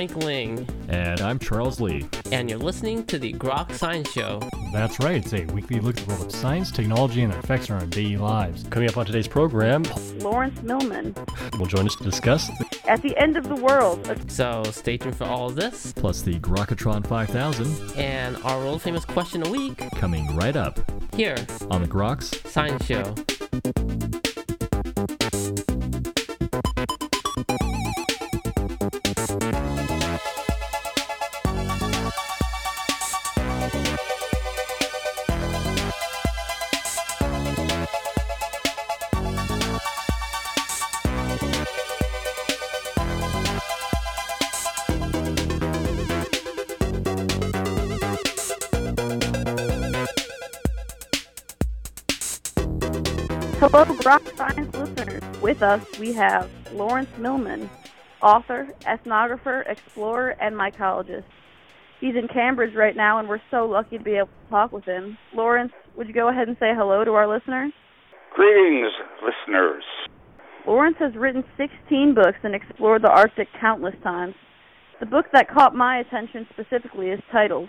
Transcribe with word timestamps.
Frank 0.00 0.24
Ling. 0.24 0.66
And 0.88 1.20
I'm 1.20 1.38
Charles 1.38 1.78
Lee. 1.78 2.06
And 2.32 2.48
you're 2.48 2.58
listening 2.58 3.04
to 3.04 3.18
the 3.18 3.34
Groks 3.34 3.74
Science 3.74 4.10
Show. 4.10 4.40
That's 4.72 4.98
right, 4.98 5.16
it's 5.16 5.34
a 5.34 5.44
weekly 5.52 5.78
look 5.78 5.98
at 5.98 6.06
the 6.06 6.14
world 6.14 6.24
of 6.24 6.32
science, 6.34 6.70
technology, 6.70 7.20
and 7.20 7.30
their 7.30 7.40
effects 7.40 7.68
on 7.68 7.78
our 7.78 7.86
daily 7.86 8.16
lives. 8.16 8.64
Coming 8.70 8.88
up 8.88 8.96
on 8.96 9.04
today's 9.04 9.28
program, 9.28 9.82
Lawrence 10.20 10.62
Millman 10.62 11.14
will 11.58 11.66
join 11.66 11.84
us 11.84 11.96
to 11.96 12.04
discuss 12.04 12.50
At 12.88 13.02
the 13.02 13.14
End 13.18 13.36
of 13.36 13.46
the 13.46 13.56
World. 13.56 14.10
So 14.28 14.62
stay 14.70 14.96
tuned 14.96 15.16
for 15.16 15.24
all 15.24 15.48
of 15.48 15.54
this. 15.54 15.92
Plus 15.92 16.22
the 16.22 16.40
Grokatron 16.40 17.06
5000. 17.06 17.98
And 17.98 18.38
our 18.38 18.56
world 18.56 18.80
famous 18.80 19.04
question 19.04 19.46
a 19.46 19.50
week. 19.50 19.76
Coming 19.96 20.34
right 20.34 20.56
up. 20.56 20.80
Here. 21.14 21.36
On 21.70 21.82
the 21.82 21.88
Groks 21.88 22.48
Science 22.48 22.86
Show. 22.86 23.14
With 55.60 55.82
us, 55.82 55.98
we 55.98 56.14
have 56.14 56.50
Lawrence 56.72 57.10
Millman, 57.18 57.68
author, 58.22 58.66
ethnographer, 58.86 59.62
explorer, 59.70 60.30
and 60.40 60.56
mycologist. 60.56 61.24
He's 62.00 62.16
in 62.16 62.28
Cambridge 62.28 62.74
right 62.74 62.96
now, 62.96 63.18
and 63.18 63.28
we're 63.28 63.42
so 63.50 63.66
lucky 63.66 63.98
to 63.98 64.02
be 64.02 64.12
able 64.12 64.28
to 64.28 64.48
talk 64.48 64.72
with 64.72 64.84
him. 64.84 65.18
Lawrence, 65.34 65.72
would 65.98 66.08
you 66.08 66.14
go 66.14 66.30
ahead 66.30 66.48
and 66.48 66.56
say 66.58 66.70
hello 66.74 67.04
to 67.04 67.10
our 67.10 67.28
listeners? 67.28 67.74
Greetings, 68.34 68.90
listeners. 69.22 69.84
Lawrence 70.66 70.96
has 70.98 71.14
written 71.14 71.44
16 71.58 72.14
books 72.14 72.38
and 72.42 72.54
explored 72.54 73.02
the 73.02 73.10
Arctic 73.10 73.48
countless 73.60 73.96
times. 74.02 74.36
The 74.98 75.04
book 75.04 75.26
that 75.34 75.50
caught 75.50 75.74
my 75.74 75.98
attention 75.98 76.46
specifically 76.54 77.08
is 77.08 77.20
titled 77.30 77.68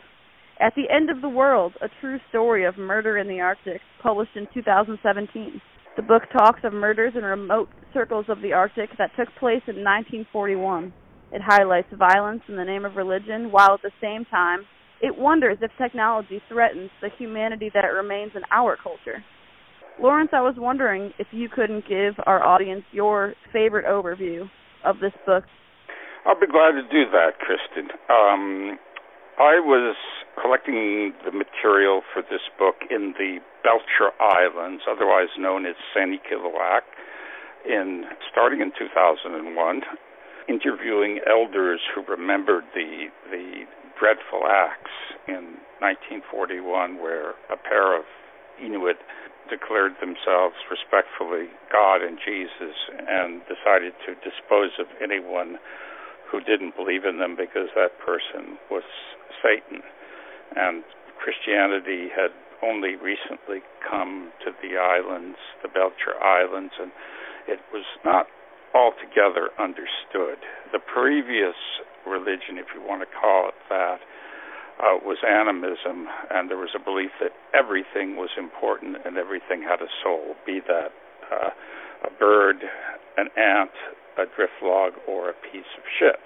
At 0.61 0.75
the 0.75 0.89
End 0.89 1.09
of 1.09 1.21
the 1.21 1.27
World 1.27 1.73
A 1.81 1.89
True 1.99 2.19
Story 2.29 2.63
of 2.63 2.77
Murder 2.77 3.17
in 3.17 3.27
the 3.27 3.41
Arctic, 3.41 3.81
published 4.01 4.37
in 4.37 4.47
2017. 4.53 5.59
The 5.97 6.01
book 6.01 6.23
talks 6.31 6.61
of 6.63 6.71
murders 6.71 7.13
in 7.15 7.23
remote 7.23 7.69
circles 7.93 8.25
of 8.29 8.41
the 8.41 8.53
Arctic 8.53 8.89
that 8.97 9.11
took 9.17 9.27
place 9.39 9.61
in 9.67 9.83
1941. 9.83 10.93
It 11.33 11.41
highlights 11.43 11.87
violence 11.97 12.41
in 12.47 12.55
the 12.55 12.63
name 12.63 12.85
of 12.85 12.95
religion, 12.95 13.51
while 13.51 13.73
at 13.73 13.81
the 13.81 13.91
same 14.01 14.25
time, 14.25 14.65
it 15.01 15.17
wonders 15.17 15.57
if 15.61 15.71
technology 15.77 16.41
threatens 16.47 16.91
the 17.01 17.09
humanity 17.17 17.71
that 17.73 17.87
remains 17.87 18.31
in 18.35 18.43
our 18.51 18.77
culture. 18.81 19.23
Lawrence, 19.99 20.29
I 20.33 20.41
was 20.41 20.55
wondering 20.57 21.11
if 21.19 21.27
you 21.31 21.49
couldn't 21.49 21.87
give 21.87 22.15
our 22.25 22.43
audience 22.43 22.83
your 22.91 23.33
favorite 23.51 23.85
overview 23.85 24.49
of 24.85 24.99
this 24.99 25.13
book. 25.25 25.43
I'll 26.25 26.39
be 26.39 26.47
glad 26.47 26.71
to 26.73 26.83
do 26.83 27.09
that, 27.11 27.39
Kristen. 27.39 27.89
Um, 28.09 28.79
I 29.37 29.59
was 29.59 29.95
collecting 30.41 31.13
the 31.25 31.31
material 31.31 32.01
for 32.13 32.21
this 32.21 32.41
book 32.57 32.75
in 32.89 33.13
the 33.17 33.39
Belcher 33.63 34.11
Islands, 34.19 34.83
otherwise 34.89 35.29
known 35.37 35.65
as 35.65 35.75
Sanikiluaq, 35.95 36.81
in 37.65 38.05
starting 38.31 38.61
in 38.61 38.71
2001, 38.77 39.81
interviewing 40.49 41.19
elders 41.29 41.79
who 41.93 42.01
remembered 42.03 42.63
the 42.73 43.07
the 43.29 43.65
dreadful 43.99 44.47
acts 44.49 44.91
in 45.27 45.61
1941, 45.79 46.97
where 46.97 47.37
a 47.53 47.57
pair 47.57 47.95
of 47.97 48.03
Inuit 48.59 48.97
declared 49.49 49.93
themselves 50.01 50.55
respectfully 50.69 51.49
God 51.71 52.01
and 52.01 52.17
Jesus 52.17 52.75
and 53.07 53.41
decided 53.45 53.93
to 54.07 54.15
dispose 54.23 54.71
of 54.79 54.87
anyone 55.01 55.59
who 56.31 56.39
didn't 56.39 56.75
believe 56.75 57.03
in 57.03 57.19
them 57.19 57.35
because 57.35 57.67
that 57.75 57.99
person 57.99 58.57
was 58.71 58.83
Satan. 59.43 59.83
And 60.55 60.83
Christianity 61.19 62.07
had 62.07 62.31
only 62.63 62.95
recently 62.95 63.59
come 63.83 64.31
to 64.45 64.51
the 64.63 64.77
islands, 64.77 65.37
the 65.61 65.67
Belcher 65.67 66.15
Islands, 66.23 66.73
and 66.79 66.91
it 67.47 67.59
was 67.73 67.85
not 68.05 68.27
altogether 68.73 69.51
understood. 69.59 70.39
The 70.71 70.79
previous 70.79 71.57
religion, 72.07 72.57
if 72.57 72.67
you 72.73 72.81
want 72.81 73.01
to 73.01 73.09
call 73.11 73.49
it 73.49 73.59
that, 73.69 73.99
uh, 74.79 74.97
was 75.03 75.17
animism, 75.27 76.07
and 76.31 76.49
there 76.49 76.57
was 76.57 76.73
a 76.73 76.79
belief 76.79 77.11
that 77.19 77.33
everything 77.53 78.15
was 78.15 78.29
important 78.37 78.97
and 79.05 79.17
everything 79.17 79.61
had 79.61 79.81
a 79.81 79.89
soul, 80.01 80.33
be 80.45 80.59
that 80.65 80.89
uh, 81.29 81.49
a 82.07 82.11
bird, 82.17 82.57
an 83.17 83.27
ant, 83.37 83.71
a 84.17 84.25
drift 84.35 84.59
log, 84.61 84.93
or 85.07 85.29
a 85.29 85.33
piece 85.33 85.69
of 85.77 85.83
shit. 85.99 86.19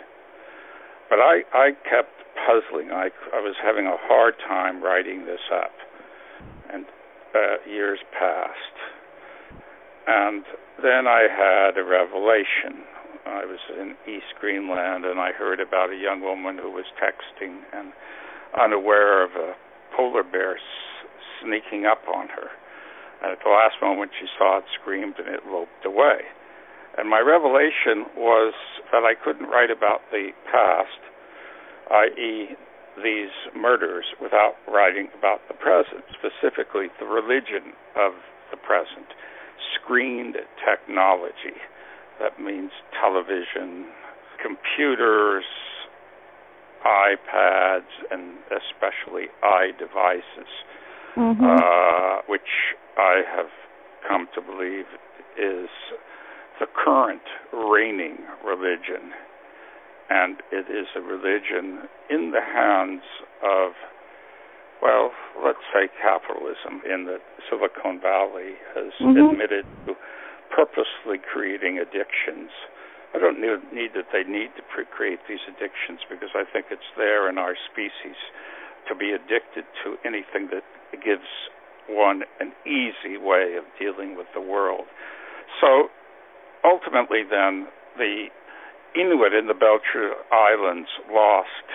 But 1.10 1.20
I, 1.20 1.44
I 1.54 1.72
kept 1.88 2.16
puzzling. 2.34 2.92
I, 2.92 3.10
I 3.34 3.40
was 3.40 3.56
having 3.64 3.86
a 3.86 3.98
hard 3.98 4.36
time 4.48 4.84
writing 4.84 5.26
this 5.26 5.42
up, 5.54 5.72
and 6.74 6.86
uh, 7.34 7.70
years 7.70 8.00
passed. 8.18 8.78
And 10.08 10.44
then 10.82 11.08
I 11.08 11.28
had 11.30 11.78
a 11.78 11.84
revelation. 11.84 12.86
I 13.26 13.46
was 13.46 13.60
in 13.74 13.96
East 14.08 14.38
Greenland, 14.40 15.06
and 15.06 15.20
I 15.20 15.32
heard 15.32 15.60
about 15.60 15.90
a 15.90 15.98
young 15.98 16.22
woman 16.22 16.58
who 16.58 16.72
was 16.72 16.86
texting 17.02 17.62
and 17.74 17.92
unaware 18.60 19.24
of 19.24 19.32
a 19.32 19.54
polar 19.96 20.24
bear 20.24 20.58
s- 20.58 21.08
sneaking 21.42 21.86
up 21.86 22.02
on 22.08 22.28
her. 22.30 22.50
And 23.24 23.32
at 23.32 23.40
the 23.44 23.50
last 23.50 23.82
moment, 23.82 24.12
she 24.20 24.28
saw 24.38 24.60
it, 24.60 24.66
screamed, 24.80 25.16
and 25.18 25.28
it 25.28 25.42
loped 25.48 25.86
away. 25.86 26.22
And 26.98 27.10
my 27.10 27.20
revelation 27.20 28.08
was 28.16 28.54
that 28.92 29.04
I 29.04 29.16
couldn't 29.16 29.50
write 29.50 29.72
about 29.72 30.02
the 30.12 30.32
past 30.52 31.00
i.e., 31.92 32.56
these 33.04 33.36
murders, 33.56 34.06
without 34.22 34.56
writing 34.72 35.10
about 35.18 35.42
the 35.48 35.54
present, 35.54 36.04
specifically 36.16 36.88
the 37.00 37.06
religion 37.06 37.76
of 37.96 38.14
the 38.52 38.58
present, 38.58 39.12
screened 39.76 40.38
technology. 40.64 41.60
That 42.20 42.40
means 42.40 42.72
television, 43.00 43.86
computers, 44.42 45.44
iPads, 46.86 47.92
and 48.12 48.38
especially 48.48 49.28
iDevices, 49.44 50.52
mm-hmm. 51.18 51.44
uh, 51.44 52.22
which 52.28 52.76
I 52.98 53.24
have 53.36 53.52
come 54.08 54.28
to 54.36 54.42
believe 54.42 54.86
is 55.38 55.68
the 56.60 56.68
current 56.68 57.24
reigning 57.52 58.18
religion 58.46 59.12
and 60.10 60.38
it 60.52 60.70
is 60.70 60.86
a 60.96 61.02
religion 61.02 61.90
in 62.10 62.32
the 62.32 62.42
hands 62.42 63.02
of, 63.42 63.74
well, 64.82 65.12
let's 65.44 65.66
say 65.74 65.90
capitalism, 66.02 66.82
in 66.86 67.06
that 67.10 67.22
Silicon 67.50 68.00
Valley 68.00 68.54
has 68.76 68.94
mm-hmm. 69.02 69.18
admitted 69.18 69.66
to 69.88 69.96
purposely 70.54 71.18
creating 71.18 71.82
addictions. 71.82 72.54
I 73.16 73.20
don't 73.20 73.42
need, 73.42 73.58
need 73.74 73.98
that 73.98 74.14
they 74.14 74.24
need 74.30 74.54
to 74.58 74.64
pre- 74.70 74.86
create 74.86 75.26
these 75.28 75.42
addictions 75.50 76.06
because 76.06 76.30
I 76.36 76.46
think 76.46 76.68
it's 76.70 76.90
there 76.98 77.30
in 77.30 77.38
our 77.38 77.56
species 77.58 78.20
to 78.88 78.94
be 78.94 79.10
addicted 79.10 79.66
to 79.84 79.98
anything 80.06 80.54
that 80.54 80.62
gives 81.02 81.50
one 81.90 82.22
an 82.40 82.54
easy 82.66 83.18
way 83.18 83.58
of 83.58 83.66
dealing 83.80 84.18
with 84.18 84.28
the 84.38 84.42
world. 84.42 84.86
So 85.62 85.90
ultimately, 86.66 87.22
then, 87.22 87.68
the 87.98 88.28
Inuit 88.96 89.34
in 89.34 89.48
the 89.48 89.54
Belcher 89.54 90.18
Islands 90.34 90.90
lost 91.12 91.68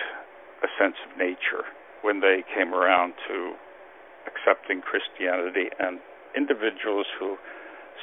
a 0.63 0.69
sense 0.77 0.95
of 1.07 1.17
nature 1.17 1.65
when 2.01 2.19
they 2.19 2.43
came 2.53 2.73
around 2.73 3.13
to 3.27 3.53
accepting 4.25 4.81
Christianity, 4.81 5.69
and 5.79 5.99
individuals 6.35 7.05
who 7.19 7.37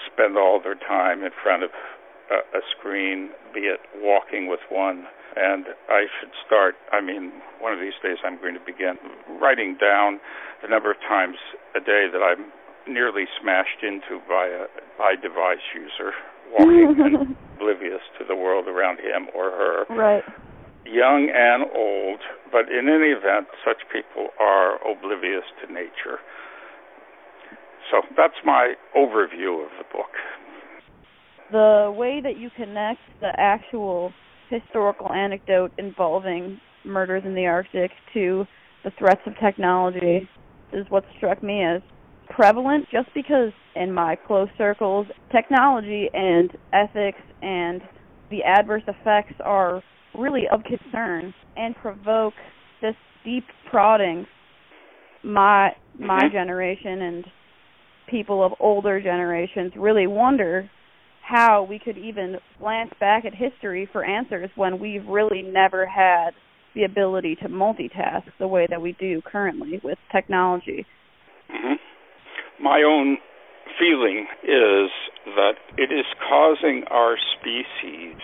spend 0.07 0.37
all 0.37 0.61
their 0.63 0.75
time 0.75 1.23
in 1.23 1.31
front 1.43 1.63
of 1.63 1.71
a, 2.31 2.59
a 2.59 2.63
screen, 2.79 3.31
be 3.55 3.67
it 3.67 3.81
walking 3.97 4.47
with 4.47 4.61
one. 4.71 5.07
And 5.37 5.67
I 5.89 6.07
should 6.19 6.31
start, 6.47 6.75
I 6.93 7.01
mean, 7.01 7.33
one 7.61 7.73
of 7.73 7.81
these 7.81 7.99
days 8.03 8.19
I'm 8.25 8.39
going 8.39 8.55
to 8.55 8.65
begin 8.65 8.99
writing 9.41 9.77
down 9.81 10.21
the 10.63 10.69
number 10.69 10.91
of 10.91 10.99
times 11.07 11.37
a 11.77 11.81
day 11.81 12.07
that 12.11 12.23
I'm 12.23 12.51
nearly 12.87 13.25
smashed 13.41 13.83
into 13.83 14.19
by 14.27 14.47
a 14.49 14.65
by 14.97 15.15
device 15.15 15.63
user 15.75 16.17
walking 16.53 17.37
oblivious 17.57 18.03
to 18.19 18.25
the 18.27 18.37
world 18.37 18.67
around 18.69 18.99
him 18.99 19.29
or 19.35 19.51
her. 19.51 19.85
Right. 19.91 20.25
Young 20.85 21.29
and 21.35 21.65
old, 21.77 22.21
but 22.51 22.73
in 22.73 22.89
any 22.89 23.13
event, 23.13 23.49
such 23.65 23.85
people 23.93 24.29
are 24.41 24.79
oblivious 24.89 25.45
to 25.61 25.73
nature. 25.73 26.19
So 27.91 28.03
that's 28.17 28.41
my 28.45 28.75
overview 28.97 29.65
of 29.65 29.71
the 29.79 29.85
book. 29.93 30.13
The 31.51 31.93
way 31.95 32.21
that 32.23 32.39
you 32.39 32.51
connect 32.57 33.01
the 33.21 33.33
actual 33.39 34.13
historical 34.51 35.13
anecdote 35.13 35.73
involving 35.79 36.61
murders 36.85 37.23
in 37.25 37.35
the 37.35 37.47
Arctic 37.47 37.91
to 38.15 38.47
the 38.85 38.91
threats 38.99 39.21
of 39.27 39.35
technology 39.43 40.29
is 40.73 40.87
what 40.91 41.05
struck 41.17 41.43
me 41.43 41.65
as 41.65 41.83
prevalent 42.35 42.87
just 42.91 43.09
because 43.15 43.53
in 43.75 43.93
my 43.93 44.17
close 44.27 44.49
circles 44.57 45.07
technology 45.33 46.09
and 46.13 46.51
ethics 46.73 47.21
and 47.43 47.83
the 48.31 48.43
adverse 48.43 48.83
effects 48.87 49.35
are 49.45 49.83
really 50.17 50.45
of 50.53 50.61
concern 50.65 51.33
and 51.57 51.75
provoke 51.77 52.35
this 52.83 52.95
deep 53.25 53.45
prodding 53.71 54.27
my 55.23 55.71
my 55.99 56.29
generation 56.33 57.03
and 57.03 57.25
people 58.09 58.45
of 58.45 58.53
older 58.61 59.01
generations 59.01 59.73
really 59.77 60.07
wonder 60.07 60.71
how 61.23 61.67
we 61.69 61.79
could 61.79 61.99
even 61.99 62.37
glance 62.59 62.91
back 63.01 63.25
at 63.25 63.35
history 63.35 63.89
for 63.93 64.05
answers 64.05 64.49
when 64.57 64.79
we've 64.79 65.07
really 65.07 65.43
never 65.43 65.87
had 65.87 66.31
the 66.75 66.85
ability 66.85 67.37
to 67.43 67.49
multitask 67.49 68.23
the 68.39 68.49
way 68.49 68.67
that 68.71 68.81
we 68.81 68.97
do 68.99 69.21
currently 69.31 69.81
with 69.83 69.99
technology. 70.13 70.87
hmm 71.51 71.75
My 72.61 72.83
own 72.83 73.19
feeling 73.79 74.27
is 74.43 74.91
that 75.37 75.55
it 75.77 75.93
is 75.93 76.07
causing 76.29 76.85
our 76.91 77.17
species 77.39 78.19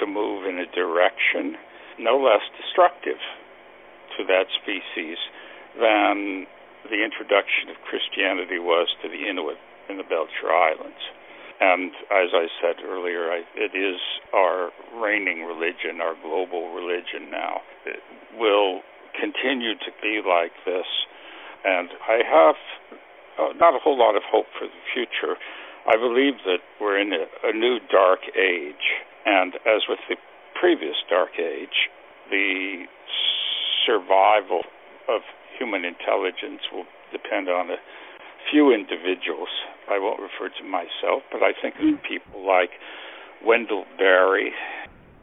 to 0.00 0.06
move 0.06 0.46
in 0.46 0.58
a 0.58 0.66
direction 0.74 1.56
no 1.98 2.16
less 2.20 2.44
destructive 2.60 3.20
to 4.16 4.24
that 4.24 4.46
species 4.52 5.16
than 5.80 6.46
the 6.88 7.04
introduction 7.04 7.68
of 7.68 7.76
Christianity 7.88 8.58
was 8.58 8.88
to 9.02 9.08
the 9.08 9.28
Inuit 9.28 9.58
in 9.88 9.96
the 9.96 10.04
Belcher 10.04 10.52
Islands. 10.52 11.00
And 11.60 11.92
as 12.12 12.36
I 12.36 12.46
said 12.60 12.84
earlier, 12.84 13.32
I, 13.32 13.40
it 13.56 13.72
is 13.72 13.96
our 14.34 14.70
reigning 14.92 15.44
religion, 15.44 16.00
our 16.00 16.14
global 16.20 16.72
religion 16.72 17.30
now. 17.30 17.60
It 17.86 18.00
will 18.36 18.80
continue 19.18 19.72
to 19.72 19.90
be 20.02 20.20
like 20.20 20.52
this. 20.64 20.84
And 21.64 21.88
I 22.06 22.20
have 22.28 22.56
uh, 23.38 23.52
not 23.56 23.74
a 23.74 23.78
whole 23.78 23.98
lot 23.98 24.16
of 24.16 24.22
hope 24.24 24.46
for 24.58 24.66
the 24.66 24.82
future. 24.92 25.36
I 25.86 25.96
believe 25.96 26.42
that 26.44 26.60
we're 26.80 26.98
in 26.98 27.12
a, 27.12 27.26
a 27.44 27.52
new 27.52 27.78
dark 27.90 28.20
age. 28.36 29.02
And 29.24 29.54
as 29.66 29.82
with 29.88 30.00
the 30.08 30.16
previous 30.58 30.96
dark 31.08 31.38
age, 31.38 31.90
the 32.30 32.86
survival 33.86 34.62
of 35.08 35.22
human 35.58 35.84
intelligence 35.84 36.62
will 36.72 36.86
depend 37.12 37.48
on 37.48 37.70
a 37.70 37.76
few 38.50 38.72
individuals. 38.72 39.48
I 39.88 39.98
won't 39.98 40.20
refer 40.20 40.50
to 40.58 40.64
myself, 40.64 41.22
but 41.30 41.42
I 41.42 41.52
think 41.54 41.74
of 41.76 42.02
people 42.02 42.46
like 42.46 42.70
Wendell 43.44 43.84
Berry, 43.98 44.52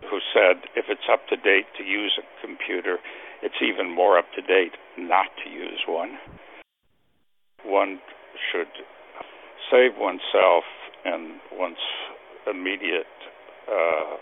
who 0.10 0.20
said 0.34 0.64
if 0.76 0.86
it's 0.90 1.08
up 1.12 1.28
to 1.28 1.36
date 1.36 1.68
to 1.78 1.84
use 1.84 2.20
a 2.20 2.46
computer, 2.46 3.00
it's 3.42 3.60
even 3.62 3.94
more 3.94 4.18
up 4.18 4.32
to 4.36 4.42
date 4.42 4.74
not 4.98 5.28
to 5.44 5.50
use 5.50 5.84
one. 5.88 6.18
One 7.66 8.00
should 8.52 8.72
save 9.72 9.98
oneself 9.98 10.64
and 11.06 11.40
one's 11.54 11.78
immediate 12.50 13.06
uh, 13.68 14.18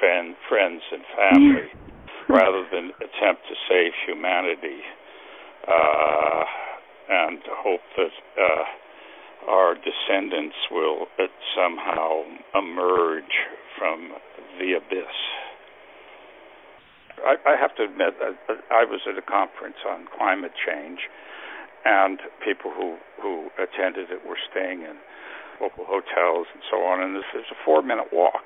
fan, 0.00 0.36
friends 0.48 0.82
and 0.92 1.02
family 1.16 1.68
rather 2.28 2.64
than 2.70 2.90
attempt 2.96 3.42
to 3.48 3.54
save 3.68 3.92
humanity 4.06 4.80
uh, 5.68 6.44
and 7.08 7.38
hope 7.48 7.80
that 7.96 8.14
uh, 8.40 9.50
our 9.50 9.74
descendants 9.74 10.56
will 10.70 11.06
uh, 11.18 11.24
somehow 11.54 12.22
emerge 12.54 13.34
from 13.78 14.12
the 14.58 14.74
abyss. 14.74 15.14
I, 17.24 17.36
I 17.46 17.56
have 17.60 17.74
to 17.76 17.84
admit, 17.84 18.14
that 18.20 18.36
I 18.70 18.84
was 18.84 19.00
at 19.08 19.16
a 19.16 19.22
conference 19.22 19.76
on 19.88 20.06
climate 20.16 20.52
change, 20.66 20.98
and 21.84 22.20
people 22.44 22.70
who 22.72 22.96
who 23.20 23.48
attended 23.56 24.10
it 24.10 24.26
were 24.26 24.38
staying 24.50 24.82
in 24.82 24.96
local 25.60 25.84
hotels 25.86 26.46
and 26.52 26.62
so 26.70 26.84
on. 26.84 27.00
And 27.00 27.14
this 27.16 27.28
is 27.34 27.46
a 27.50 27.56
four-minute 27.64 28.12
walk. 28.12 28.44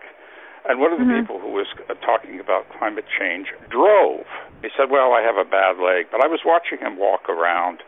And 0.68 0.78
one 0.80 0.92
of 0.92 0.98
the 0.98 1.04
Mhm. 1.08 1.20
people 1.22 1.38
who 1.40 1.48
was 1.50 1.66
uh, 1.88 1.94
talking 2.04 2.38
about 2.38 2.68
climate 2.78 3.06
change 3.18 3.48
drove. 3.70 4.26
He 4.62 4.68
said, 4.76 4.90
"Well, 4.90 5.12
I 5.14 5.22
have 5.22 5.36
a 5.38 5.44
bad 5.44 5.78
leg," 5.78 6.08
but 6.10 6.22
I 6.22 6.26
was 6.28 6.44
watching 6.44 6.78
him 6.78 6.96
walk 6.96 7.28
around. 7.28 7.82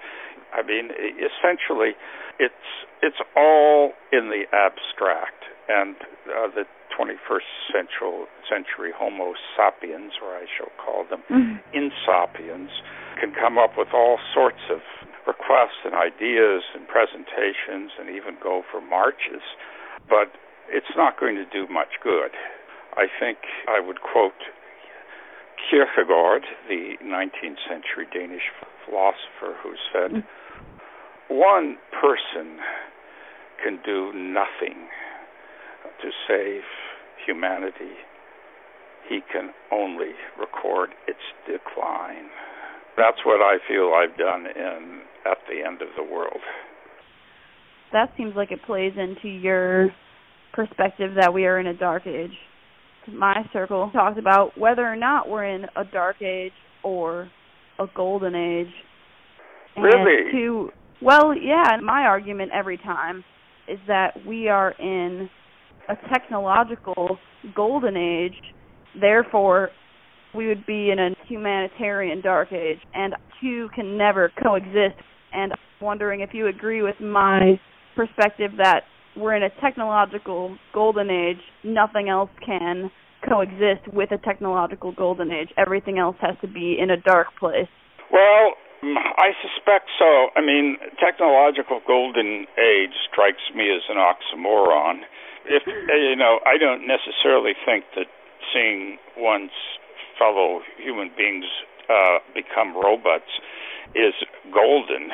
I 0.52 0.62
mean, 0.62 0.90
essentially, 1.18 1.94
it's 2.38 2.66
it's 3.02 3.20
all 3.36 3.92
in 4.12 4.30
the 4.30 4.46
abstract, 4.52 5.44
and 5.68 5.96
uh, 6.34 6.48
the 6.48 6.66
21st 6.96 7.50
century 7.70 8.26
century 8.48 8.92
Homo 8.92 9.34
sapiens, 9.56 10.14
or 10.22 10.34
I 10.34 10.46
shall 10.46 10.70
call 10.78 11.04
them 11.04 11.22
Mhm. 11.30 11.60
insapiens, 11.74 12.70
can 13.20 13.32
come 13.34 13.58
up 13.58 13.76
with 13.76 13.92
all 13.92 14.18
sorts 14.32 14.62
of 14.70 14.80
requests 15.26 15.84
and 15.84 15.94
ideas 15.94 16.62
and 16.74 16.88
presentations, 16.88 17.92
and 17.98 18.08
even 18.08 18.36
go 18.42 18.62
for 18.70 18.80
marches, 18.80 19.44
but 20.08 20.32
it's 20.68 20.94
not 20.96 21.18
going 21.18 21.36
to 21.36 21.44
do 21.44 21.70
much 21.72 22.00
good. 22.02 22.30
I 22.96 23.06
think 23.18 23.38
I 23.68 23.80
would 23.80 24.00
quote 24.00 24.38
Kierkegaard, 25.68 26.42
the 26.68 26.96
19th 27.04 27.60
century 27.68 28.06
Danish 28.12 28.42
philosopher, 28.84 29.56
who 29.62 29.74
said, 29.92 30.24
One 31.28 31.76
person 32.00 32.58
can 33.62 33.78
do 33.84 34.12
nothing 34.14 34.88
to 36.02 36.10
save 36.26 36.62
humanity. 37.26 38.00
He 39.08 39.20
can 39.32 39.52
only 39.70 40.12
record 40.38 40.90
its 41.06 41.20
decline. 41.46 42.30
That's 42.96 43.18
what 43.24 43.40
I 43.40 43.58
feel 43.68 43.92
I've 43.94 44.16
done 44.18 44.46
in 44.46 45.00
At 45.24 45.38
the 45.48 45.66
End 45.66 45.80
of 45.82 45.88
the 45.96 46.02
World. 46.02 46.40
That 47.92 48.10
seems 48.16 48.34
like 48.36 48.52
it 48.52 48.62
plays 48.66 48.92
into 48.96 49.28
your 49.28 49.90
perspective 50.52 51.12
that 51.18 51.32
we 51.32 51.46
are 51.46 51.58
in 51.58 51.66
a 51.66 51.74
dark 51.74 52.06
age. 52.06 52.32
My 53.08 53.44
circle 53.52 53.90
talked 53.92 54.18
about 54.18 54.56
whether 54.58 54.86
or 54.86 54.96
not 54.96 55.28
we're 55.28 55.44
in 55.44 55.64
a 55.76 55.84
dark 55.90 56.22
age 56.22 56.52
or 56.84 57.30
a 57.78 57.86
golden 57.94 58.34
age. 58.34 58.72
And 59.76 59.84
Really? 59.84 60.32
To 60.32 60.70
well, 61.02 61.34
yeah, 61.34 61.78
my 61.82 62.02
argument 62.02 62.52
every 62.54 62.76
time 62.76 63.24
is 63.66 63.78
that 63.86 64.10
we 64.26 64.48
are 64.48 64.72
in 64.72 65.30
a 65.88 65.94
technological 66.12 67.18
golden 67.54 67.96
age, 67.96 68.34
therefore 69.00 69.70
we 70.34 70.46
would 70.46 70.66
be 70.66 70.90
in 70.90 70.98
a 70.98 71.10
humanitarian 71.26 72.20
dark 72.20 72.52
age 72.52 72.78
and 72.94 73.14
two 73.40 73.68
can 73.74 73.96
never 73.96 74.30
coexist 74.42 74.96
and 75.32 75.52
I'm 75.52 75.86
wondering 75.86 76.20
if 76.20 76.30
you 76.32 76.46
agree 76.48 76.82
with 76.82 77.00
my 77.00 77.60
perspective 77.96 78.52
that 78.58 78.82
we're 79.16 79.34
in 79.34 79.42
a 79.42 79.50
technological 79.60 80.56
golden 80.72 81.10
age, 81.10 81.40
nothing 81.64 82.08
else 82.08 82.30
can 82.44 82.90
coexist 83.28 83.92
with 83.92 84.10
a 84.12 84.18
technological 84.18 84.92
golden 84.92 85.30
age. 85.30 85.48
Everything 85.58 85.98
else 85.98 86.16
has 86.20 86.36
to 86.40 86.48
be 86.48 86.76
in 86.80 86.90
a 86.90 86.96
dark 86.96 87.28
place. 87.38 87.68
Well, 88.12 88.54
I 88.82 89.36
suspect 89.44 89.90
so. 89.98 90.28
I 90.36 90.40
mean, 90.40 90.78
technological 90.98 91.80
golden 91.86 92.46
age 92.56 92.96
strikes 93.10 93.44
me 93.54 93.68
as 93.68 93.82
an 93.90 93.96
oxymoron. 93.96 95.04
If 95.46 95.62
you 95.66 96.16
know, 96.16 96.40
I 96.46 96.56
don't 96.56 96.86
necessarily 96.86 97.52
think 97.66 97.84
that 97.96 98.06
seeing 98.52 98.96
one's 99.16 99.52
fellow 100.20 100.60
human 100.76 101.10
beings 101.16 101.48
uh, 101.88 102.20
become 102.36 102.76
robots 102.76 103.32
is 103.96 104.12
golden. 104.52 105.08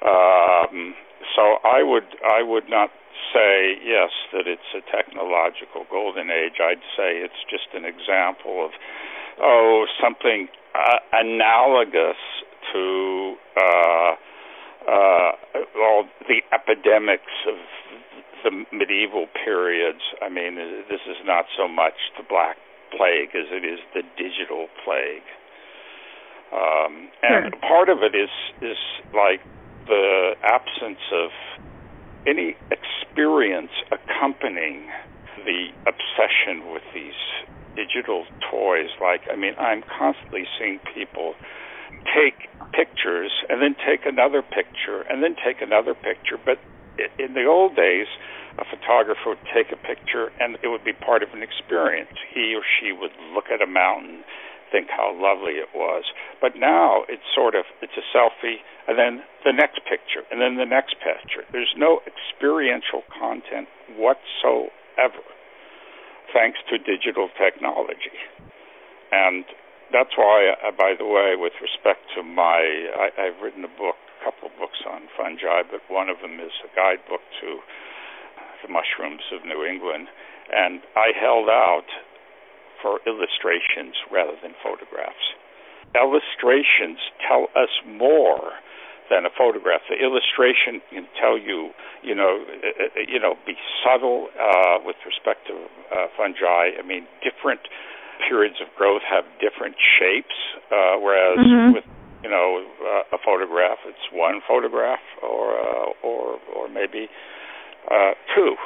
Um, 0.00 0.96
so 1.36 1.60
I 1.62 1.84
would 1.84 2.08
I 2.24 2.42
would 2.42 2.68
not 2.68 2.90
say 3.34 3.76
yes 3.84 4.10
that 4.32 4.48
it's 4.48 4.72
a 4.72 4.80
technological 4.90 5.84
golden 5.90 6.30
age. 6.30 6.56
I'd 6.60 6.84
say 6.96 7.20
it's 7.20 7.44
just 7.50 7.68
an 7.76 7.84
example 7.84 8.64
of 8.64 8.72
oh 9.40 9.86
something 10.00 10.48
uh, 10.74 10.98
analogous 11.12 12.20
to 12.72 13.36
uh, 13.56 14.12
uh, 14.88 15.30
all 15.76 16.04
the 16.28 16.40
epidemics 16.52 17.32
of 17.48 17.56
the 18.44 18.64
medieval 18.72 19.26
periods. 19.44 20.02
I 20.22 20.28
mean, 20.28 20.56
this 20.88 21.00
is 21.06 21.16
not 21.24 21.46
so 21.56 21.68
much 21.68 21.94
the 22.16 22.24
Black 22.28 22.56
Plague 22.90 23.34
as 23.34 23.46
it 23.50 23.64
is 23.64 23.80
the 23.94 24.02
digital 24.16 24.68
plague. 24.84 25.26
Um, 26.52 27.08
and 27.22 27.52
Sure. 27.52 27.60
part 27.60 27.88
of 27.88 28.02
it 28.02 28.14
is 28.14 28.30
is 28.62 28.78
like 29.14 29.40
the 29.86 30.36
absence 30.42 31.02
of 31.12 31.30
any 32.26 32.56
experience 32.70 33.70
accompanying 33.90 34.90
the 35.44 35.68
obsession 35.86 36.72
with 36.72 36.82
these 36.94 37.14
digital 37.76 38.24
toys. 38.50 38.90
Like, 39.00 39.22
I 39.30 39.36
mean, 39.36 39.54
I'm 39.58 39.82
constantly 39.82 40.46
seeing 40.58 40.80
people 40.94 41.34
take 42.14 42.48
pictures 42.72 43.30
and 43.48 43.60
then 43.62 43.76
take 43.86 44.06
another 44.06 44.42
picture 44.42 45.02
and 45.02 45.22
then 45.22 45.36
take 45.44 45.60
another 45.62 45.94
picture, 45.94 46.38
but 46.44 46.58
in 47.18 47.34
the 47.34 47.44
old 47.44 47.76
days, 47.76 48.06
a 48.58 48.64
photographer 48.64 49.36
would 49.36 49.46
take 49.52 49.72
a 49.72 49.76
picture 49.76 50.32
and 50.40 50.56
it 50.62 50.68
would 50.68 50.84
be 50.84 50.92
part 50.92 51.22
of 51.22 51.30
an 51.32 51.42
experience. 51.42 52.16
He 52.32 52.54
or 52.56 52.62
she 52.64 52.92
would 52.92 53.12
look 53.34 53.52
at 53.52 53.60
a 53.60 53.66
mountain, 53.66 54.24
think 54.72 54.88
how 54.88 55.12
lovely 55.12 55.60
it 55.60 55.68
was. 55.74 56.04
But 56.40 56.56
now 56.56 57.04
it's 57.08 57.26
sort 57.34 57.54
of 57.54 57.64
it's 57.82 57.96
a 57.96 58.06
selfie 58.16 58.64
and 58.88 58.98
then 58.98 59.22
the 59.44 59.52
next 59.52 59.80
picture 59.84 60.24
and 60.30 60.40
then 60.40 60.56
the 60.56 60.68
next 60.68 60.96
picture. 61.04 61.44
There's 61.52 61.74
no 61.76 62.00
experiential 62.08 63.04
content 63.12 63.68
whatsoever 63.96 65.24
thanks 66.32 66.58
to 66.70 66.78
digital 66.78 67.28
technology. 67.38 68.18
And 69.12 69.44
that's 69.92 70.12
why, 70.16 70.52
uh, 70.52 70.72
by 70.76 70.94
the 70.98 71.06
way, 71.06 71.32
with 71.38 71.54
respect 71.62 72.02
to 72.16 72.22
my, 72.22 72.60
I, 72.92 73.08
I've 73.16 73.38
written 73.40 73.64
a 73.64 73.72
book, 73.72 73.96
couple 74.26 74.50
of 74.50 74.54
books 74.58 74.82
on 74.82 75.06
fungi, 75.14 75.62
but 75.62 75.78
one 75.86 76.10
of 76.10 76.18
them 76.18 76.42
is 76.42 76.50
a 76.66 76.70
guidebook 76.74 77.22
to 77.38 77.62
the 78.66 78.70
mushrooms 78.72 79.22
of 79.30 79.46
New 79.46 79.62
England, 79.62 80.10
and 80.50 80.82
I 80.98 81.14
held 81.14 81.46
out 81.46 81.86
for 82.82 82.98
illustrations 83.06 83.94
rather 84.10 84.34
than 84.42 84.58
photographs. 84.58 85.38
Illustrations 85.94 86.98
tell 87.22 87.46
us 87.54 87.70
more 87.86 88.58
than 89.08 89.22
a 89.24 89.30
photograph. 89.30 89.86
The 89.86 90.02
illustration 90.02 90.82
can 90.90 91.06
tell 91.14 91.38
you, 91.38 91.70
you 92.02 92.14
know, 92.14 92.42
uh, 92.42 92.98
uh, 92.98 93.06
you 93.06 93.22
know, 93.22 93.38
be 93.46 93.54
subtle 93.86 94.26
uh, 94.34 94.82
with 94.82 94.96
respect 95.06 95.46
to 95.46 95.54
uh, 95.94 96.10
fungi. 96.18 96.74
I 96.74 96.82
mean, 96.82 97.06
different 97.22 97.62
periods 98.26 98.58
of 98.58 98.66
growth 98.74 99.02
have 99.06 99.24
different 99.38 99.76
shapes, 99.78 100.34
uh, 100.74 100.98
whereas 100.98 101.38
mm-hmm. 101.38 101.78
with 101.78 101.86
you 102.26 102.32
know 102.32 102.66
uh, 102.82 103.14
a 103.14 103.18
photograph, 103.24 103.78
it's 103.86 104.10
one 104.10 104.42
photograph 104.42 104.98
or 105.22 105.54
uh, 105.54 105.94
or 106.02 106.42
or 106.50 106.68
maybe 106.68 107.06
uh, 107.86 108.18
two. 108.34 108.56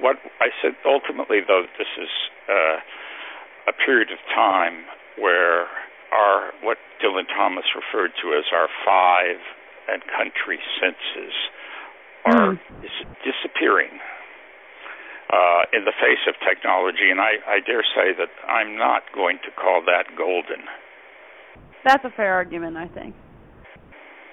What 0.00 0.16
I 0.44 0.52
said 0.60 0.76
ultimately, 0.84 1.40
though, 1.40 1.64
this 1.80 1.88
is 1.96 2.12
uh, 2.44 2.76
a 3.72 3.72
period 3.72 4.12
of 4.12 4.20
time 4.36 4.84
where 5.16 5.64
our 6.12 6.52
what 6.60 6.76
Dylan 7.00 7.24
Thomas 7.32 7.64
referred 7.72 8.12
to 8.20 8.36
as 8.36 8.44
our 8.52 8.68
five 8.84 9.40
and 9.88 10.02
country 10.12 10.60
senses 10.76 11.32
are 12.26 12.52
mm. 12.52 12.60
dis- 12.84 13.08
disappearing 13.24 13.96
uh, 15.32 15.64
in 15.72 15.88
the 15.88 15.96
face 15.96 16.20
of 16.28 16.34
technology, 16.44 17.08
and 17.08 17.20
I, 17.20 17.40
I 17.48 17.64
dare 17.64 17.82
say 17.96 18.12
that 18.12 18.28
I'm 18.44 18.76
not 18.76 19.08
going 19.14 19.38
to 19.48 19.50
call 19.56 19.80
that 19.86 20.12
golden. 20.18 20.68
That's 21.86 22.04
a 22.04 22.10
fair 22.16 22.34
argument, 22.34 22.76
I 22.76 22.88
think. 22.88 23.14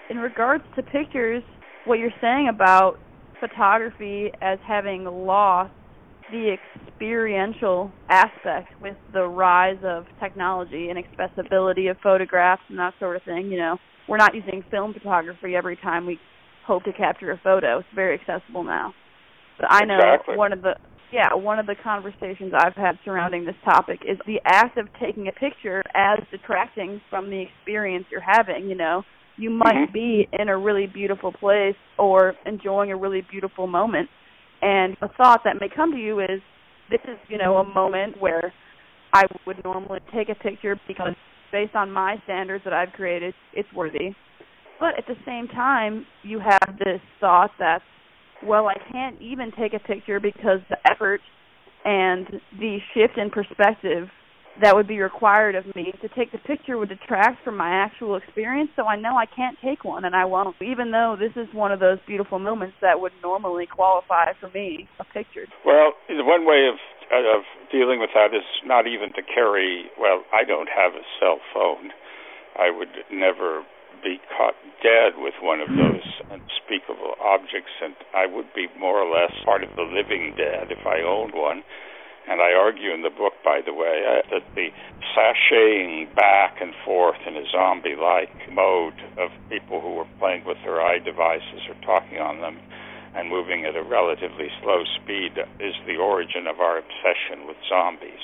In 0.09 0.17
regards 0.17 0.63
to 0.75 0.81
pictures, 0.81 1.43
what 1.85 1.99
you're 1.99 2.09
saying 2.19 2.49
about 2.49 2.97
photography 3.39 4.31
as 4.41 4.57
having 4.67 5.05
lost 5.05 5.71
the 6.31 6.55
experiential 6.87 7.91
aspect 8.09 8.69
with 8.81 8.97
the 9.13 9.23
rise 9.23 9.77
of 9.83 10.05
technology 10.19 10.89
and 10.89 10.97
accessibility 10.97 11.87
of 11.87 11.97
photographs 12.01 12.63
and 12.69 12.79
that 12.79 12.95
sort 12.99 13.15
of 13.15 13.23
thing, 13.23 13.51
you 13.51 13.57
know, 13.59 13.77
we're 14.09 14.17
not 14.17 14.33
using 14.33 14.63
film 14.71 14.91
photography 14.91 15.55
every 15.55 15.75
time 15.77 16.07
we 16.07 16.17
hope 16.65 16.83
to 16.85 16.93
capture 16.93 17.31
a 17.31 17.39
photo. 17.43 17.79
It's 17.79 17.87
very 17.93 18.19
accessible 18.19 18.63
now. 18.63 18.95
But 19.59 19.71
I 19.71 19.85
know 19.85 19.97
exactly. 19.97 20.37
one 20.37 20.53
of 20.53 20.63
the 20.63 20.73
yeah, 21.11 21.33
one 21.33 21.59
of 21.59 21.65
the 21.65 21.75
conversations 21.81 22.53
I've 22.57 22.75
had 22.75 22.97
surrounding 23.05 23.45
this 23.45 23.55
topic 23.65 23.99
is 24.07 24.17
the 24.25 24.39
act 24.45 24.77
of 24.77 24.87
taking 24.99 25.27
a 25.27 25.31
picture 25.31 25.83
as 25.93 26.19
detracting 26.31 27.01
from 27.09 27.29
the 27.29 27.41
experience 27.41 28.05
you're 28.11 28.21
having, 28.21 28.69
you 28.69 28.75
know. 28.75 29.03
You 29.35 29.49
might 29.49 29.73
mm-hmm. 29.73 29.93
be 29.93 30.27
in 30.31 30.49
a 30.49 30.57
really 30.57 30.87
beautiful 30.87 31.31
place 31.31 31.75
or 31.97 32.33
enjoying 32.45 32.91
a 32.91 32.97
really 32.97 33.21
beautiful 33.29 33.67
moment 33.67 34.09
and 34.63 34.95
a 35.01 35.09
thought 35.17 35.41
that 35.43 35.59
may 35.59 35.67
come 35.73 35.91
to 35.91 35.97
you 35.97 36.21
is 36.21 36.41
this 36.89 37.01
is, 37.03 37.17
you 37.27 37.37
know, 37.37 37.57
a 37.57 37.65
moment 37.65 38.19
where 38.19 38.53
I 39.13 39.23
would 39.45 39.61
normally 39.63 39.99
take 40.13 40.29
a 40.29 40.35
picture 40.35 40.79
because 40.87 41.13
based 41.51 41.75
on 41.75 41.91
my 41.91 42.15
standards 42.23 42.63
that 42.63 42.73
I've 42.73 42.93
created, 42.93 43.33
it's 43.53 43.67
worthy. 43.75 44.15
But 44.79 44.97
at 44.97 45.05
the 45.05 45.15
same 45.25 45.47
time, 45.47 46.05
you 46.23 46.39
have 46.39 46.77
this 46.79 47.01
thought 47.19 47.51
that 47.59 47.81
well, 48.45 48.67
I 48.67 48.75
can't 48.91 49.21
even 49.21 49.51
take 49.57 49.73
a 49.73 49.79
picture 49.79 50.19
because 50.19 50.59
the 50.69 50.77
effort 50.89 51.21
and 51.85 52.27
the 52.59 52.77
shift 52.93 53.17
in 53.17 53.29
perspective 53.29 54.07
that 54.61 54.75
would 54.75 54.87
be 54.87 54.99
required 54.99 55.55
of 55.55 55.65
me 55.75 55.91
to 56.01 56.07
take 56.09 56.31
the 56.31 56.37
picture 56.37 56.77
would 56.77 56.89
detract 56.89 57.43
from 57.43 57.57
my 57.57 57.71
actual 57.71 58.15
experience, 58.15 58.69
so 58.75 58.85
I 58.85 58.95
know 58.95 59.17
I 59.17 59.25
can't 59.25 59.57
take 59.63 59.83
one 59.83 60.05
and 60.05 60.15
I 60.15 60.25
won't, 60.25 60.55
even 60.61 60.91
though 60.91 61.17
this 61.17 61.31
is 61.35 61.47
one 61.55 61.71
of 61.71 61.79
those 61.79 61.97
beautiful 62.05 62.37
moments 62.37 62.75
that 62.81 62.99
would 62.99 63.13
normally 63.23 63.65
qualify 63.65 64.33
for 64.39 64.49
me 64.49 64.87
a 64.99 65.03
picture. 65.05 65.45
Well, 65.65 65.93
one 66.09 66.45
way 66.45 66.69
of 66.69 66.77
of 67.11 67.43
dealing 67.71 67.99
with 67.99 68.09
that 68.15 68.33
is 68.33 68.45
not 68.65 68.87
even 68.87 69.13
to 69.13 69.21
carry. 69.21 69.85
Well, 69.99 70.23
I 70.33 70.43
don't 70.43 70.69
have 70.69 70.93
a 70.93 71.05
cell 71.19 71.37
phone. 71.53 71.91
I 72.57 72.71
would 72.71 72.89
never 73.11 73.63
be 74.03 74.19
caught 74.35 74.55
dead 74.83 75.15
with 75.17 75.33
one 75.41 75.61
of 75.63 75.69
those 75.71 76.03
unspeakable 76.29 77.15
objects, 77.23 77.71
and 77.81 77.95
I 78.13 78.27
would 78.27 78.53
be 78.53 78.67
more 78.77 78.99
or 78.99 79.07
less 79.07 79.31
part 79.45 79.63
of 79.63 79.71
the 79.75 79.87
living 79.87 80.35
dead 80.35 80.71
if 80.71 80.85
I 80.85 81.01
owned 81.01 81.33
one. 81.33 81.63
And 82.27 82.39
I 82.39 82.55
argue 82.55 82.93
in 82.93 83.01
the 83.01 83.11
book, 83.11 83.33
by 83.43 83.59
the 83.59 83.73
way, 83.73 83.99
uh, 84.07 84.23
that 84.31 84.47
the 84.55 84.71
sashaying 85.11 86.15
back 86.15 86.55
and 86.61 86.71
forth 86.85 87.19
in 87.27 87.35
a 87.35 87.43
zombie 87.51 87.99
like 87.99 88.31
mode 88.47 88.95
of 89.19 89.31
people 89.49 89.81
who 89.81 89.95
were 89.95 90.07
playing 90.19 90.45
with 90.45 90.55
their 90.63 90.79
iDevices 90.79 91.67
or 91.67 91.75
talking 91.83 92.19
on 92.19 92.39
them 92.39 92.59
and 93.15 93.29
moving 93.29 93.65
at 93.65 93.75
a 93.75 93.83
relatively 93.83 94.47
slow 94.61 94.83
speed 95.03 95.35
is 95.59 95.75
the 95.85 95.97
origin 95.97 96.47
of 96.47 96.59
our 96.59 96.79
obsession 96.79 97.45
with 97.45 97.57
zombies. 97.67 98.23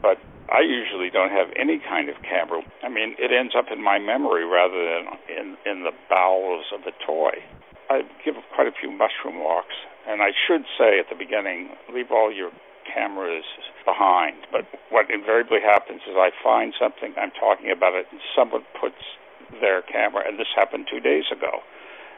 But 0.00 0.18
I 0.50 0.60
usually 0.60 1.10
don't 1.10 1.30
have 1.30 1.48
any 1.54 1.78
kind 1.78 2.08
of 2.08 2.16
camera. 2.22 2.62
I 2.82 2.88
mean, 2.88 3.14
it 3.18 3.30
ends 3.30 3.54
up 3.56 3.66
in 3.70 3.82
my 3.82 3.98
memory 3.98 4.44
rather 4.44 4.78
than 4.78 5.02
in 5.30 5.46
in 5.64 5.84
the 5.84 5.92
bowels 6.10 6.66
of 6.74 6.82
a 6.82 6.94
toy. 7.06 7.38
I 7.90 8.02
give 8.24 8.34
quite 8.54 8.66
a 8.66 8.74
few 8.74 8.90
mushroom 8.90 9.38
walks, 9.38 9.76
and 10.08 10.22
I 10.22 10.32
should 10.32 10.64
say 10.78 10.98
at 10.98 11.10
the 11.10 11.16
beginning, 11.16 11.76
leave 11.92 12.10
all 12.10 12.32
your 12.32 12.50
cameras 12.88 13.44
behind. 13.84 14.48
But 14.50 14.66
what 14.90 15.10
invariably 15.10 15.60
happens 15.60 16.00
is 16.08 16.16
I 16.16 16.30
find 16.42 16.72
something, 16.78 17.14
I'm 17.20 17.32
talking 17.32 17.70
about 17.70 17.94
it, 17.94 18.06
and 18.10 18.20
someone 18.34 18.64
puts 18.80 18.98
their 19.60 19.82
camera, 19.82 20.24
and 20.26 20.38
this 20.38 20.48
happened 20.56 20.88
two 20.90 21.00
days 21.00 21.24
ago, 21.30 21.60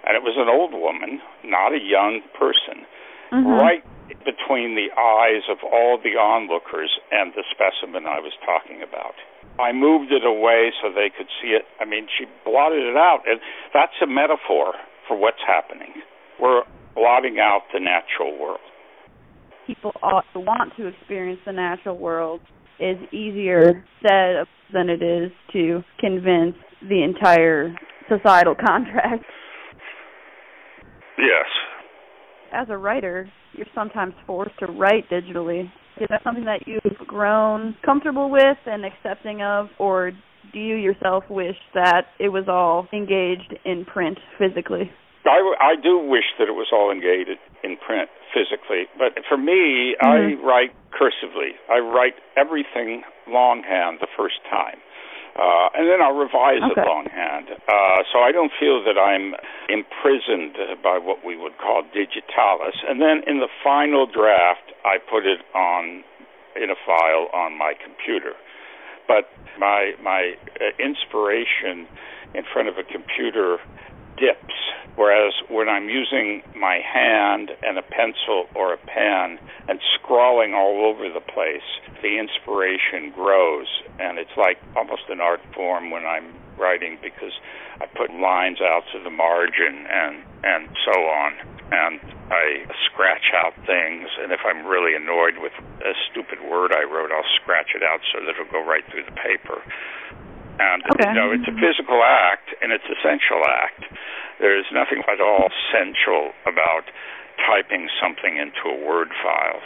and 0.07 0.14
it 0.16 0.23
was 0.23 0.38
an 0.38 0.49
old 0.49 0.73
woman, 0.73 1.21
not 1.43 1.75
a 1.75 1.83
young 1.83 2.23
person, 2.38 2.87
mm-hmm. 3.33 3.50
right 3.50 3.85
between 4.25 4.76
the 4.76 4.92
eyes 4.96 5.44
of 5.49 5.58
all 5.64 5.99
the 6.02 6.16
onlookers 6.18 6.99
and 7.11 7.32
the 7.32 7.44
specimen 7.50 8.06
I 8.06 8.20
was 8.20 8.32
talking 8.44 8.82
about. 8.82 9.14
I 9.58 9.73
moved 9.73 10.12
it 10.12 10.25
away 10.25 10.73
so 10.82 10.90
they 10.90 11.11
could 11.14 11.28
see 11.40 11.54
it. 11.54 11.62
I 11.80 11.84
mean, 11.84 12.08
she 12.18 12.26
blotted 12.44 12.82
it 12.82 12.96
out, 12.96 13.20
and 13.26 13.40
that's 13.73 13.94
a 14.02 14.06
metaphor 14.06 14.75
for 15.06 15.16
what's 15.16 15.42
happening. 15.46 16.02
We're 16.40 16.62
blotting 16.94 17.38
out 17.38 17.62
the 17.73 17.80
natural 17.80 18.38
world. 18.38 18.61
People 19.66 19.92
ought 20.02 20.25
to 20.32 20.40
want 20.40 20.73
to 20.76 20.87
experience 20.87 21.40
the 21.46 21.52
natural 21.52 21.96
world 21.96 22.40
is 22.80 22.99
easier 23.12 23.84
said 24.02 24.46
than 24.73 24.88
it 24.90 25.02
is 25.02 25.30
to 25.52 25.82
convince 26.00 26.56
the 26.82 27.02
entire 27.02 27.75
societal 28.08 28.54
contract. 28.66 29.25
Yes. 31.16 31.46
As 32.54 32.68
a 32.70 32.76
writer, 32.76 33.28
you're 33.52 33.66
sometimes 33.75 34.14
forced 34.26 34.56
to 34.61 34.66
write 34.66 35.11
digitally. 35.11 35.64
Is 36.00 36.06
that 36.08 36.23
something 36.23 36.44
that 36.44 36.66
you've 36.66 36.99
grown 37.06 37.76
comfortable 37.84 38.30
with 38.30 38.58
and 38.66 38.84
accepting 38.84 39.42
of, 39.42 39.68
or 39.78 40.12
do 40.52 40.61
you 40.61 40.76
yourself 40.76 41.25
wish 41.28 41.56
that 41.75 42.06
it 42.20 42.28
was 42.28 42.44
all 42.49 42.87
engaged 42.92 43.58
in 43.64 43.84
print 43.84 44.18
physically? 44.38 44.90
I, 45.26 45.40
I 45.61 45.75
do 45.82 45.99
wish 45.99 46.30
that 46.38 46.49
it 46.49 46.54
was 46.54 46.68
all 46.73 46.92
engaged 46.92 47.40
in 47.64 47.76
print 47.84 48.08
physically, 48.32 48.84
but 48.99 49.18
for 49.28 49.37
me, 49.37 49.96
mm-hmm. 49.99 50.06
I 50.06 50.46
write 50.46 50.70
cursively. 50.92 51.58
I 51.70 51.78
write 51.78 52.14
everything 52.37 53.02
longhand 53.26 53.99
the 54.00 54.08
first 54.16 54.37
time. 54.50 54.78
Uh, 55.35 55.69
and 55.75 55.91
then 55.91 55.99
I'll 56.00 56.14
revise 56.14 56.62
okay. 56.62 56.81
it 56.81 56.87
longhand. 56.87 57.50
Uh, 57.67 58.07
so 58.12 58.23
I 58.23 58.31
don't 58.31 58.53
feel 58.59 58.85
that 58.87 58.95
I'm 58.95 59.35
imprisoned 59.69 60.55
by 60.83 60.99
what 60.99 61.25
we 61.26 61.37
would 61.37 61.59
call 61.59 61.83
digitalis. 61.83 62.79
And 62.87 63.03
then 63.03 63.26
in 63.26 63.41
the 63.41 63.50
final 63.62 64.07
draft, 64.07 64.71
I 64.85 64.99
put 64.99 65.26
it 65.26 65.43
on 65.55 66.05
in 66.55 66.71
a 66.71 66.79
file 66.87 67.26
on 67.35 67.59
my 67.59 67.75
computer. 67.75 68.38
But 69.09 69.29
my 69.59 69.93
my 70.03 70.35
uh, 70.61 70.71
inspiration 70.79 71.87
in 72.35 72.45
front 72.53 72.69
of 72.69 72.79
a 72.79 72.85
computer 72.85 73.59
dips. 74.16 74.54
Whereas 74.97 75.35
when 75.49 75.68
I'm 75.68 75.88
using 75.88 76.42
my 76.54 76.78
hand 76.78 77.50
and 77.62 77.78
a 77.78 77.83
pencil 77.83 78.47
or 78.54 78.73
a 78.75 78.78
pen 78.78 79.38
and 79.68 79.80
scrawling 79.99 80.54
all 80.54 80.87
over 80.87 81.09
the 81.11 81.21
place, 81.21 81.66
the 82.00 82.18
inspiration 82.18 83.11
grows. 83.11 83.66
And 83.99 84.18
it's 84.18 84.37
like 84.37 84.59
almost 84.76 85.02
an 85.09 85.21
art 85.21 85.40
form 85.54 85.90
when 85.90 86.04
I'm 86.06 86.33
writing 86.56 86.99
because 87.02 87.33
I 87.80 87.87
put 87.87 88.14
lines 88.14 88.61
out 88.61 88.85
to 88.92 89.02
the 89.02 89.11
margin 89.11 89.87
and, 89.90 90.23
and 90.44 90.68
so 90.87 90.94
on. 90.94 91.33
and 91.73 92.00
I 92.30 92.66
scratch 92.87 93.35
out 93.35 93.54
things. 93.66 94.06
And 94.23 94.30
if 94.30 94.40
I'm 94.47 94.64
really 94.64 94.94
annoyed 94.94 95.42
with 95.42 95.52
a 95.83 95.92
stupid 96.11 96.38
word 96.49 96.73
I 96.73 96.85
wrote, 96.85 97.11
I'll 97.11 97.35
scratch 97.42 97.75
it 97.75 97.83
out 97.83 98.00
so 98.12 98.21
that 98.21 98.30
it'll 98.30 98.52
go 98.52 98.64
right 98.64 98.85
through 98.90 99.04
the 99.06 99.18
paper. 99.18 99.62
And 100.58 100.82
okay. 100.94 101.11
you 101.11 101.16
know, 101.18 101.34
it's 101.34 101.46
a 101.50 101.56
physical 101.58 102.02
act 102.04 102.54
and 102.62 102.70
it's 102.70 102.87
a 102.87 102.99
sensual 103.02 103.42
act. 103.42 103.90
There 104.38 104.58
is 104.58 104.66
nothing 104.70 105.02
at 105.11 105.20
all 105.20 105.50
sensual 105.75 106.30
about 106.46 106.87
typing 107.46 107.88
something 107.99 108.38
into 108.38 108.70
a 108.70 108.78
Word 108.87 109.11
file. 109.23 109.62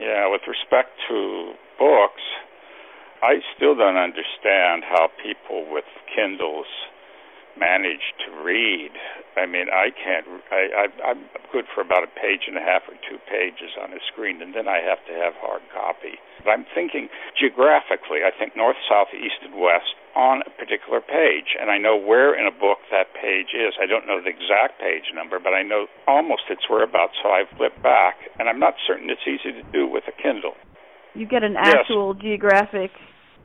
Yeah, 0.00 0.28
with 0.28 0.42
respect 0.48 0.96
to 1.08 1.52
books, 1.78 2.24
I 3.22 3.38
still 3.54 3.76
don't 3.76 3.96
understand 3.96 4.82
how 4.82 5.08
people 5.22 5.70
with 5.70 5.86
Kindles 6.10 6.66
manage 7.58 8.14
to 8.24 8.28
read. 8.42 8.92
I 9.36 9.46
mean, 9.46 9.68
I 9.72 9.88
can't. 9.92 10.28
I, 10.52 10.62
I 10.72 10.84
I'm 11.08 11.24
good 11.52 11.64
for 11.72 11.80
about 11.80 12.04
a 12.04 12.12
page 12.12 12.48
and 12.48 12.56
a 12.56 12.64
half 12.64 12.84
or 12.88 12.96
two 13.08 13.16
pages 13.28 13.76
on 13.80 13.92
a 13.92 14.00
screen, 14.12 14.40
and 14.40 14.54
then 14.54 14.68
I 14.68 14.80
have 14.84 15.00
to 15.08 15.14
have 15.16 15.32
hard 15.40 15.62
copy. 15.72 16.20
But 16.44 16.52
I'm 16.52 16.66
thinking 16.74 17.08
geographically. 17.38 18.24
I 18.24 18.32
think 18.32 18.56
north, 18.56 18.76
south, 18.88 19.12
east, 19.16 19.40
and 19.44 19.56
west 19.56 19.96
on 20.12 20.44
a 20.44 20.50
particular 20.52 21.00
page, 21.00 21.56
and 21.56 21.72
I 21.72 21.78
know 21.78 21.96
where 21.96 22.36
in 22.36 22.44
a 22.44 22.52
book 22.52 22.84
that 22.92 23.16
page 23.16 23.56
is. 23.56 23.72
I 23.80 23.88
don't 23.88 24.04
know 24.04 24.20
the 24.20 24.32
exact 24.32 24.76
page 24.80 25.08
number, 25.16 25.40
but 25.40 25.56
I 25.56 25.64
know 25.64 25.88
almost 26.06 26.52
its 26.52 26.68
whereabouts. 26.68 27.16
So 27.24 27.32
I 27.32 27.48
flip 27.56 27.72
back, 27.82 28.20
and 28.38 28.48
I'm 28.48 28.60
not 28.60 28.76
certain 28.84 29.08
it's 29.08 29.24
easy 29.24 29.56
to 29.56 29.64
do 29.72 29.88
with 29.88 30.04
a 30.08 30.14
Kindle. 30.16 30.56
You 31.14 31.26
get 31.26 31.44
an 31.44 31.56
actual 31.56 32.12
yes. 32.16 32.22
geographic 32.22 32.92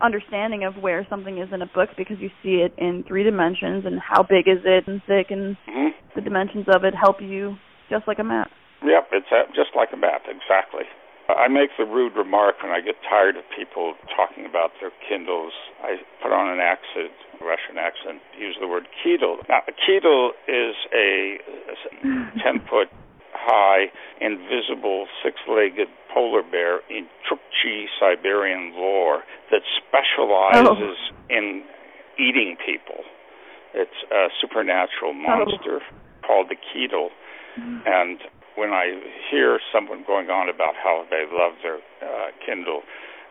understanding 0.01 0.63
of 0.63 0.75
where 0.81 1.05
something 1.09 1.37
is 1.37 1.49
in 1.53 1.61
a 1.61 1.65
book 1.65 1.89
because 1.97 2.17
you 2.19 2.29
see 2.43 2.65
it 2.65 2.73
in 2.77 3.03
three 3.07 3.23
dimensions 3.23 3.85
and 3.85 3.99
how 3.99 4.23
big 4.23 4.47
is 4.47 4.61
it 4.65 4.87
and 4.87 5.01
thick 5.07 5.27
and 5.29 5.57
mm-hmm. 5.67 5.89
the 6.15 6.21
dimensions 6.21 6.65
of 6.73 6.83
it 6.83 6.93
help 6.93 7.21
you 7.21 7.55
just 7.89 8.07
like 8.07 8.19
a 8.19 8.23
map. 8.23 8.49
Yep, 8.83 9.09
it's 9.11 9.29
just 9.55 9.73
like 9.75 9.89
a 9.93 9.97
map, 9.97 10.23
exactly. 10.29 10.85
I 11.27 11.49
make 11.49 11.75
the 11.77 11.83
rude 11.83 12.15
remark 12.15 12.63
when 12.63 12.71
I 12.71 12.79
get 12.79 12.95
tired 13.03 13.35
of 13.35 13.43
people 13.51 13.95
talking 14.15 14.45
about 14.47 14.71
their 14.79 14.91
Kindles. 15.09 15.51
I 15.83 15.99
put 16.23 16.31
on 16.31 16.47
an 16.47 16.63
accent, 16.63 17.11
a 17.41 17.43
Russian 17.43 17.75
accent, 17.75 18.23
use 18.39 18.55
the 18.61 18.67
word 18.67 18.87
Kindle. 19.03 19.43
Now, 19.49 19.59
a 19.67 19.75
Kindle 19.75 20.31
is 20.47 20.75
a 20.95 21.43
10 22.39 22.63
foot 22.69 22.87
high, 23.47 23.87
invisible, 24.19 25.07
six 25.23 25.39
legged 25.47 25.87
polar 26.13 26.43
bear 26.43 26.83
in 26.91 27.07
Chukchi 27.23 27.85
Siberian 27.99 28.75
lore 28.75 29.23
that 29.51 29.61
specializes 29.79 30.99
oh. 30.99 31.31
in 31.31 31.63
eating 32.19 32.57
people. 32.59 33.07
It's 33.73 34.03
a 34.11 34.27
supernatural 34.41 35.15
oh. 35.15 35.23
monster 35.23 35.79
oh. 35.79 36.27
called 36.27 36.51
the 36.51 36.59
Keedle. 36.59 37.09
Mm. 37.57 37.87
And 37.87 38.19
when 38.55 38.71
I 38.71 38.99
hear 39.31 39.59
someone 39.71 40.03
going 40.05 40.29
on 40.29 40.49
about 40.49 40.75
how 40.75 41.05
they 41.09 41.23
love 41.31 41.53
their 41.63 41.79
uh, 42.01 42.33
Kindle, 42.45 42.81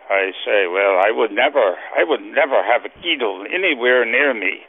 I 0.08 0.30
say, 0.46 0.70
well, 0.70 1.02
I 1.02 1.10
would 1.10 1.32
never, 1.32 1.74
I 1.98 2.06
would 2.06 2.22
never 2.22 2.62
have 2.62 2.86
a 2.86 2.92
Kindle 3.02 3.44
anywhere 3.50 4.06
near 4.06 4.32
me. 4.32 4.62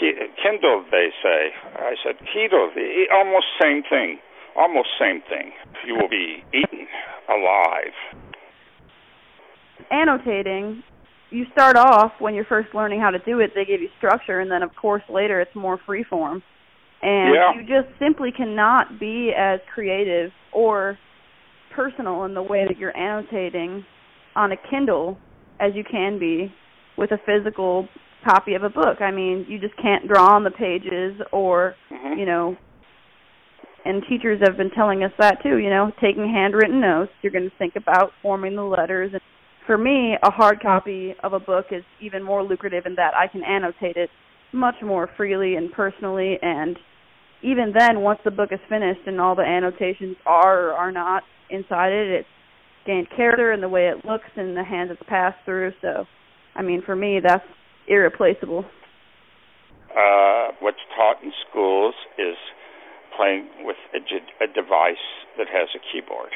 Kindle, 0.00 0.84
they 0.90 1.12
say. 1.22 1.52
I 1.76 1.94
said, 2.02 2.16
Kindle, 2.32 2.72
almost 3.12 3.46
same 3.60 3.82
thing, 3.84 4.18
almost 4.56 4.88
same 4.98 5.22
thing. 5.28 5.52
You 5.86 5.94
will 5.94 6.08
be 6.08 6.44
eaten 6.52 6.86
alive. 7.28 7.94
Annotating, 9.90 10.82
you 11.30 11.44
start 11.52 11.76
off 11.76 12.12
when 12.18 12.34
you're 12.34 12.44
first 12.44 12.74
learning 12.74 13.00
how 13.00 13.10
to 13.10 13.18
do 13.20 13.40
it. 13.40 13.52
They 13.54 13.64
give 13.64 13.80
you 13.80 13.88
structure, 13.98 14.40
and 14.40 14.50
then 14.50 14.62
of 14.62 14.70
course 14.76 15.02
later 15.08 15.40
it's 15.40 15.54
more 15.54 15.78
freeform 15.88 16.42
and 17.02 17.34
yeah. 17.34 17.52
you 17.54 17.62
just 17.62 17.92
simply 17.98 18.30
cannot 18.30 19.00
be 19.00 19.32
as 19.36 19.60
creative 19.74 20.30
or 20.52 20.96
personal 21.74 22.24
in 22.24 22.34
the 22.34 22.42
way 22.42 22.64
that 22.66 22.78
you're 22.78 22.96
annotating 22.96 23.84
on 24.36 24.52
a 24.52 24.56
Kindle 24.70 25.18
as 25.60 25.72
you 25.74 25.82
can 25.84 26.18
be 26.18 26.52
with 26.96 27.10
a 27.10 27.18
physical 27.26 27.88
copy 28.24 28.54
of 28.54 28.62
a 28.62 28.70
book. 28.70 29.00
I 29.00 29.10
mean, 29.10 29.46
you 29.48 29.58
just 29.58 29.76
can't 29.82 30.06
draw 30.06 30.36
on 30.36 30.44
the 30.44 30.50
pages 30.50 31.20
or, 31.32 31.74
mm-hmm. 31.90 32.20
you 32.20 32.26
know, 32.26 32.56
and 33.84 34.02
teachers 34.08 34.40
have 34.46 34.56
been 34.56 34.70
telling 34.70 35.02
us 35.02 35.12
that 35.18 35.42
too, 35.42 35.56
you 35.58 35.70
know, 35.70 35.90
taking 36.00 36.28
handwritten 36.28 36.80
notes, 36.80 37.12
you're 37.22 37.32
going 37.32 37.48
to 37.48 37.56
think 37.58 37.74
about 37.76 38.12
forming 38.22 38.56
the 38.56 38.62
letters 38.62 39.10
and 39.12 39.20
for 39.64 39.78
me, 39.78 40.16
a 40.20 40.30
hard 40.30 40.60
copy 40.60 41.14
of 41.22 41.34
a 41.34 41.38
book 41.38 41.66
is 41.70 41.84
even 42.00 42.20
more 42.20 42.42
lucrative 42.42 42.84
in 42.84 42.96
that 42.96 43.14
I 43.14 43.28
can 43.28 43.44
annotate 43.44 43.96
it 43.96 44.10
much 44.52 44.74
more 44.82 45.08
freely 45.16 45.54
and 45.54 45.70
personally 45.70 46.36
and 46.42 46.76
even 47.42 47.72
then, 47.76 48.00
once 48.00 48.20
the 48.24 48.30
book 48.30 48.50
is 48.52 48.60
finished 48.68 49.00
and 49.06 49.20
all 49.20 49.34
the 49.34 49.42
annotations 49.42 50.16
are 50.26 50.70
or 50.70 50.72
are 50.72 50.92
not 50.92 51.24
inside 51.50 51.92
it, 51.92 52.20
it's 52.20 52.28
gained 52.86 53.08
character 53.14 53.52
and 53.52 53.62
the 53.62 53.68
way 53.68 53.88
it 53.88 54.04
looks 54.04 54.30
and 54.36 54.56
the 54.56 54.64
hands 54.64 54.90
it's 54.92 55.02
passed 55.08 55.38
through. 55.44 55.72
So, 55.80 56.04
I 56.54 56.62
mean, 56.62 56.82
for 56.84 56.94
me, 56.94 57.20
that's 57.22 57.44
irreplaceable. 57.88 58.64
Uh, 59.90 60.54
what's 60.60 60.78
taught 60.96 61.22
in 61.22 61.32
schools 61.48 61.94
is 62.16 62.36
playing 63.16 63.48
with 63.62 63.76
a, 63.94 64.00
a 64.42 64.48
device 64.48 65.06
that 65.38 65.48
has 65.48 65.68
a 65.74 65.80
keyboard. 65.80 66.32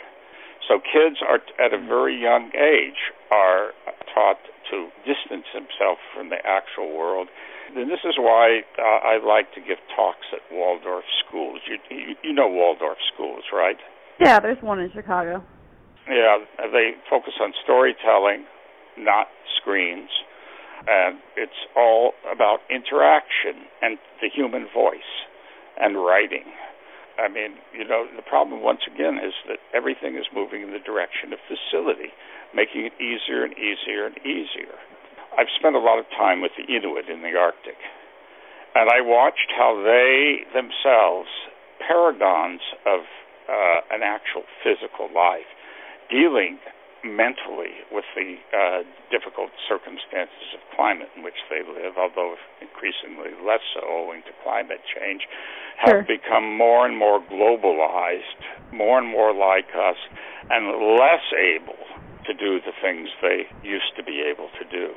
So 0.68 0.80
kids 0.80 1.22
are 1.22 1.40
at 1.62 1.72
a 1.72 1.78
very 1.78 2.18
young 2.18 2.50
age 2.56 3.14
are 3.30 3.70
taught 4.12 4.42
to 4.70 4.90
distance 5.06 5.46
themselves 5.54 6.02
from 6.14 6.30
the 6.30 6.42
actual 6.44 6.90
world 6.96 7.28
and 7.74 7.90
this 7.90 8.04
is 8.04 8.14
why 8.18 8.62
uh, 8.78 8.82
I 8.82 9.18
like 9.18 9.52
to 9.54 9.60
give 9.60 9.78
talks 9.94 10.26
at 10.32 10.40
Waldorf 10.52 11.04
schools. 11.26 11.60
You, 11.66 11.78
you 11.90 12.14
you 12.22 12.32
know 12.32 12.48
Waldorf 12.48 12.98
schools, 13.12 13.44
right? 13.52 13.76
Yeah, 14.20 14.40
there's 14.40 14.62
one 14.62 14.78
in 14.78 14.90
Chicago. 14.92 15.42
Yeah, 16.08 16.38
they 16.72 16.92
focus 17.10 17.34
on 17.40 17.52
storytelling, 17.64 18.46
not 18.96 19.26
screens, 19.60 20.08
and 20.86 21.18
it's 21.36 21.58
all 21.76 22.12
about 22.32 22.60
interaction 22.70 23.66
and 23.82 23.98
the 24.22 24.28
human 24.32 24.68
voice 24.72 25.10
and 25.80 25.96
writing. 25.96 26.44
I 27.18 27.28
mean, 27.28 27.56
you 27.72 27.84
know, 27.88 28.04
the 28.14 28.22
problem 28.22 28.60
once 28.62 28.84
again 28.84 29.16
is 29.16 29.32
that 29.48 29.58
everything 29.72 30.16
is 30.16 30.28
moving 30.34 30.62
in 30.62 30.72
the 30.72 30.82
direction 30.82 31.32
of 31.32 31.40
facility, 31.48 32.12
making 32.54 32.84
it 32.84 32.92
easier 33.00 33.44
and 33.44 33.56
easier 33.56 34.04
and 34.04 34.18
easier. 34.20 34.76
I've 35.36 35.52
spent 35.58 35.76
a 35.76 35.80
lot 35.80 35.98
of 35.98 36.04
time 36.12 36.40
with 36.40 36.52
the 36.56 36.64
Inuit 36.68 37.08
in 37.08 37.22
the 37.22 37.36
Arctic, 37.36 37.76
and 38.74 38.90
I 38.92 39.00
watched 39.00 39.52
how 39.56 39.80
they 39.80 40.44
themselves, 40.52 41.28
paragons 41.80 42.60
of 42.84 43.00
uh, 43.48 43.80
an 43.92 44.04
actual 44.04 44.44
physical 44.60 45.08
life, 45.12 45.48
dealing 46.10 46.58
mentally 47.14 47.78
with 47.92 48.04
the 48.16 48.36
uh, 48.50 48.82
difficult 49.10 49.50
circumstances 49.68 50.56
of 50.56 50.60
climate 50.74 51.08
in 51.16 51.22
which 51.22 51.38
they 51.48 51.62
live, 51.62 51.94
although 51.94 52.34
increasingly 52.60 53.30
less 53.44 53.62
so 53.74 53.86
owing 53.86 54.22
to 54.22 54.32
climate 54.42 54.80
change, 54.90 55.22
have 55.78 56.02
sure. 56.02 56.06
become 56.08 56.56
more 56.56 56.86
and 56.86 56.96
more 56.96 57.20
globalized, 57.30 58.42
more 58.72 58.98
and 58.98 59.08
more 59.08 59.34
like 59.34 59.68
us, 59.76 60.00
and 60.50 60.66
less 60.98 61.24
able 61.36 61.78
to 62.26 62.34
do 62.34 62.58
the 62.60 62.72
things 62.82 63.08
they 63.22 63.46
used 63.62 63.94
to 63.96 64.02
be 64.02 64.20
able 64.24 64.50
to 64.58 64.64
do. 64.66 64.90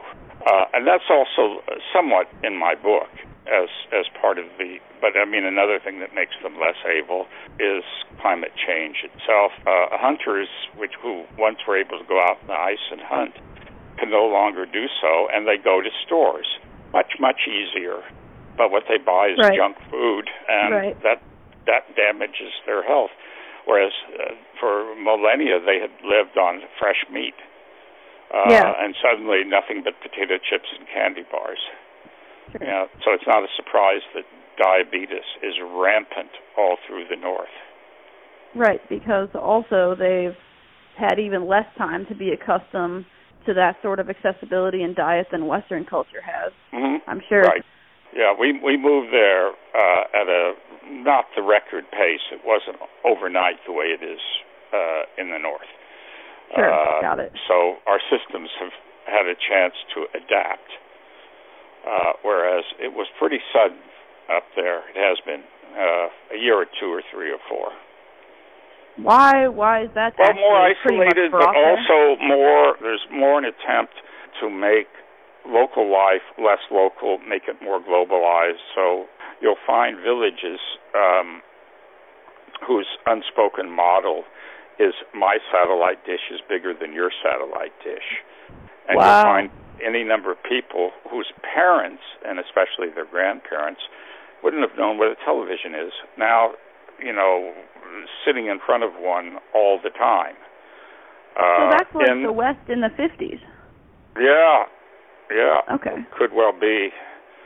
Uh, 0.47 0.65
and 0.73 0.87
that's 0.87 1.05
also 1.11 1.61
somewhat 1.93 2.25
in 2.43 2.57
my 2.57 2.73
book 2.73 3.09
as 3.47 3.69
as 3.91 4.05
part 4.19 4.37
of 4.37 4.45
the. 4.57 4.79
But 5.01 5.15
I 5.15 5.25
mean, 5.25 5.45
another 5.45 5.79
thing 5.79 5.99
that 5.99 6.13
makes 6.13 6.35
them 6.43 6.59
less 6.59 6.77
able 6.85 7.27
is 7.59 7.83
climate 8.21 8.51
change 8.55 9.03
itself. 9.03 9.51
Uh, 9.65 9.95
hunters, 9.95 10.49
which 10.75 10.93
who 11.01 11.23
once 11.37 11.59
were 11.67 11.77
able 11.77 11.99
to 11.99 12.05
go 12.05 12.19
out 12.19 12.37
in 12.41 12.47
the 12.47 12.59
ice 12.59 12.83
and 12.91 13.01
hunt, 13.01 13.35
can 13.97 14.09
no 14.09 14.25
longer 14.25 14.65
do 14.65 14.87
so, 15.01 15.27
and 15.31 15.47
they 15.47 15.57
go 15.57 15.81
to 15.81 15.89
stores. 16.05 16.47
Much 16.93 17.19
much 17.19 17.47
easier. 17.47 18.01
But 18.57 18.71
what 18.71 18.83
they 18.89 18.97
buy 18.97 19.31
is 19.31 19.39
right. 19.39 19.55
junk 19.55 19.77
food, 19.89 20.29
and 20.49 20.73
right. 20.73 21.03
that 21.03 21.21
that 21.65 21.95
damages 21.95 22.53
their 22.65 22.83
health. 22.83 23.11
Whereas 23.65 23.93
uh, 24.17 24.33
for 24.59 24.95
millennia 24.95 25.59
they 25.59 25.79
had 25.79 25.91
lived 26.03 26.37
on 26.37 26.61
fresh 26.79 27.05
meat 27.11 27.35
uh, 28.33 28.49
yeah. 28.49 28.73
and 28.77 28.95
suddenly 29.01 29.43
nothing 29.43 29.81
but 29.83 29.97
potato 30.01 30.37
chips 30.37 30.69
and 30.77 30.87
candy 30.87 31.25
bars. 31.29 31.59
You 32.59 32.67
know, 32.67 32.87
so 33.05 33.13
it's 33.13 33.27
not 33.27 33.43
a 33.43 33.51
surprise 33.55 34.01
that 34.15 34.23
diabetes 34.57 35.27
is 35.43 35.55
rampant 35.61 36.31
all 36.57 36.77
through 36.87 37.05
the 37.09 37.15
north. 37.15 37.53
Right, 38.55 38.81
because 38.89 39.29
also 39.35 39.95
they've 39.97 40.35
had 40.97 41.19
even 41.19 41.47
less 41.47 41.67
time 41.77 42.05
to 42.07 42.15
be 42.15 42.31
accustomed 42.31 43.05
to 43.45 43.53
that 43.53 43.77
sort 43.81 43.99
of 43.99 44.09
accessibility 44.09 44.83
in 44.83 44.93
diet 44.93 45.27
than 45.31 45.47
Western 45.47 45.85
culture 45.85 46.21
has. 46.21 46.51
Mm-hmm. 46.73 47.09
I'm 47.09 47.21
sure. 47.29 47.41
Right. 47.41 47.63
Yeah, 48.13 48.33
we 48.33 48.59
we 48.59 48.75
moved 48.75 49.13
there 49.13 49.49
uh, 49.49 50.03
at 50.13 50.27
a 50.27 50.53
not 50.89 51.25
the 51.35 51.43
record 51.43 51.85
pace. 51.91 52.25
It 52.33 52.41
wasn't 52.43 52.81
overnight 53.05 53.61
the 53.67 53.71
way 53.71 53.93
it 53.93 54.03
is 54.03 54.19
uh, 54.73 55.21
in 55.21 55.29
the 55.29 55.37
north. 55.37 55.69
Sure, 56.55 56.73
uh, 56.73 57.01
got 57.01 57.19
it. 57.19 57.31
So 57.47 57.77
our 57.85 58.01
systems 58.09 58.49
have 58.59 58.73
had 59.05 59.29
a 59.29 59.37
chance 59.37 59.77
to 59.93 60.09
adapt, 60.17 60.73
uh, 61.87 62.13
whereas 62.23 62.63
it 62.79 62.93
was 62.93 63.07
pretty 63.17 63.39
sudden 63.53 63.79
up 64.31 64.43
there. 64.55 64.79
It 64.89 64.97
has 64.97 65.17
been, 65.25 65.43
uh, 65.77 66.35
a 66.35 66.37
year 66.37 66.55
or 66.61 66.65
two 66.79 66.87
or 66.91 67.01
three 67.11 67.31
or 67.31 67.39
four. 67.49 67.69
Why? 68.97 69.47
Why 69.47 69.83
is 69.83 69.89
that? 69.95 70.13
Well, 70.19 70.33
more 70.33 70.57
isolated, 70.57 71.31
but 71.31 71.55
also 71.55 72.19
more. 72.21 72.75
There's 72.81 73.05
more 73.11 73.37
an 73.39 73.45
attempt 73.45 73.93
to 74.41 74.49
make 74.49 74.87
local 75.47 75.89
life 75.91 76.23
less 76.37 76.59
local, 76.69 77.17
make 77.19 77.43
it 77.47 77.55
more 77.63 77.79
globalized. 77.79 78.59
So 78.75 79.05
you'll 79.41 79.61
find 79.65 79.97
villages 80.03 80.59
um, 80.93 81.41
whose 82.67 82.87
unspoken 83.05 83.71
model 83.71 84.23
is 84.79 84.93
my 85.13 85.37
satellite 85.51 86.05
dish 86.05 86.27
is 86.31 86.39
bigger 86.47 86.73
than 86.73 86.93
your 86.93 87.11
satellite 87.23 87.73
dish, 87.83 88.23
and 88.87 88.97
Wow. 88.97 89.05
you'll 89.05 89.23
find 89.23 89.51
any 89.85 90.03
number 90.03 90.31
of 90.31 90.37
people 90.43 90.91
whose 91.09 91.31
parents, 91.41 92.03
and 92.25 92.39
especially 92.39 92.89
their 92.93 93.05
grandparents, 93.05 93.81
wouldn't 94.43 94.61
have 94.67 94.77
known 94.77 94.97
what 94.97 95.07
a 95.11 95.15
television 95.25 95.75
is. 95.75 95.91
Now, 96.17 96.51
you 96.99 97.13
know, 97.13 97.53
sitting 98.25 98.47
in 98.47 98.59
front 98.65 98.83
of 98.83 98.91
one 98.99 99.37
all 99.53 99.79
the 99.81 99.89
time. 99.91 100.35
So 101.35 101.41
Uh, 101.43 101.71
that's 101.71 101.93
like 101.95 102.09
in, 102.11 102.23
the 102.23 102.31
West 102.31 102.59
in 102.67 102.81
the 102.81 102.89
fifties. 102.97 103.39
yeah, 104.19 104.65
yeah, 105.31 105.61
Okay. 105.71 106.03
could 106.11 106.33
well 106.33 106.51
be. 106.51 106.91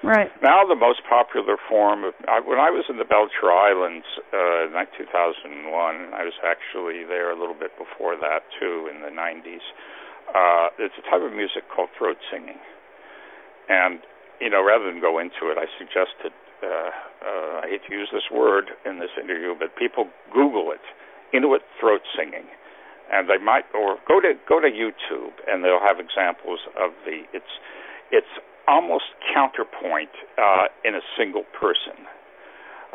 Right. 0.04 0.28
Now 0.43 0.65
the 0.67 0.76
most 0.76 1.00
popular 1.08 1.56
form 1.69 2.04
of 2.04 2.13
I, 2.28 2.39
when 2.41 2.60
I 2.60 2.69
was 2.69 2.84
in 2.89 2.98
the 2.98 3.06
Belcher 3.06 3.48
Islands 3.52 4.06
uh, 4.34 4.67
in 4.67 4.74
like 4.74 4.91
2001, 4.98 6.12
I 6.12 6.24
was 6.28 6.34
actually 6.43 7.06
there 7.06 7.32
a 7.32 7.39
little 7.39 7.56
bit 7.56 7.72
before 7.78 8.17
that 8.17 8.43
too 8.60 8.89
in 8.91 9.02
the 9.02 9.08
90s. 9.08 9.63
Uh, 10.34 10.67
it's 10.80 10.96
a 10.98 11.06
type 11.10 11.22
of 11.22 11.32
music 11.34 11.63
called 11.69 11.89
throat 11.98 12.17
singing, 12.32 12.58
and 13.69 14.00
you 14.41 14.50
know 14.50 14.63
rather 14.65 14.86
than 14.86 15.00
go 15.00 15.19
into 15.19 15.50
it, 15.54 15.58
I 15.58 15.65
suggested 15.78 16.34
uh, 16.63 16.89
uh, 17.22 17.62
I 17.63 17.69
hate 17.69 17.86
to 17.88 17.93
use 17.93 18.10
this 18.12 18.28
word 18.32 18.72
in 18.86 19.00
this 19.00 19.12
interview, 19.22 19.54
but 19.58 19.76
people 19.78 20.08
Google 20.34 20.72
it, 20.72 20.82
Inuit 21.34 21.62
throat 21.80 22.02
singing, 22.17 22.46
and 23.12 23.30
they 23.30 23.38
might 23.38 23.65
or 23.76 23.98
go 24.08 24.19
to 24.22 24.34
go 24.50 24.60
to 24.60 24.67
YouTube 24.69 25.34
and 25.48 25.63
they'll 25.63 25.84
have 25.84 26.00
examples 26.00 26.60
of 26.80 26.91
the 27.06 27.24
it's 27.34 27.54
it's 28.12 28.34
almost 28.67 29.06
counterpoint 29.34 30.10
uh, 30.38 30.65
in 30.86 30.96
a 30.96 31.02
single 31.17 31.43
person. 31.60 32.08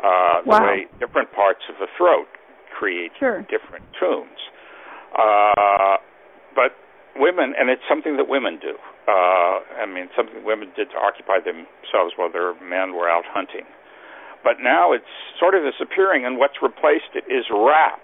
Uh, 0.01 0.41
Wow. 0.45 0.59
The 0.59 0.65
way 0.65 0.87
different 0.99 1.31
parts 1.33 1.61
of 1.69 1.75
the 1.79 1.87
throat 1.97 2.27
create 2.71 3.11
Sure. 3.19 3.41
different 3.51 3.83
tunes. 3.99 4.39
Uh, 5.13 5.97
but 6.55 6.71
women, 7.15 7.53
and 7.57 7.69
it's 7.69 7.81
something 7.89 8.17
that 8.17 8.27
women 8.27 8.59
do. 8.61 8.75
Uh, 9.07 9.81
I 9.81 9.85
mean, 9.87 10.09
something 10.15 10.43
women 10.45 10.69
did 10.75 10.91
to 10.91 10.97
occupy 10.97 11.39
themselves 11.39 12.13
while 12.15 12.31
their 12.31 12.53
men 12.61 12.93
were 12.93 13.09
out 13.09 13.25
hunting. 13.27 13.65
But 14.43 14.61
now 14.61 14.93
it's 14.93 15.09
sort 15.39 15.55
of 15.55 15.63
disappearing, 15.63 16.25
and 16.25 16.37
what's 16.37 16.61
replaced 16.61 17.11
it 17.15 17.25
is 17.31 17.45
rap. 17.51 17.99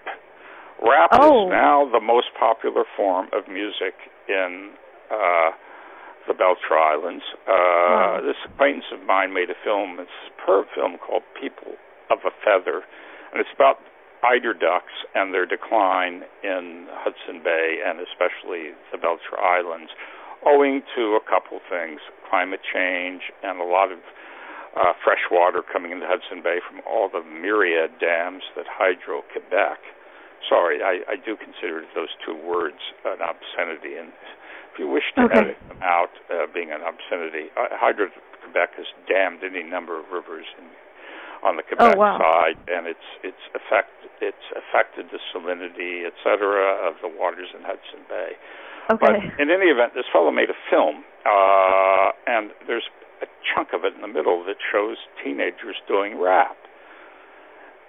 Rap 0.82 1.10
Oh. 1.16 1.46
is 1.46 1.50
now 1.50 1.88
the 1.90 2.00
most 2.00 2.28
popular 2.38 2.84
form 2.96 3.28
of 3.32 3.48
music 3.48 3.94
in 4.28 4.70
uh, 5.10 5.50
the 6.28 6.34
Belcher 6.34 6.76
Islands. 6.76 7.24
Uh, 7.48 7.52
Wow. 7.96 8.20
This 8.20 8.36
acquaintance 8.44 8.84
of 8.92 9.00
mine 9.06 9.32
made 9.32 9.48
a 9.48 9.54
film, 9.64 9.98
a 10.00 10.06
superb 10.26 10.66
film 10.74 10.98
called 10.98 11.22
People 11.40 11.76
of 12.10 12.18
a 12.26 12.30
Feather, 12.44 12.82
and 13.32 13.40
it's 13.40 13.48
about 13.54 13.78
eider 14.24 14.54
ducks 14.54 14.92
and 15.14 15.34
their 15.34 15.46
decline 15.46 16.22
in 16.42 16.86
Hudson 16.90 17.42
Bay 17.42 17.80
and 17.84 18.00
especially 18.00 18.72
the 18.92 18.98
Belcher 18.98 19.38
Islands, 19.38 19.90
owing 20.46 20.82
to 20.96 21.18
a 21.18 21.22
couple 21.24 21.60
things: 21.68 22.00
climate 22.28 22.60
change 22.62 23.22
and 23.42 23.60
a 23.60 23.64
lot 23.64 23.92
of 23.92 23.98
uh, 24.76 24.92
fresh 25.02 25.24
water 25.30 25.62
coming 25.64 25.90
into 25.92 26.06
Hudson 26.06 26.42
Bay 26.42 26.60
from 26.60 26.80
all 26.86 27.08
the 27.08 27.24
myriad 27.24 27.98
dams 27.98 28.42
that 28.56 28.66
Hydro 28.68 29.22
Quebec. 29.32 29.80
Sorry, 30.48 30.82
I, 30.84 31.00
I 31.08 31.16
do 31.16 31.34
consider 31.34 31.82
those 31.96 32.12
two 32.24 32.36
words 32.36 32.78
an 33.04 33.18
obscenity, 33.24 33.96
and 33.96 34.12
if 34.70 34.78
you 34.78 34.86
wish 34.86 35.08
to 35.16 35.24
Okay. 35.24 35.56
edit 35.56 35.58
them 35.68 35.80
out, 35.82 36.12
uh, 36.30 36.46
being 36.52 36.70
an 36.70 36.84
obscenity, 36.84 37.48
uh, 37.56 37.72
Hydro 37.72 38.12
Quebec 38.44 38.76
has 38.76 38.86
dammed 39.08 39.40
any 39.42 39.64
number 39.64 39.98
of 39.98 40.12
rivers 40.12 40.44
in, 40.60 40.68
on 41.46 41.54
the 41.56 41.62
Quebec 41.62 41.94
Oh, 41.94 41.98
wow. 41.98 42.18
side, 42.18 42.58
and 42.66 42.90
it's 42.90 43.08
it's 43.22 43.44
affect 43.54 43.94
it's 44.20 44.46
affected 44.58 45.06
the 45.14 45.20
salinity, 45.30 46.02
et 46.04 46.14
cetera, 46.26 46.74
of 46.88 46.98
the 47.00 47.08
waters 47.08 47.48
in 47.54 47.62
Hudson 47.62 48.02
Bay. 48.10 48.34
Okay. 48.90 48.98
But 48.98 49.14
in 49.38 49.50
any 49.50 49.66
event, 49.70 49.94
this 49.94 50.06
fellow 50.12 50.30
made 50.30 50.50
a 50.50 50.58
film, 50.70 51.04
uh, 51.26 52.10
and 52.26 52.50
there's 52.66 52.86
a 53.22 53.26
chunk 53.54 53.70
of 53.72 53.84
it 53.84 53.94
in 53.94 54.00
the 54.02 54.08
middle 54.10 54.42
that 54.44 54.56
shows 54.72 54.96
teenagers 55.22 55.76
doing 55.86 56.18
rap. 56.20 56.56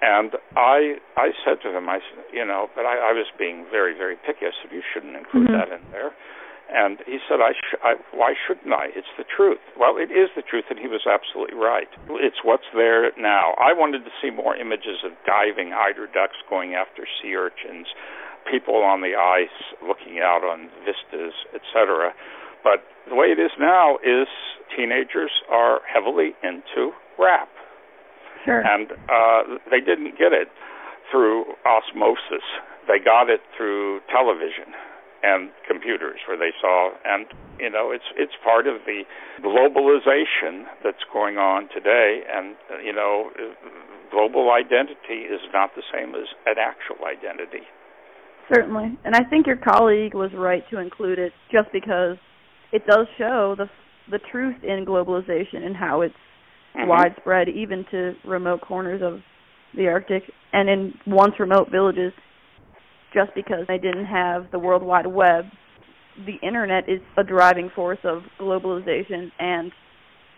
And 0.02 0.38
I 0.56 1.02
I 1.18 1.34
said 1.44 1.58
to 1.66 1.74
him, 1.76 1.90
I 1.90 1.98
said, 2.06 2.26
you 2.32 2.46
know, 2.46 2.70
but 2.76 2.86
I, 2.86 3.10
I 3.10 3.12
was 3.18 3.26
being 3.40 3.66
very 3.72 3.98
very 3.98 4.16
picky. 4.16 4.46
I 4.46 4.54
said 4.62 4.70
you 4.72 4.84
shouldn't 4.94 5.16
include 5.18 5.50
Mhm. 5.50 5.58
that 5.58 5.70
in 5.74 5.82
there. 5.92 6.14
And 6.68 7.00
he 7.08 7.20
said, 7.30 7.40
I, 7.40 7.56
sh- 7.56 7.80
I 7.80 7.96
why 8.12 8.36
shouldn't 8.36 8.74
I? 8.74 8.92
It's 8.92 9.08
the 9.18 9.24
truth. 9.24 9.64
Well, 9.80 9.96
it 9.96 10.12
is 10.12 10.28
the 10.36 10.44
truth, 10.44 10.66
and 10.70 10.78
he 10.78 10.88
was 10.88 11.08
absolutely 11.08 11.56
right. 11.56 11.88
It's 12.20 12.44
what's 12.44 12.68
there 12.76 13.12
now. 13.16 13.56
I 13.56 13.72
wanted 13.72 14.04
to 14.04 14.12
see 14.22 14.30
more 14.32 14.56
images 14.56 15.00
of 15.08 15.16
diving 15.24 15.72
eider 15.72 16.08
ducks 16.12 16.36
going 16.50 16.76
after 16.76 17.08
sea 17.22 17.36
urchins, 17.36 17.88
people 18.52 18.84
on 18.84 19.00
the 19.00 19.16
ice 19.16 19.56
looking 19.80 20.20
out 20.20 20.44
on 20.44 20.68
vistas, 20.84 21.34
etc. 21.56 22.12
But 22.64 22.84
the 23.08 23.16
way 23.16 23.28
it 23.32 23.40
is 23.40 23.52
now 23.60 23.96
is 24.04 24.28
teenagers 24.76 25.32
are 25.48 25.80
heavily 25.88 26.36
into 26.44 26.92
rap, 27.18 27.48
sure. 28.44 28.60
and 28.60 28.92
uh, 29.08 29.56
they 29.72 29.80
didn't 29.80 30.20
get 30.20 30.36
it 30.36 30.52
through 31.12 31.46
osmosis. 31.64 32.44
They 32.92 33.00
got 33.00 33.30
it 33.30 33.40
through 33.56 34.02
television 34.12 34.76
and 35.24 35.50
computers, 35.68 36.20
where 36.28 36.38
they 36.38 36.52
saw, 36.62 36.92
and 37.06 37.26
you 37.60 37.70
know, 37.70 37.92
it's 37.92 38.06
it's 38.16 38.34
part 38.44 38.68
of 38.68 38.82
the 38.86 39.04
globalization 39.42 40.66
that's 40.84 41.04
going 41.12 41.38
on 41.38 41.70
today, 41.74 42.22
and 42.30 42.56
you 42.84 42.94
know, 42.94 43.30
global 44.12 44.52
identity 44.52 45.26
is 45.26 45.42
not 45.54 45.72
the 45.76 45.84
same 45.94 46.16
as 46.16 46.28
an 46.46 46.56
actual 46.60 47.06
identity. 47.06 47.66
Certainly. 48.54 48.98
And 49.04 49.16
I 49.16 49.24
think 49.30 49.46
your 49.46 49.58
colleague 49.58 50.14
was 50.14 50.32
right 50.34 50.64
to 50.70 50.80
include 50.80 51.20
it 51.20 51.34
just 51.52 51.68
because 51.74 52.18
it 52.72 52.86
does 52.86 53.08
show 53.18 53.56
the 53.58 53.70
the 54.10 54.20
truth 54.32 54.56
in 54.64 54.86
globalization 54.86 55.66
and 55.66 55.76
how 55.76 56.02
it's 56.02 56.16
Mhm. 56.76 56.88
widespread 56.88 57.50
even 57.50 57.84
to 57.86 58.16
remote 58.24 58.62
corners 58.62 59.02
of 59.02 59.22
the 59.74 59.88
Arctic 59.90 60.24
and 60.54 60.70
in 60.70 60.98
once 61.06 61.38
remote 61.40 61.70
villages 61.70 62.14
just 63.14 63.34
because 63.36 63.66
they 63.68 63.78
didn't 63.78 64.06
have 64.06 64.52
the 64.52 64.60
World 64.60 64.84
Wide 64.84 65.08
Web. 65.08 65.46
The 66.26 66.36
internet 66.46 66.90
is 66.90 67.00
a 67.18 67.24
driving 67.24 67.70
force 67.76 68.00
of 68.04 68.24
globalization 68.40 69.32
and 69.40 69.72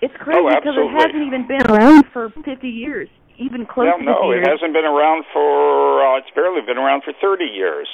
it's 0.01 0.15
crazy 0.19 0.39
Oh, 0.39 0.47
because 0.47 0.75
it 0.79 0.91
hasn't 0.95 1.23
even 1.27 1.47
been 1.47 1.63
around 1.67 2.05
for 2.13 2.31
50 2.31 2.67
years, 2.67 3.09
even 3.37 3.67
close 3.67 3.91
well, 3.91 3.99
to 3.99 4.07
50 4.07 4.11
no, 4.15 4.31
years. 4.31 4.47
it 4.47 4.49
hasn't 4.49 4.71
been 4.71 4.87
around 4.87 5.25
for. 5.33 5.99
Uh, 5.99 6.17
it's 6.23 6.31
barely 6.31 6.61
been 6.63 6.77
around 6.79 7.03
for 7.03 7.11
30 7.19 7.43
years. 7.43 7.87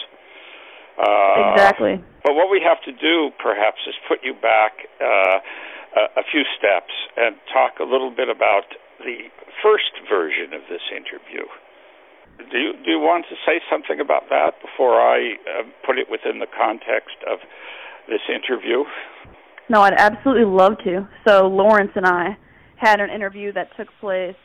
Uh, 1.01 1.51
exactly. 1.51 1.97
But 2.23 2.35
what 2.35 2.49
we 2.49 2.61
have 2.61 2.77
to 2.85 2.93
do, 2.93 3.31
perhaps, 3.41 3.81
is 3.89 3.95
put 4.07 4.19
you 4.23 4.33
back 4.37 4.85
uh, 5.01 5.41
a, 5.97 6.21
a 6.21 6.23
few 6.31 6.45
steps 6.57 6.93
and 7.17 7.35
talk 7.51 7.81
a 7.81 7.87
little 7.89 8.13
bit 8.13 8.29
about 8.29 8.69
the 9.01 9.27
first 9.65 9.91
version 10.09 10.53
of 10.53 10.61
this 10.69 10.85
interview. 10.93 11.43
Do 12.37 12.57
you, 12.57 12.73
do 12.83 12.91
you 12.91 12.99
want 12.99 13.25
to 13.29 13.35
say 13.45 13.61
something 13.71 13.99
about 13.99 14.29
that 14.29 14.61
before 14.61 14.99
I 14.99 15.35
uh, 15.47 15.63
put 15.85 15.97
it 15.97 16.07
within 16.09 16.39
the 16.39 16.47
context 16.47 17.15
of 17.29 17.39
this 18.07 18.21
interview? 18.29 18.83
No, 19.69 19.81
I'd 19.81 19.93
absolutely 19.97 20.45
love 20.45 20.73
to. 20.83 21.07
So 21.27 21.47
Lawrence 21.47 21.91
and 21.95 22.05
I 22.05 22.37
had 22.77 22.99
an 22.99 23.09
interview 23.09 23.51
that 23.53 23.69
took 23.77 23.87
place 23.99 24.35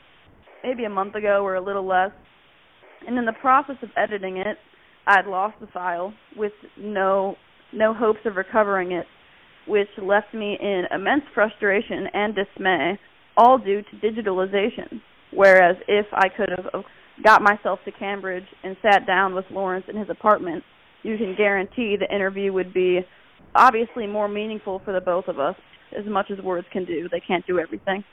maybe 0.62 0.84
a 0.84 0.90
month 0.90 1.14
ago 1.14 1.44
or 1.44 1.56
a 1.56 1.60
little 1.60 1.86
less. 1.86 2.10
And 3.06 3.18
in 3.18 3.24
the 3.24 3.32
process 3.32 3.76
of 3.82 3.90
editing 3.96 4.38
it, 4.38 4.56
I'd 5.06 5.26
lost 5.26 5.56
the 5.60 5.66
file 5.68 6.14
with 6.36 6.52
no 6.78 7.36
no 7.72 7.94
hopes 7.94 8.20
of 8.24 8.34
recovering 8.34 8.92
it, 8.92 9.06
which 9.66 9.88
left 10.02 10.34
me 10.34 10.58
in 10.60 10.84
immense 10.92 11.22
frustration 11.32 12.08
and 12.12 12.34
dismay, 12.34 12.98
all 13.36 13.58
due 13.58 13.82
to 13.82 13.96
digitalization. 13.96 15.00
Whereas 15.32 15.76
if 15.86 16.06
I 16.12 16.28
could 16.28 16.48
have 16.48 16.84
got 17.22 17.42
myself 17.42 17.78
to 17.84 17.92
Cambridge 17.92 18.46
and 18.62 18.76
sat 18.82 19.06
down 19.06 19.34
with 19.34 19.44
Lawrence 19.50 19.84
in 19.88 19.96
his 19.96 20.08
apartment, 20.10 20.62
you 21.02 21.16
can 21.16 21.34
guarantee 21.36 21.96
the 21.96 22.14
interview 22.14 22.52
would 22.52 22.74
be 22.74 23.00
obviously 23.54 24.06
more 24.06 24.28
meaningful 24.28 24.80
for 24.84 24.92
the 24.92 25.00
both 25.00 25.28
of 25.28 25.38
us, 25.38 25.56
as 25.98 26.04
much 26.06 26.30
as 26.30 26.42
words 26.44 26.66
can 26.72 26.84
do. 26.84 27.08
They 27.10 27.20
can't 27.20 27.46
do 27.46 27.58
everything. 27.58 28.04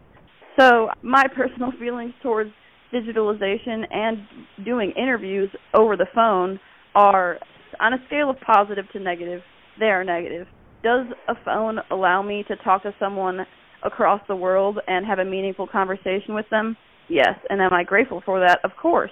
So, 0.60 0.90
my 1.04 1.26
personal 1.36 1.72
feelings 1.80 2.14
towards 2.24 2.52
digitalization 2.94 3.84
and 3.92 4.18
doing 4.66 4.94
interviews 4.98 5.50
over 5.74 5.98
the 5.98 6.08
phone 6.16 6.60
are 6.96 7.38
on 7.80 7.94
a 7.94 7.98
scale 8.08 8.30
of 8.30 8.38
positive 8.40 8.86
to 8.94 9.00
negative, 9.00 9.42
they 9.80 9.88
are 9.88 10.04
negative. 10.04 10.48
Does 10.84 11.06
a 11.28 11.34
phone 11.44 11.80
allow 11.92 12.22
me 12.22 12.44
to 12.48 12.56
talk 12.58 12.84
to 12.84 12.94
someone 13.00 13.46
across 13.84 14.22
the 14.28 14.36
world 14.36 14.80
and 14.88 15.06
have 15.06 15.20
a 15.20 15.26
meaningful 15.26 15.68
conversation 15.68 16.34
with 16.34 16.46
them? 16.50 16.78
Yes. 17.10 17.38
And 17.50 17.62
am 17.62 17.74
I 17.74 17.84
grateful 17.84 18.22
for 18.26 18.40
that? 18.40 18.60
Of 18.64 18.72
course. 18.76 19.12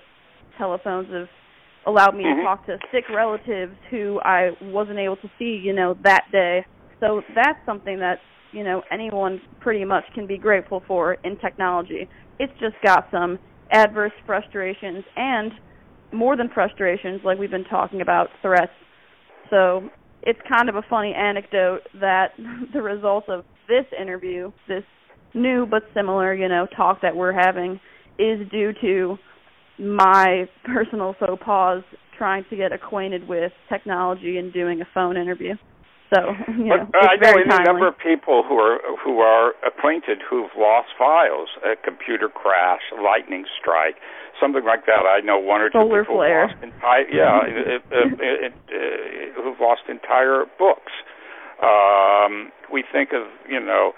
Telephones 0.57 1.11
have 1.11 1.29
allowed 1.85 2.15
me 2.15 2.23
Mhm. 2.23 2.37
to 2.37 2.43
talk 2.43 2.65
to 2.65 2.79
sick 2.91 3.07
relatives 3.09 3.75
who 3.89 4.19
I 4.23 4.55
wasn't 4.61 4.99
able 4.99 5.17
to 5.17 5.29
see, 5.37 5.55
you 5.55 5.73
know, 5.73 5.93
that 6.01 6.29
day. 6.31 6.65
So 6.99 7.23
that's 7.33 7.63
something 7.65 7.99
that, 7.99 8.19
you 8.51 8.63
know, 8.63 8.83
anyone 8.91 9.41
pretty 9.59 9.85
much 9.85 10.05
can 10.13 10.25
be 10.25 10.37
grateful 10.37 10.81
for 10.87 11.17
in 11.23 11.37
technology. 11.37 12.07
It's 12.39 12.57
just 12.59 12.75
got 12.81 13.09
some 13.11 13.39
adverse 13.71 14.13
frustrations 14.25 15.03
and 15.15 15.53
more 16.11 16.35
than 16.35 16.49
frustrations, 16.49 17.23
like 17.23 17.37
we've 17.37 17.51
been 17.51 17.65
talking 17.65 18.01
about, 18.01 18.31
threats. 18.41 18.71
So 19.49 19.89
it's 20.23 20.39
kind 20.51 20.69
of 20.69 20.75
a 20.75 20.81
funny 20.83 21.13
anecdote 21.13 21.81
that 21.95 22.33
the 22.73 22.81
results 22.81 23.27
of 23.29 23.45
this 23.67 23.85
interview, 23.99 24.51
this 24.67 24.83
new 25.35 25.65
but 25.69 25.83
similar, 25.93 26.33
you 26.33 26.47
know, 26.47 26.67
talk 26.75 27.01
that 27.01 27.15
we're 27.15 27.33
having, 27.33 27.79
is 28.17 28.39
due 28.49 28.73
to 28.81 29.17
my 29.77 30.47
personal 30.63 31.15
faux 31.19 31.41
pas 31.43 31.83
trying 32.17 32.45
to 32.49 32.55
get 32.55 32.71
acquainted 32.71 33.27
with 33.27 33.51
technology 33.67 34.37
and 34.37 34.53
doing 34.53 34.81
a 34.81 34.85
phone 34.93 35.17
interview. 35.17 35.53
So, 36.13 36.21
you 36.47 36.71
know, 36.71 36.87
but 36.91 37.03
uh, 37.03 37.07
I 37.11 37.15
know 37.17 37.33
timely. 37.43 37.65
number 37.65 37.87
of 37.87 37.97
people 37.97 38.43
who 38.47 38.55
are 38.55 38.79
who 39.03 39.19
are 39.19 39.53
acquainted 39.65 40.19
who've 40.27 40.53
lost 40.57 40.89
files, 40.97 41.49
a 41.65 41.75
computer 41.75 42.29
crash, 42.29 42.81
a 42.97 43.01
lightning 43.01 43.45
strike, 43.59 43.95
something 44.39 44.63
like 44.63 44.85
that. 44.85 45.03
I 45.03 45.19
know 45.25 45.39
one 45.39 45.61
or 45.61 45.69
two 45.69 45.79
Solar 45.79 46.03
people 46.03 46.17
flare. 46.17 46.47
who've 46.47 46.55
lost 46.55 46.63
entire 46.63 47.09
yeah, 47.09 47.39
it, 47.47 47.83
it, 47.91 48.53
it, 48.69 49.33
who've 49.35 49.59
lost 49.59 49.81
entire 49.89 50.45
books. 50.57 50.93
Um, 51.63 52.51
we 52.71 52.83
think 52.91 53.09
of 53.11 53.27
you 53.49 53.59
know 53.59 53.93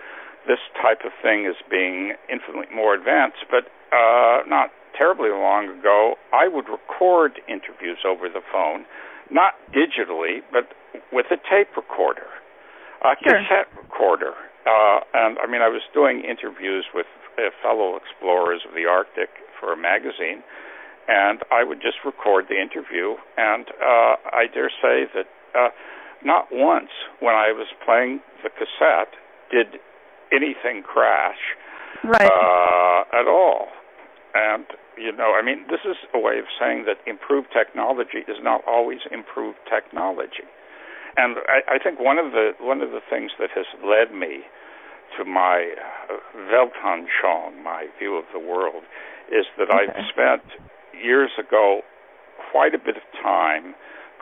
this 0.48 0.60
type 0.82 1.04
of 1.06 1.12
thing 1.22 1.46
as 1.46 1.56
being 1.70 2.14
infinitely 2.32 2.68
more 2.74 2.94
advanced, 2.96 3.44
but 3.52 3.68
uh, 3.92 4.44
not 4.48 4.72
terribly 4.98 5.30
long 5.30 5.70
ago, 5.80 6.16
I 6.34 6.48
would 6.48 6.66
record 6.70 7.40
interviews 7.48 8.00
over 8.08 8.30
the 8.30 8.42
phone, 8.52 8.86
not 9.30 9.54
digitally, 9.72 10.42
but 10.52 10.72
with 11.12 11.28
a 11.32 11.38
tape 11.38 11.76
recorder, 11.76 12.28
a 13.04 13.16
Sure. 13.22 13.38
cassette 13.38 13.68
recorder. 13.78 14.34
Uh, 14.66 15.00
and 15.14 15.38
I 15.40 15.48
mean, 15.48 15.62
I 15.62 15.70
was 15.70 15.82
doing 15.94 16.24
interviews 16.24 16.86
with 16.94 17.06
uh, 17.38 17.52
fellow 17.62 17.96
explorers 17.96 18.62
of 18.68 18.74
the 18.74 18.86
Arctic 18.86 19.30
for 19.60 19.72
a 19.72 19.78
magazine, 19.78 20.44
and 21.08 21.40
I 21.52 21.64
would 21.64 21.80
just 21.82 22.04
record 22.04 22.48
the 22.50 22.60
interview. 22.60 23.16
And 23.38 23.68
uh, 23.80 24.16
I 24.34 24.48
dare 24.52 24.72
say 24.82 25.06
that 25.14 25.28
uh, 25.56 25.70
not 26.24 26.48
once 26.52 26.90
when 27.20 27.36
I 27.36 27.52
was 27.52 27.68
playing 27.86 28.20
the 28.44 28.50
cassette 28.50 29.14
did 29.52 29.80
anything 30.32 30.84
crash 30.84 31.40
Right. 32.04 32.30
uh, 32.30 33.04
at 33.20 33.28
all. 33.28 33.68
And 34.36 34.66
you 34.98 35.12
know, 35.12 35.34
I 35.38 35.42
mean, 35.42 35.66
this 35.70 35.82
is 35.86 35.98
a 36.14 36.20
way 36.20 36.40
of 36.40 36.46
saying 36.60 36.86
that 36.86 36.98
improved 37.06 37.50
technology 37.54 38.26
is 38.28 38.38
not 38.42 38.62
always 38.68 39.00
improved 39.12 39.58
technology. 39.70 40.46
And 41.18 41.38
I, 41.50 41.76
I 41.76 41.78
think 41.82 42.00
one 42.00 42.18
of 42.20 42.32
the 42.32 42.52
one 42.60 42.82
of 42.82 42.92
the 42.92 43.02
things 43.10 43.32
that 43.40 43.50
has 43.56 43.66
led 43.84 44.14
me 44.14 44.44
to 45.18 45.26
my 45.26 45.74
uh, 46.10 46.18
Weltanschauung, 46.52 47.64
my 47.64 47.88
view 47.98 48.16
of 48.18 48.26
the 48.34 48.40
world, 48.40 48.84
is 49.32 49.46
that 49.58 49.70
Okay. 49.70 49.90
I've 49.90 50.06
spent 50.12 50.44
years 50.94 51.32
ago 51.40 51.82
quite 52.52 52.74
a 52.76 52.80
bit 52.80 52.98
of 52.98 53.04
time 53.24 53.74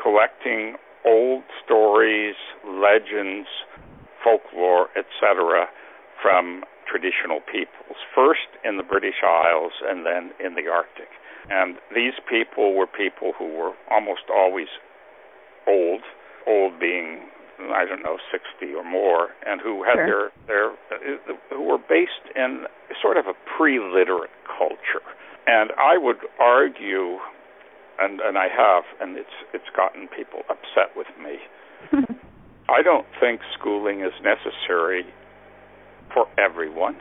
collecting 0.01 0.75
old 1.05 1.43
stories, 1.63 2.35
legends, 2.65 3.47
folklore, 4.23 4.87
etc., 4.95 5.67
from 6.25 6.63
traditional 6.89 7.37
peoples, 7.45 8.01
first 8.17 8.49
in 8.65 8.77
the 8.77 8.83
British 8.83 9.21
Isles 9.21 9.73
and 9.85 10.05
then 10.05 10.33
in 10.41 10.55
the 10.55 10.65
Arctic. 10.65 11.09
And 11.53 11.77
these 11.93 12.17
people 12.27 12.73
were 12.73 12.87
people 12.89 13.33
who 13.37 13.53
were 13.53 13.73
almost 13.91 14.25
always 14.33 14.65
old, 15.67 16.01
old 16.47 16.79
being 16.79 17.29
I 17.71 17.85
don't 17.85 18.03
know, 18.03 18.17
60 18.33 18.73
or 18.75 18.83
more, 18.83 19.29
and 19.45 19.61
who 19.61 19.81
had 19.83 19.95
Sure. 19.95 20.31
their 20.45 20.71
their 20.91 21.29
uh, 21.31 21.55
who 21.55 21.61
were 21.61 21.77
based 21.77 22.27
in 22.35 22.65
sort 23.01 23.15
of 23.15 23.27
a 23.27 23.33
pre-literate 23.55 24.33
culture. 24.45 25.05
And 25.47 25.71
I 25.79 25.97
would 25.97 26.19
argue, 26.37 27.15
and 27.97 28.19
and 28.19 28.37
I 28.37 28.49
have, 28.49 28.83
and 28.99 29.15
it's 29.15 29.37
it's 29.53 29.69
gotten 29.73 30.09
people 30.09 30.41
upset 30.49 30.91
with 30.97 31.07
me. 31.15 31.39
I 32.67 32.81
don't 32.81 33.07
think 33.21 33.39
schooling 33.57 34.01
is 34.01 34.13
necessary 34.21 35.05
for 36.15 36.25
everyone. 36.39 36.95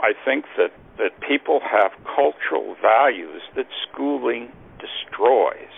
I 0.00 0.12
think 0.26 0.44
that 0.58 0.72
that 0.98 1.14
people 1.20 1.60
have 1.62 1.92
cultural 2.04 2.74
values 2.82 3.40
that 3.54 3.66
schooling 3.86 4.50
destroys. 4.82 5.70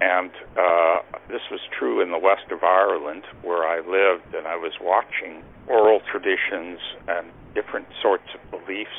And 0.00 0.30
uh, 0.56 1.02
this 1.28 1.42
was 1.50 1.60
true 1.78 2.00
in 2.00 2.12
the 2.12 2.18
west 2.18 2.48
of 2.50 2.62
Ireland, 2.64 3.24
where 3.42 3.68
I 3.68 3.80
lived, 3.84 4.32
and 4.34 4.46
I 4.46 4.56
was 4.56 4.72
watching 4.80 5.42
oral 5.66 6.00
traditions 6.10 6.80
and 7.08 7.26
different 7.54 7.88
sorts 8.00 8.24
of 8.32 8.40
beliefs 8.50 8.96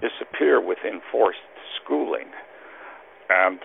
disappear 0.00 0.58
with 0.60 0.78
enforced 0.88 1.44
schooling 1.76 2.30
and 3.28 3.58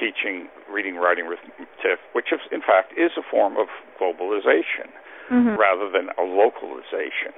teaching 0.00 0.48
reading, 0.72 0.96
writing, 0.96 1.26
arithmetic, 1.26 2.00
which 2.12 2.32
is, 2.32 2.40
in 2.50 2.60
fact 2.60 2.92
is 2.98 3.12
a 3.16 3.22
form 3.30 3.56
of 3.56 3.68
globalization 4.00 4.90
Mhm. 5.30 5.56
rather 5.58 5.88
than 5.88 6.10
a 6.18 6.22
localization. 6.22 7.32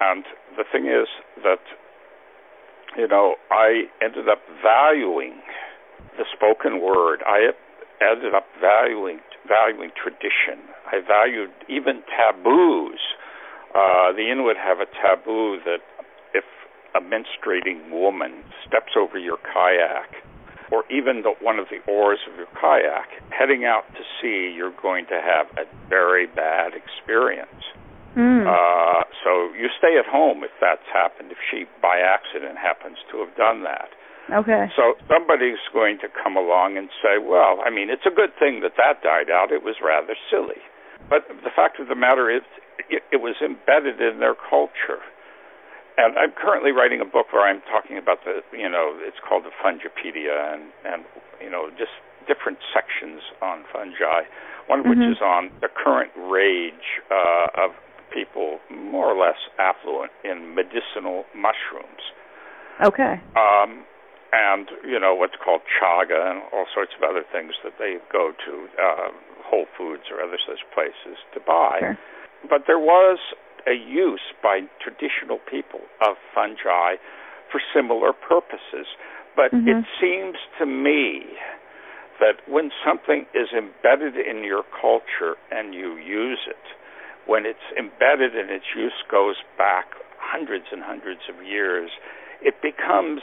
And 0.00 0.24
the 0.56 0.64
thing 0.64 0.86
is 0.86 1.08
that, 1.44 1.60
you 2.96 3.06
know, 3.06 3.36
I 3.50 3.84
ended 4.02 4.28
up 4.28 4.40
valuing 4.62 5.40
the 6.16 6.24
spoken 6.32 6.80
word. 6.80 7.22
I 7.26 7.52
ended 8.00 8.34
up 8.34 8.46
valuing 8.60 9.20
valuing 9.48 9.90
tradition. 9.96 10.60
I 10.86 11.00
valued 11.06 11.50
even 11.68 12.02
taboos. 12.08 13.00
Uh, 13.74 14.12
the 14.12 14.30
Inuit 14.30 14.56
have 14.56 14.80
a 14.80 14.86
taboo 14.86 15.58
that 15.64 15.80
if 16.34 16.44
a 16.94 17.00
menstruating 17.00 17.90
woman 17.90 18.44
steps 18.66 18.92
over 18.98 19.18
your 19.18 19.38
kayak, 19.38 20.22
or 20.70 20.84
even 20.90 21.22
the, 21.22 21.34
one 21.40 21.58
of 21.58 21.66
the 21.70 21.80
oars 21.90 22.18
of 22.30 22.36
your 22.36 22.50
kayak, 22.60 23.08
heading 23.30 23.64
out 23.64 23.84
to 23.94 24.02
sea, 24.20 24.52
you're 24.54 24.74
going 24.82 25.06
to 25.06 25.20
have 25.20 25.46
a 25.58 25.66
very 25.88 26.26
bad 26.26 26.72
experience. 26.74 27.64
Mm. 28.16 28.42
Uh, 28.46 29.04
so 29.22 29.52
you 29.54 29.68
stay 29.78 29.96
at 29.98 30.06
home 30.06 30.42
if 30.42 30.50
that's 30.60 30.86
happened, 30.92 31.30
if 31.30 31.38
she 31.50 31.66
by 31.80 31.98
accident 32.02 32.58
happens 32.58 32.98
to 33.10 33.18
have 33.22 33.34
done 33.36 33.62
that. 33.64 33.90
okay. 34.34 34.66
So 34.76 34.94
somebody's 35.06 35.62
going 35.72 35.98
to 36.02 36.08
come 36.10 36.36
along 36.36 36.76
and 36.76 36.88
say, 37.02 37.18
well, 37.22 37.62
I 37.64 37.70
mean, 37.70 37.90
it's 37.90 38.06
a 38.06 38.14
good 38.14 38.34
thing 38.38 38.60
that 38.62 38.74
that 38.76 39.02
died 39.02 39.30
out. 39.30 39.52
It 39.52 39.62
was 39.62 39.76
rather 39.82 40.14
silly. 40.30 40.58
But 41.08 41.26
the 41.28 41.50
fact 41.54 41.78
of 41.80 41.88
the 41.88 41.94
matter 41.98 42.30
is, 42.30 42.42
it, 42.90 43.02
it 43.10 43.20
was 43.22 43.36
embedded 43.42 44.00
in 44.00 44.18
their 44.20 44.34
culture. 44.34 45.02
And 45.98 46.16
I'm 46.16 46.32
currently 46.32 46.70
writing 46.72 47.00
a 47.00 47.04
book 47.04 47.32
where 47.32 47.42
I'm 47.46 47.60
talking 47.70 47.98
about 47.98 48.24
the, 48.24 48.40
you 48.56 48.68
know, 48.70 48.94
it's 49.02 49.18
called 49.26 49.44
the 49.44 49.52
Fungipedia, 49.62 50.54
and 50.54 50.70
and 50.86 51.04
you 51.42 51.50
know, 51.50 51.68
just 51.76 51.92
different 52.26 52.58
sections 52.72 53.20
on 53.42 53.64
fungi. 53.72 54.22
One 54.66 54.80
of 54.80 54.86
which 54.86 54.98
Mhm. 55.02 55.12
is 55.12 55.20
on 55.20 55.50
the 55.60 55.68
current 55.68 56.12
rage 56.16 57.02
uh, 57.10 57.48
of 57.66 57.74
people 58.12 58.58
more 58.70 59.06
or 59.06 59.18
less 59.18 59.38
affluent 59.58 60.12
in 60.24 60.54
medicinal 60.54 61.24
mushrooms 61.34 62.02
Okay. 62.82 63.20
um, 63.36 63.84
and 64.32 64.68
you 64.86 64.98
know 64.98 65.14
what's 65.14 65.36
called 65.42 65.60
chaga 65.68 66.30
and 66.30 66.42
all 66.52 66.66
sorts 66.72 66.92
of 66.96 67.02
other 67.02 67.24
things 67.32 67.52
that 67.64 67.74
they 67.78 67.96
go 68.12 68.32
to 68.32 68.68
uh, 68.80 69.08
Whole 69.44 69.66
Foods 69.76 70.04
or 70.10 70.22
other 70.22 70.38
such 70.46 70.62
places 70.72 71.18
to 71.34 71.40
buy. 71.40 71.78
Sure. 71.80 71.98
But 72.48 72.64
there 72.66 72.78
was 72.78 73.18
a 73.66 73.74
use 73.74 74.32
by 74.42 74.60
traditional 74.80 75.38
people 75.50 75.80
of 76.00 76.16
fungi 76.34 76.96
for 77.50 77.60
similar 77.74 78.12
purposes. 78.12 78.86
But 79.36 79.52
it 79.52 79.76
Mhm. 79.76 79.86
seems 80.00 80.38
to 80.58 80.66
me 80.66 81.38
that 82.18 82.46
when 82.46 82.70
something 82.84 83.26
is 83.34 83.52
embedded 83.52 84.16
in 84.16 84.44
your 84.44 84.62
culture 84.62 85.36
and 85.50 85.74
you 85.74 85.96
use 85.96 86.46
it, 86.46 86.64
when 87.30 87.46
it's 87.46 87.62
embedded 87.78 88.34
and 88.34 88.50
its 88.50 88.74
use 88.74 89.06
goes 89.06 89.36
back 89.56 89.94
hundreds 90.18 90.66
and 90.72 90.82
hundreds 90.82 91.20
of 91.30 91.46
years, 91.46 91.88
it 92.42 92.58
becomes 92.60 93.22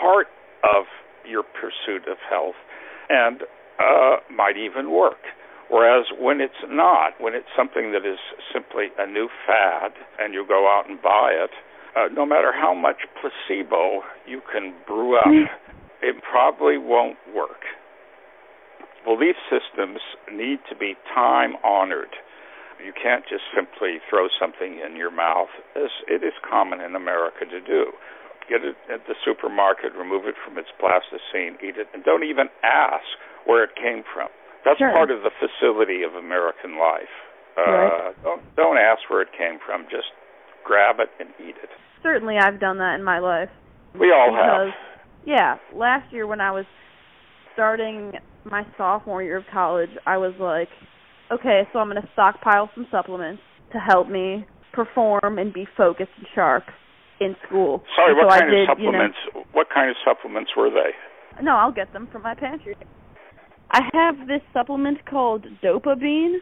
part 0.00 0.28
of 0.64 0.88
your 1.28 1.44
pursuit 1.44 2.08
of 2.08 2.16
health 2.24 2.56
and 3.10 3.44
uh, 3.76 4.16
might 4.32 4.56
even 4.56 4.90
work. 4.90 5.20
Whereas 5.68 6.06
when 6.18 6.40
it's 6.40 6.64
not, 6.68 7.20
when 7.20 7.34
it's 7.34 7.52
something 7.54 7.92
that 7.92 8.08
is 8.08 8.16
simply 8.50 8.88
a 8.96 9.04
new 9.06 9.28
fad 9.44 9.92
and 10.18 10.32
you 10.32 10.46
go 10.48 10.64
out 10.64 10.88
and 10.88 10.96
buy 11.02 11.36
it, 11.36 11.52
uh, 11.92 12.08
no 12.08 12.24
matter 12.24 12.50
how 12.50 12.72
much 12.72 13.04
placebo 13.20 14.00
you 14.26 14.40
can 14.50 14.72
brew 14.86 15.18
up, 15.18 15.28
it 16.00 16.16
probably 16.24 16.78
won't 16.78 17.18
work. 17.36 17.60
Belief 19.04 19.36
systems 19.52 20.00
need 20.32 20.60
to 20.70 20.76
be 20.76 20.94
time 21.14 21.56
honored. 21.62 22.16
You 22.84 22.92
can't 22.94 23.24
just 23.28 23.44
simply 23.54 23.98
throw 24.08 24.28
something 24.38 24.78
in 24.78 24.96
your 24.96 25.10
mouth, 25.10 25.50
as 25.74 25.90
it 26.06 26.22
is 26.22 26.34
common 26.42 26.80
in 26.80 26.94
America 26.94 27.44
to 27.44 27.60
do. 27.60 27.92
get 28.48 28.64
it 28.64 28.76
at 28.88 29.04
the 29.06 29.14
supermarket, 29.24 29.92
remove 29.92 30.24
it 30.24 30.34
from 30.40 30.56
its 30.56 30.72
plasticine, 30.80 31.60
eat 31.60 31.76
it, 31.76 31.86
and 31.92 32.02
don't 32.02 32.24
even 32.24 32.48
ask 32.64 33.04
where 33.44 33.62
it 33.62 33.76
came 33.76 34.02
from. 34.08 34.28
That's 34.64 34.78
sure. 34.78 34.90
part 34.92 35.10
of 35.10 35.22
the 35.22 35.30
facility 35.36 36.02
of 36.02 36.14
American 36.14 36.80
life. 36.80 37.12
Uh, 37.56 37.70
right. 37.70 38.14
Don't 38.22 38.42
don't 38.56 38.78
ask 38.78 39.04
where 39.08 39.22
it 39.22 39.32
came 39.36 39.58
from. 39.64 39.84
Just 39.90 40.08
grab 40.64 40.96
it 40.98 41.10
and 41.20 41.28
eat 41.40 41.56
it. 41.62 41.70
Certainly, 42.02 42.36
I've 42.38 42.60
done 42.60 42.78
that 42.78 42.94
in 42.94 43.04
my 43.04 43.18
life. 43.18 43.50
We 43.98 44.12
all 44.12 44.30
because, 44.30 44.72
have. 44.72 44.88
Yeah, 45.26 45.56
last 45.74 46.12
year 46.12 46.26
when 46.26 46.40
I 46.40 46.52
was 46.52 46.64
starting 47.54 48.12
my 48.44 48.64
sophomore 48.76 49.22
year 49.22 49.38
of 49.38 49.44
college, 49.52 49.90
I 50.06 50.16
was 50.16 50.32
like, 50.38 50.68
okay, 51.32 51.62
so 51.72 51.78
I'm 51.78 51.88
going 51.90 52.00
to 52.02 52.08
stockpile 52.12 52.70
some 52.74 52.86
supplements 52.90 53.42
to 53.72 53.78
help 53.78 54.08
me 54.08 54.46
perform 54.72 55.38
and 55.38 55.52
be 55.52 55.66
focused 55.76 56.10
and 56.16 56.26
sharp 56.34 56.64
in 57.20 57.34
school. 57.46 57.82
Sorry, 57.96 58.12
and 58.12 58.18
what 58.18 58.32
so 58.32 58.38
kind 58.38 58.50
I 58.50 58.54
did, 58.54 58.62
of 58.62 58.68
supplements? 58.76 59.16
You 59.34 59.40
know, 59.40 59.46
what 59.52 59.66
kind 59.74 59.90
of 59.90 59.96
supplements 60.04 60.50
were 60.56 60.70
they? 60.70 60.92
no, 61.42 61.52
I'll 61.56 61.72
get 61.72 61.92
them 61.92 62.08
from 62.10 62.22
my 62.22 62.34
pantry. 62.34 62.74
I 63.70 63.80
have 63.92 64.26
this 64.26 64.40
supplement 64.52 65.04
called 65.06 65.44
Dopamine. 65.62 66.38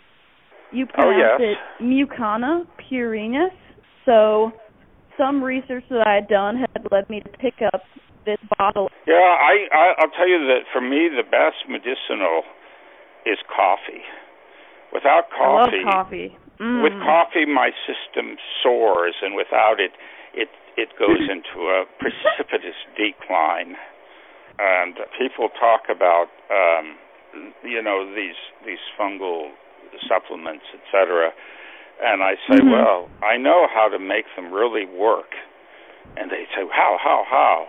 You 0.72 0.87
Oh, 0.88 0.94
pronounce 0.94 1.40
yes. 1.40 1.57
it 1.81 1.83
Mucuna 1.85 2.66
pruriens. 2.90 3.51
So 4.05 4.53
some 5.18 5.42
research 5.42 5.85
that 5.90 6.07
I 6.07 6.14
had 6.14 6.29
done 6.29 6.57
had 6.57 6.87
led 6.90 7.09
me 7.11 7.20
to 7.20 7.29
pick 7.38 7.55
up 7.72 7.83
this 8.25 8.38
bottle. 8.59 8.88
Yeah, 9.07 9.14
I, 9.14 9.66
I 9.72 9.92
I'll 9.99 10.11
tell 10.16 10.29
you 10.29 10.38
that 10.49 10.66
for 10.72 10.81
me 10.81 11.09
the 11.09 11.22
best 11.22 11.57
medicinal 11.68 12.42
is 13.25 13.38
coffee. 13.49 14.03
Without 14.96 15.28
coffee, 15.28 15.85
coffee. 15.85 16.30
Mm. 16.56 16.80
with 16.82 16.96
coffee 17.04 17.44
my 17.44 17.70
system 17.85 18.40
soars 18.62 19.14
and 19.20 19.37
without 19.37 19.76
it 19.78 19.92
it 20.32 20.48
it 20.80 20.88
goes 20.98 21.20
into 21.35 21.68
a 21.68 21.85
precipitous 22.00 22.78
decline. 22.96 23.76
And 24.59 24.96
people 25.20 25.48
talk 25.52 25.92
about 25.92 26.28
um 26.48 26.96
you 27.62 27.82
know 27.85 28.09
these 28.16 28.40
these 28.64 28.80
fungal 28.98 29.52
supplements, 30.09 30.64
etc. 30.72 31.32
And 32.02 32.22
I 32.22 32.35
say, 32.48 32.61
Mhm. 32.61 32.72
well, 32.72 33.09
I 33.22 33.37
know 33.37 33.68
how 33.72 33.88
to 33.88 33.98
make 33.98 34.26
them 34.37 34.52
really 34.52 34.85
work. 34.85 35.32
And 36.16 36.30
they 36.30 36.44
say, 36.54 36.62
how, 36.70 36.98
how, 37.02 37.24
how? 37.28 37.68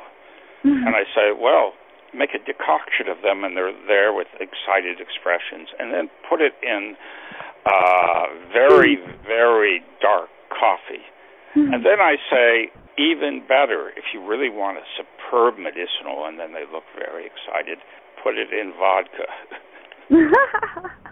And 0.63 0.95
I 0.95 1.03
say, 1.15 1.31
well, 1.31 1.73
make 2.17 2.33
a 2.33 2.41
decoction 2.41 3.07
of 3.07 3.21
them, 3.21 3.43
and 3.43 3.55
they're 3.55 3.75
there 3.87 4.11
with 4.11 4.27
excited 4.41 4.99
expressions, 4.99 5.69
and 5.77 5.93
then 5.93 6.09
put 6.27 6.41
it 6.41 6.53
in 6.65 6.97
uh, 7.65 8.25
very, 8.51 8.97
very 9.25 9.81
dark 10.01 10.29
coffee. 10.49 11.05
And 11.57 11.81
then 11.83 11.97
I 11.97 12.17
say, 12.29 12.69
even 13.01 13.41
better, 13.47 13.89
if 13.97 14.13
you 14.13 14.21
really 14.21 14.49
want 14.49 14.77
a 14.77 14.85
superb 14.93 15.57
medicinal, 15.57 16.25
and 16.25 16.37
then 16.37 16.53
they 16.53 16.65
look 16.71 16.83
very 16.93 17.25
excited, 17.25 17.79
put 18.21 18.37
it 18.37 18.53
in 18.53 18.73
vodka. 18.77 19.25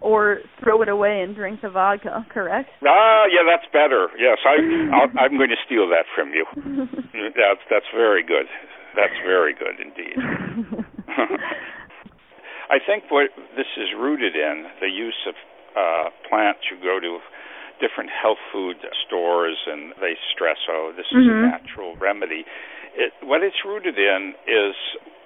or 0.00 0.40
throw 0.62 0.82
it 0.82 0.88
away 0.88 1.22
and 1.22 1.34
drink 1.34 1.60
the 1.60 1.70
vodka, 1.70 2.26
correct? 2.32 2.70
Ah, 2.86 3.24
yeah, 3.28 3.44
that's 3.44 3.68
better. 3.72 4.08
Yes, 4.18 4.38
I, 4.44 4.56
I'll, 4.96 5.10
I'm 5.18 5.36
going 5.36 5.50
to 5.50 5.60
steal 5.64 5.88
that 5.88 6.06
from 6.14 6.32
you. 6.32 6.44
That's 7.36 7.60
that's 7.70 7.86
very 7.94 8.22
good. 8.22 8.46
That's 8.96 9.16
very 9.24 9.54
good 9.54 9.78
indeed. 9.80 10.16
I 12.70 12.78
think 12.78 13.10
what 13.10 13.30
this 13.56 13.66
is 13.76 13.88
rooted 13.98 14.36
in 14.36 14.66
the 14.80 14.88
use 14.88 15.18
of 15.26 15.34
uh, 15.76 16.10
plants. 16.28 16.60
You 16.70 16.78
go 16.82 16.98
to 17.00 17.18
different 17.80 18.10
health 18.10 18.38
food 18.52 18.76
stores 19.06 19.56
and 19.66 19.92
they 20.00 20.14
stress, 20.34 20.58
oh, 20.68 20.92
this 20.94 21.06
is 21.10 21.24
Mhm. 21.26 21.44
a 21.44 21.48
natural 21.50 21.96
remedy. 21.96 22.44
It, 22.94 23.12
what 23.22 23.42
it's 23.42 23.64
rooted 23.64 23.98
in 23.98 24.34
is 24.46 24.74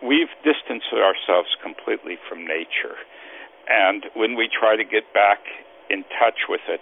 we've 0.03 0.31
distanced 0.45 0.93
ourselves 0.93 1.49
completely 1.63 2.17
from 2.29 2.47
nature. 2.47 2.97
And 3.69 4.05
when 4.15 4.37
we 4.37 4.49
try 4.49 4.77
to 4.77 4.85
get 4.85 5.13
back 5.13 5.41
in 5.91 6.05
touch 6.21 6.47
with 6.49 6.61
it, 6.69 6.81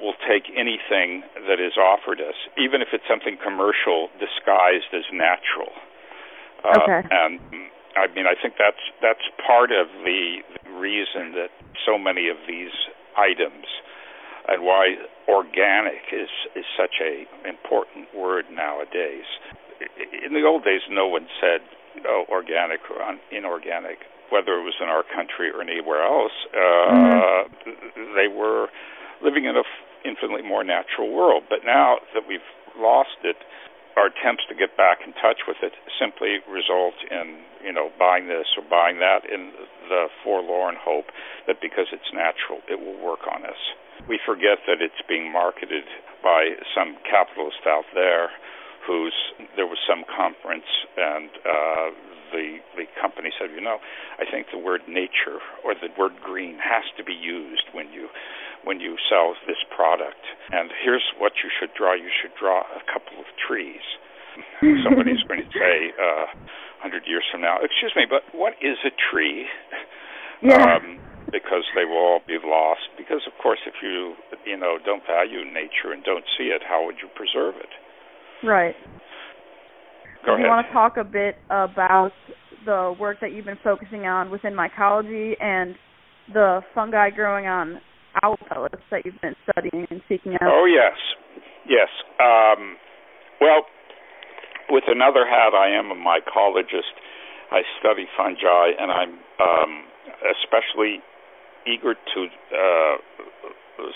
we'll 0.00 0.18
take 0.26 0.50
anything 0.56 1.22
that 1.46 1.60
is 1.60 1.76
offered 1.76 2.20
us, 2.20 2.34
even 2.58 2.82
if 2.82 2.88
it's 2.92 3.06
something 3.06 3.36
commercial 3.36 4.08
disguised 4.18 4.92
as 4.92 5.04
natural. 5.12 5.70
Uh, 6.64 6.78
Okay. 6.82 7.02
And 7.10 7.40
I 7.96 8.06
mean, 8.14 8.26
I 8.26 8.34
think 8.40 8.54
that's 8.58 8.80
that's 9.02 9.24
part 9.46 9.70
of 9.72 9.86
the 10.04 10.40
reason 10.78 11.32
that 11.32 11.50
so 11.84 11.98
many 11.98 12.28
of 12.28 12.36
these 12.48 12.72
items 13.16 13.66
and 14.48 14.62
why 14.62 14.96
organic 15.28 16.02
is 16.12 16.30
is 16.56 16.64
such 16.76 17.00
a 17.00 17.26
important 17.46 18.08
word 18.14 18.46
nowadays. 18.50 19.26
In 20.24 20.32
the 20.32 20.44
old 20.46 20.64
days, 20.64 20.80
no 20.90 21.06
one 21.06 21.26
said 21.40 21.60
oh, 22.06 22.24
organic 22.30 22.80
or 22.90 23.02
un- 23.02 23.20
inorganic, 23.30 23.98
whether 24.30 24.54
it 24.58 24.62
was 24.64 24.74
in 24.80 24.88
our 24.88 25.02
country 25.14 25.50
or 25.50 25.60
anywhere 25.60 26.02
else. 26.02 26.32
Uh, 26.54 27.44
They 28.16 28.28
were 28.28 28.68
living 29.22 29.44
in 29.44 29.56
a 29.56 29.60
f- 29.60 29.82
infinitely 30.04 30.42
more 30.42 30.64
natural 30.64 31.10
world. 31.12 31.44
But 31.48 31.60
now 31.64 31.98
that 32.14 32.26
we've 32.26 32.40
lost 32.78 33.18
it, 33.22 33.36
our 33.96 34.08
attempts 34.08 34.44
to 34.48 34.54
get 34.54 34.76
back 34.76 35.04
in 35.04 35.12
touch 35.20 35.44
with 35.46 35.60
it 35.62 35.72
simply 36.00 36.40
result 36.48 36.96
in 37.10 37.44
you 37.64 37.72
know 37.72 37.90
buying 37.98 38.28
this 38.28 38.48
or 38.56 38.64
buying 38.64 38.98
that 38.98 39.24
in 39.28 39.52
the 39.88 40.08
forlorn 40.24 40.76
hope 40.78 41.12
that 41.46 41.60
because 41.60 41.86
it's 41.92 42.10
natural 42.12 42.60
it 42.68 42.80
will 42.80 42.98
work 42.98 43.26
on 43.28 43.44
us. 43.44 43.60
We 44.08 44.18
forget 44.24 44.58
that 44.66 44.80
it's 44.80 44.98
being 45.08 45.30
marketed 45.30 45.84
by 46.22 46.56
some 46.74 46.96
capitalist 47.04 47.62
out 47.66 47.86
there 47.94 48.30
who's 48.86 49.14
there 49.56 49.66
was 49.66 49.78
some 49.86 50.04
conference 50.08 50.68
and 50.96 51.30
uh 51.44 51.90
the 52.32 52.58
the 52.74 52.88
company 53.00 53.30
said, 53.38 53.52
you 53.54 53.60
know, 53.60 53.78
I 54.18 54.24
think 54.24 54.48
the 54.50 54.58
word 54.58 54.88
nature 54.88 55.38
or 55.62 55.76
the 55.76 55.92
word 55.96 56.16
green 56.24 56.58
has 56.58 56.82
to 56.96 57.04
be 57.04 57.12
used 57.12 57.68
when 59.10 59.26
you 59.26 59.32
when 59.32 59.38
you 59.38 59.38
sell 59.38 59.46
this 59.46 59.62
product. 59.74 60.22
And 60.52 60.70
here's 60.84 61.04
what 61.18 61.32
you 61.42 61.50
should 61.50 61.70
draw. 61.78 61.94
You 61.94 62.10
should 62.22 62.32
draw 62.38 62.60
a 62.60 62.82
couple 62.86 63.18
of 63.18 63.26
trees. 63.48 63.82
Somebody's 64.84 65.22
going 65.28 65.44
to 65.44 65.52
say 65.52 65.92
uh, 66.00 66.26
100 66.80 67.04
years 67.06 67.24
from 67.30 67.42
now, 67.42 67.58
excuse 67.60 67.92
me, 67.96 68.04
but 68.08 68.22
what 68.32 68.54
is 68.62 68.78
a 68.86 68.90
tree? 69.12 69.46
Yeah. 70.42 70.56
Um, 70.56 70.98
because 71.30 71.64
they 71.74 71.84
will 71.84 71.96
all 71.96 72.20
be 72.26 72.36
lost. 72.44 72.90
Because 72.98 73.22
of 73.26 73.32
course, 73.40 73.60
if 73.66 73.74
you 73.82 74.14
you 74.44 74.56
know 74.56 74.78
don't 74.84 75.02
value 75.06 75.44
nature 75.44 75.94
and 75.94 76.02
don't 76.04 76.24
see 76.36 76.50
it, 76.50 76.62
how 76.66 76.84
would 76.84 76.96
you 77.00 77.08
preserve 77.14 77.54
it? 77.56 77.70
right. 78.46 78.74
Go 80.26 80.36
Do 80.36 80.42
you 80.42 80.48
want 80.48 80.66
to 80.66 80.72
talk 80.72 80.96
a 80.98 81.04
bit 81.04 81.36
about 81.50 82.12
the 82.64 82.94
work 82.98 83.18
that 83.20 83.32
you've 83.32 83.44
been 83.44 83.58
focusing 83.62 84.06
on 84.06 84.30
within 84.30 84.54
mycology 84.54 85.40
and 85.40 85.74
the 86.32 86.60
fungi 86.74 87.10
growing 87.10 87.46
on 87.46 87.80
pellets 88.48 88.82
that 88.90 89.04
you've 89.04 89.20
been 89.20 89.36
studying 89.50 89.86
and 89.90 90.00
seeking 90.08 90.34
out? 90.34 90.50
Oh 90.50 90.64
yes, 90.64 90.96
yes. 91.68 91.88
Um, 92.20 92.76
well, 93.40 93.66
with 94.70 94.84
another 94.86 95.26
hat, 95.26 95.54
I 95.54 95.70
am 95.70 95.90
a 95.90 95.98
mycologist. 95.98 96.94
I 97.50 97.62
study 97.80 98.06
fungi, 98.16 98.72
and 98.78 98.90
I'm 98.90 99.18
um, 99.40 99.84
especially 100.24 101.04
eager 101.66 101.94
to 101.94 102.20
uh, 102.26 102.96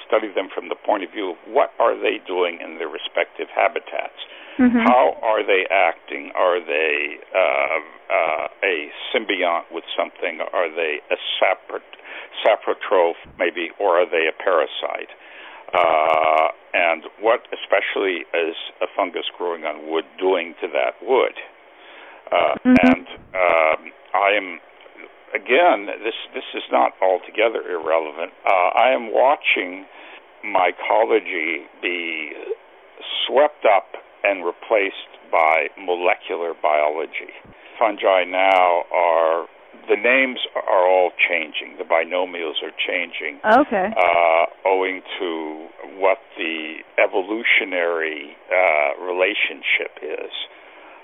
study 0.07 0.29
them 0.35 0.49
from 0.55 0.69
the 0.69 0.77
point 0.77 1.05
of 1.05 1.11
view 1.11 1.33
of 1.33 1.39
what 1.49 1.71
are 1.79 1.97
they 1.97 2.19
doing 2.27 2.59
in 2.63 2.79
their 2.79 2.89
respective 2.89 3.49
habitats. 3.55 4.19
Mhm. 4.59 4.83
How 4.89 5.17
are 5.23 5.43
they 5.43 5.67
acting? 5.71 6.33
Are 6.35 6.61
they 6.61 7.19
uh, 7.35 7.79
uh, 8.11 8.49
a 8.65 8.91
symbiont 9.13 9.65
with 9.71 9.85
something? 9.97 10.41
Are 10.41 10.69
they 10.71 11.01
a 11.11 11.17
sapro- 11.39 11.83
saprotroph, 12.45 13.17
maybe, 13.39 13.71
or 13.79 14.01
are 14.01 14.07
they 14.07 14.27
a 14.29 14.33
parasite? 14.33 15.11
Uh, 15.75 16.49
and 16.73 17.03
what, 17.21 17.47
especially, 17.53 18.25
is 18.33 18.57
a 18.81 18.87
fungus 18.97 19.27
growing 19.37 19.65
on 19.65 19.89
wood 19.91 20.05
doing 20.19 20.55
to 20.61 20.69
that 20.69 20.95
wood? 21.03 21.35
Uh, 22.33 22.55
Mhm. 22.65 22.77
And 22.83 23.07
um, 23.35 23.93
I 24.15 24.31
am, 24.33 24.61
again, 25.35 25.87
this 26.03 26.15
this 26.35 26.45
is 26.55 26.65
not 26.73 26.95
altogether 27.03 27.63
irrelevant. 27.69 28.33
Uh, 28.45 28.71
I 28.75 28.91
am 28.91 29.13
watching 29.13 29.85
mycology 30.45 31.65
be 31.83 32.33
swept 33.27 33.65
up 33.67 33.97
and 34.27 34.45
replaced 34.45 35.13
by 35.31 35.69
molecular 35.79 36.53
biology. 36.61 37.31
Fungi 37.79 38.25
now 38.25 38.83
are 38.93 39.47
the 39.89 39.97
names 39.97 40.39
are 40.57 40.89
all 40.89 41.11
changing. 41.15 41.79
The 41.79 41.85
binomials 41.85 42.59
are 42.63 42.75
changing 42.75 43.39
Okay. 43.45 43.93
uh, 43.95 44.47
owing 44.67 45.03
to 45.21 45.69
what 45.99 46.19
the 46.37 46.83
evolutionary 46.99 48.37
uh, 48.51 49.01
relationship 49.05 49.95
is. 50.03 50.33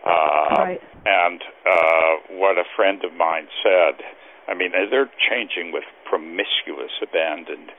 Uh, 0.05 0.57
right. 0.59 0.81
And 1.07 1.41
uh, 1.65 2.13
what 2.31 2.59
a 2.59 2.65
friend 2.75 3.05
of 3.05 3.13
mine 3.15 3.47
said, 3.63 4.03
I 4.49 4.55
mean, 4.55 4.73
they're 4.73 5.11
changing 5.31 5.71
with 5.73 5.85
promiscuous, 6.05 6.91
abandoned 7.01 7.71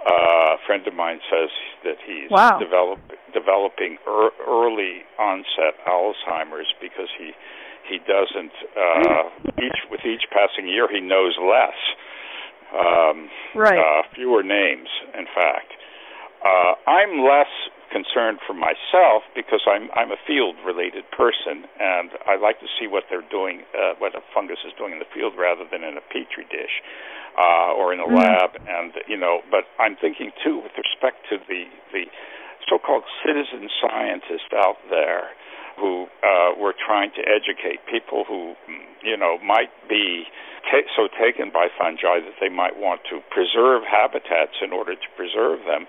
Uh, 0.00 0.56
a 0.56 0.58
friend 0.66 0.86
of 0.86 0.94
mine 0.94 1.20
says 1.30 1.50
that 1.84 1.96
he's 2.06 2.30
wow. 2.30 2.58
develop, 2.58 2.98
developing 3.34 3.98
er, 4.08 4.30
early 4.48 5.04
onset 5.18 5.76
Alzheimer's 5.86 6.72
because 6.80 7.08
he 7.18 7.32
he 7.88 7.98
doesn't 7.98 8.52
uh, 8.78 9.28
each 9.58 9.80
with 9.90 10.00
each 10.06 10.24
passing 10.30 10.68
year 10.68 10.88
he 10.90 11.00
knows 11.00 11.36
less. 11.42 11.76
Um, 12.72 13.28
right. 13.54 13.78
Uh, 13.78 14.02
fewer 14.14 14.42
names, 14.42 14.88
in 15.18 15.26
fact. 15.34 15.72
Uh, 16.44 16.74
I'm 16.88 17.20
less 17.20 17.50
concerned 17.90 18.38
for 18.46 18.54
myself 18.54 19.26
because 19.34 19.60
I'm 19.66 19.90
I'm 19.94 20.10
a 20.10 20.20
field 20.26 20.56
related 20.64 21.04
person 21.10 21.66
and 21.78 22.10
I 22.26 22.38
like 22.38 22.58
to 22.60 22.70
see 22.78 22.86
what 22.86 23.04
they're 23.10 23.26
doing 23.26 23.66
uh, 23.74 23.98
what 23.98 24.14
a 24.14 24.22
fungus 24.34 24.62
is 24.66 24.72
doing 24.78 24.94
in 24.94 24.98
the 24.98 25.10
field 25.12 25.34
rather 25.36 25.66
than 25.66 25.82
in 25.82 25.98
a 25.98 26.04
petri 26.08 26.46
dish 26.48 26.82
uh, 27.36 27.74
or 27.74 27.92
in 27.92 28.00
a 28.00 28.06
mm. 28.06 28.16
lab 28.16 28.56
and 28.56 28.94
you 29.06 29.18
know 29.18 29.42
but 29.50 29.66
I'm 29.78 29.96
thinking 29.98 30.30
too 30.42 30.62
with 30.62 30.72
respect 30.78 31.26
to 31.30 31.38
the 31.50 31.66
the 31.92 32.06
so-called 32.70 33.04
citizen 33.26 33.68
scientists 33.82 34.54
out 34.54 34.78
there 34.88 35.34
who 35.76 36.06
uh, 36.22 36.54
were 36.60 36.74
trying 36.74 37.10
to 37.16 37.22
educate 37.26 37.80
people 37.90 38.24
who 38.26 38.54
you 39.02 39.16
know 39.16 39.38
might 39.42 39.72
be 39.88 40.24
ta- 40.70 40.86
so 40.94 41.08
taken 41.18 41.50
by 41.50 41.68
fungi 41.78 42.20
that 42.20 42.36
they 42.40 42.48
might 42.48 42.78
want 42.78 43.00
to 43.10 43.20
preserve 43.30 43.82
habitats 43.82 44.60
in 44.62 44.72
order 44.72 44.94
to 44.94 45.08
preserve 45.16 45.60
them 45.66 45.86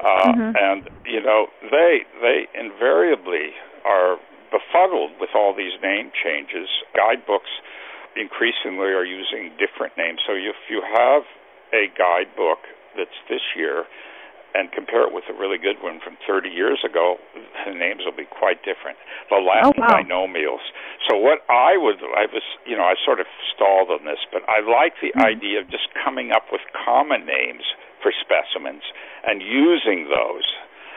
uh, 0.00 0.28
mm-hmm. 0.28 0.52
And 0.56 0.90
you 1.06 1.22
know, 1.22 1.46
they 1.70 2.04
they 2.20 2.46
invariably 2.52 3.56
are 3.84 4.16
befuddled 4.52 5.12
with 5.20 5.30
all 5.34 5.54
these 5.56 5.74
name 5.82 6.10
changes. 6.12 6.68
Guidebooks 6.94 7.50
increasingly 8.16 8.92
are 8.92 9.04
using 9.04 9.52
different 9.60 9.96
names. 9.96 10.20
So 10.26 10.32
if 10.32 10.56
you 10.68 10.82
have 10.82 11.22
a 11.72 11.88
guidebook 11.92 12.64
that's 12.96 13.18
this 13.28 13.44
year 13.56 13.84
and 14.56 14.72
compare 14.72 15.04
it 15.04 15.12
with 15.12 15.28
a 15.28 15.36
really 15.36 15.60
good 15.60 15.76
one 15.84 16.00
from 16.00 16.16
30 16.24 16.48
years 16.48 16.80
ago, 16.80 17.20
the 17.68 17.76
names 17.76 18.08
will 18.08 18.16
be 18.16 18.24
quite 18.24 18.64
different. 18.64 18.96
The 19.28 19.36
Latin 19.36 19.76
oh, 19.76 19.84
wow. 19.84 20.00
binomials. 20.00 20.64
So 21.04 21.16
what 21.16 21.44
I 21.52 21.76
would, 21.76 22.00
I 22.16 22.24
was, 22.32 22.42
you 22.64 22.76
know, 22.76 22.88
I 22.88 22.96
sort 23.04 23.20
of 23.20 23.26
stalled 23.52 23.92
on 23.92 24.08
this, 24.08 24.24
but 24.32 24.40
I 24.48 24.64
like 24.64 24.96
the 25.04 25.12
mm-hmm. 25.12 25.28
idea 25.28 25.60
of 25.60 25.68
just 25.68 25.92
coming 25.92 26.32
up 26.32 26.48
with 26.48 26.64
common 26.72 27.28
names 27.28 27.68
for 28.06 28.14
specimens 28.22 28.86
and 29.26 29.42
using 29.42 30.06
those. 30.06 30.46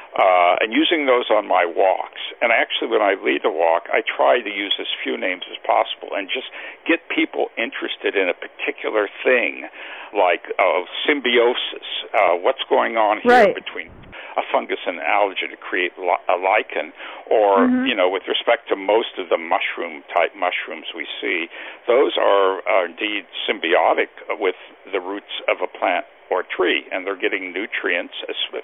Uh, 0.10 0.57
and 0.60 0.74
using 0.74 1.05
those 1.05 1.30
on 1.30 1.47
my 1.47 1.70
walks. 1.70 2.34
And 2.41 2.49
actually, 2.51 2.89
when 2.89 2.99
I 2.99 3.14
lead 3.22 3.45
a 3.45 3.53
walk, 3.53 3.86
I 3.93 4.01
try 4.01 4.41
to 4.41 4.49
use 4.49 4.74
as 4.82 4.89
few 5.05 5.16
names 5.22 5.45
as 5.45 5.62
possible 5.62 6.18
and 6.18 6.26
just 6.26 6.49
get 6.89 6.97
people 7.14 7.53
interested 7.62 8.18
in 8.18 8.26
a 8.26 8.34
particular 8.34 9.05
thing, 9.22 9.70
like 10.18 10.49
uh, 10.57 10.82
symbiosis. 11.05 11.86
Uh, 12.10 12.41
what's 12.41 12.66
going 12.68 12.97
on 12.97 13.22
here 13.22 13.53
right. 13.53 13.53
between 13.53 13.93
a 14.34 14.41
fungus 14.51 14.82
and 14.89 14.97
algae 14.97 15.45
to 15.45 15.57
create 15.62 15.93
li- 16.01 16.26
a 16.26 16.41
lichen, 16.41 16.89
or 17.30 17.70
mm-hmm. 17.70 17.86
you 17.86 17.93
know, 17.93 18.10
with 18.10 18.24
respect 18.26 18.66
to 18.70 18.76
most 18.76 19.14
of 19.22 19.30
the 19.30 19.38
mushroom 19.38 20.01
type 20.10 20.34
mushrooms 20.34 20.89
we 20.97 21.05
see, 21.22 21.53
those 21.86 22.18
are, 22.18 22.66
are 22.66 22.89
indeed 22.89 23.30
symbiotic 23.45 24.10
with 24.41 24.57
the 24.91 24.99
roots 24.99 25.38
of 25.45 25.62
a 25.62 25.70
plant 25.70 26.10
or 26.30 26.44
tree, 26.44 26.86
and 26.92 27.06
they're 27.06 27.20
getting 27.20 27.54
nutrients, 27.54 28.14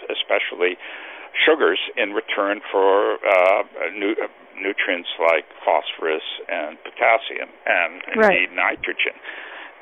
especially 0.09 0.77
sugars, 1.45 1.79
in 1.97 2.13
return 2.13 2.61
for 2.71 3.15
uh, 3.25 3.63
nu- 3.93 4.15
nutrients 4.55 5.09
like 5.19 5.45
phosphorus 5.63 6.23
and 6.47 6.77
potassium, 6.83 7.49
and 7.65 8.01
right. 8.15 8.31
indeed 8.31 8.55
nitrogen. 8.55 9.17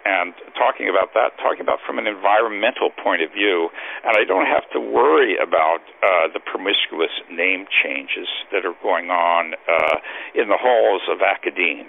And 0.06 0.34
talking 0.60 0.92
about 0.92 1.16
that, 1.16 1.40
talking 1.40 1.62
about 1.62 1.80
from 1.88 1.98
an 1.98 2.08
environmental 2.08 2.92
point 2.92 3.22
of 3.22 3.32
view, 3.32 3.70
and 4.04 4.18
I 4.20 4.28
don't 4.28 4.48
have 4.48 4.68
to 4.76 4.80
worry 4.80 5.38
about 5.40 5.80
uh, 6.04 6.28
the 6.34 6.42
promiscuous 6.44 7.14
name 7.32 7.66
changes 7.72 8.28
that 8.52 8.66
are 8.66 8.76
going 8.84 9.10
on 9.10 9.56
uh, 9.56 9.98
in 10.36 10.50
the 10.50 10.60
halls 10.60 11.04
of 11.08 11.24
academe. 11.24 11.88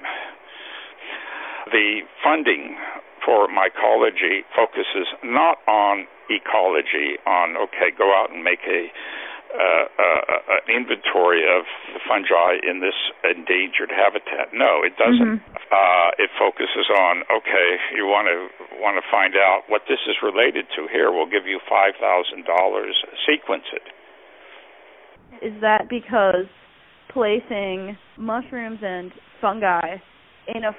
The 1.72 2.06
funding 2.22 2.76
for 3.24 3.48
mycology 3.48 4.44
focuses 4.54 5.08
not 5.24 5.58
on 5.66 6.06
ecology, 6.30 7.16
on 7.26 7.56
okay, 7.56 7.90
go 7.96 8.12
out 8.12 8.30
and 8.30 8.44
make 8.44 8.60
a 8.68 8.92
uh, 9.54 9.86
uh, 9.86 10.58
an 10.58 10.66
inventory 10.66 11.46
of 11.46 11.62
the 11.94 12.02
fungi 12.10 12.58
in 12.66 12.82
this 12.82 12.98
endangered 13.22 13.86
habitat. 13.86 14.50
No, 14.50 14.82
it 14.82 14.98
doesn't. 14.98 15.38
Mm-hmm. 15.38 15.70
Uh, 15.70 16.10
it 16.18 16.30
focuses 16.34 16.90
on 16.90 17.22
okay, 17.30 17.78
you 17.94 18.02
want 18.02 18.26
to 18.26 18.50
want 18.82 18.98
to 18.98 19.04
find 19.14 19.36
out 19.36 19.62
what 19.68 19.82
this 19.86 20.02
is 20.10 20.16
related 20.22 20.66
to. 20.74 20.90
Here, 20.90 21.12
we'll 21.12 21.30
give 21.30 21.46
you 21.46 21.60
five 21.70 21.94
thousand 22.02 22.44
dollars. 22.44 22.98
Sequence 23.22 23.64
it. 23.72 23.86
Is 25.38 25.54
that 25.60 25.86
because 25.88 26.50
placing 27.12 27.96
mushrooms 28.18 28.80
and 28.82 29.12
fungi 29.40 30.02
in 30.48 30.64
a 30.64 30.74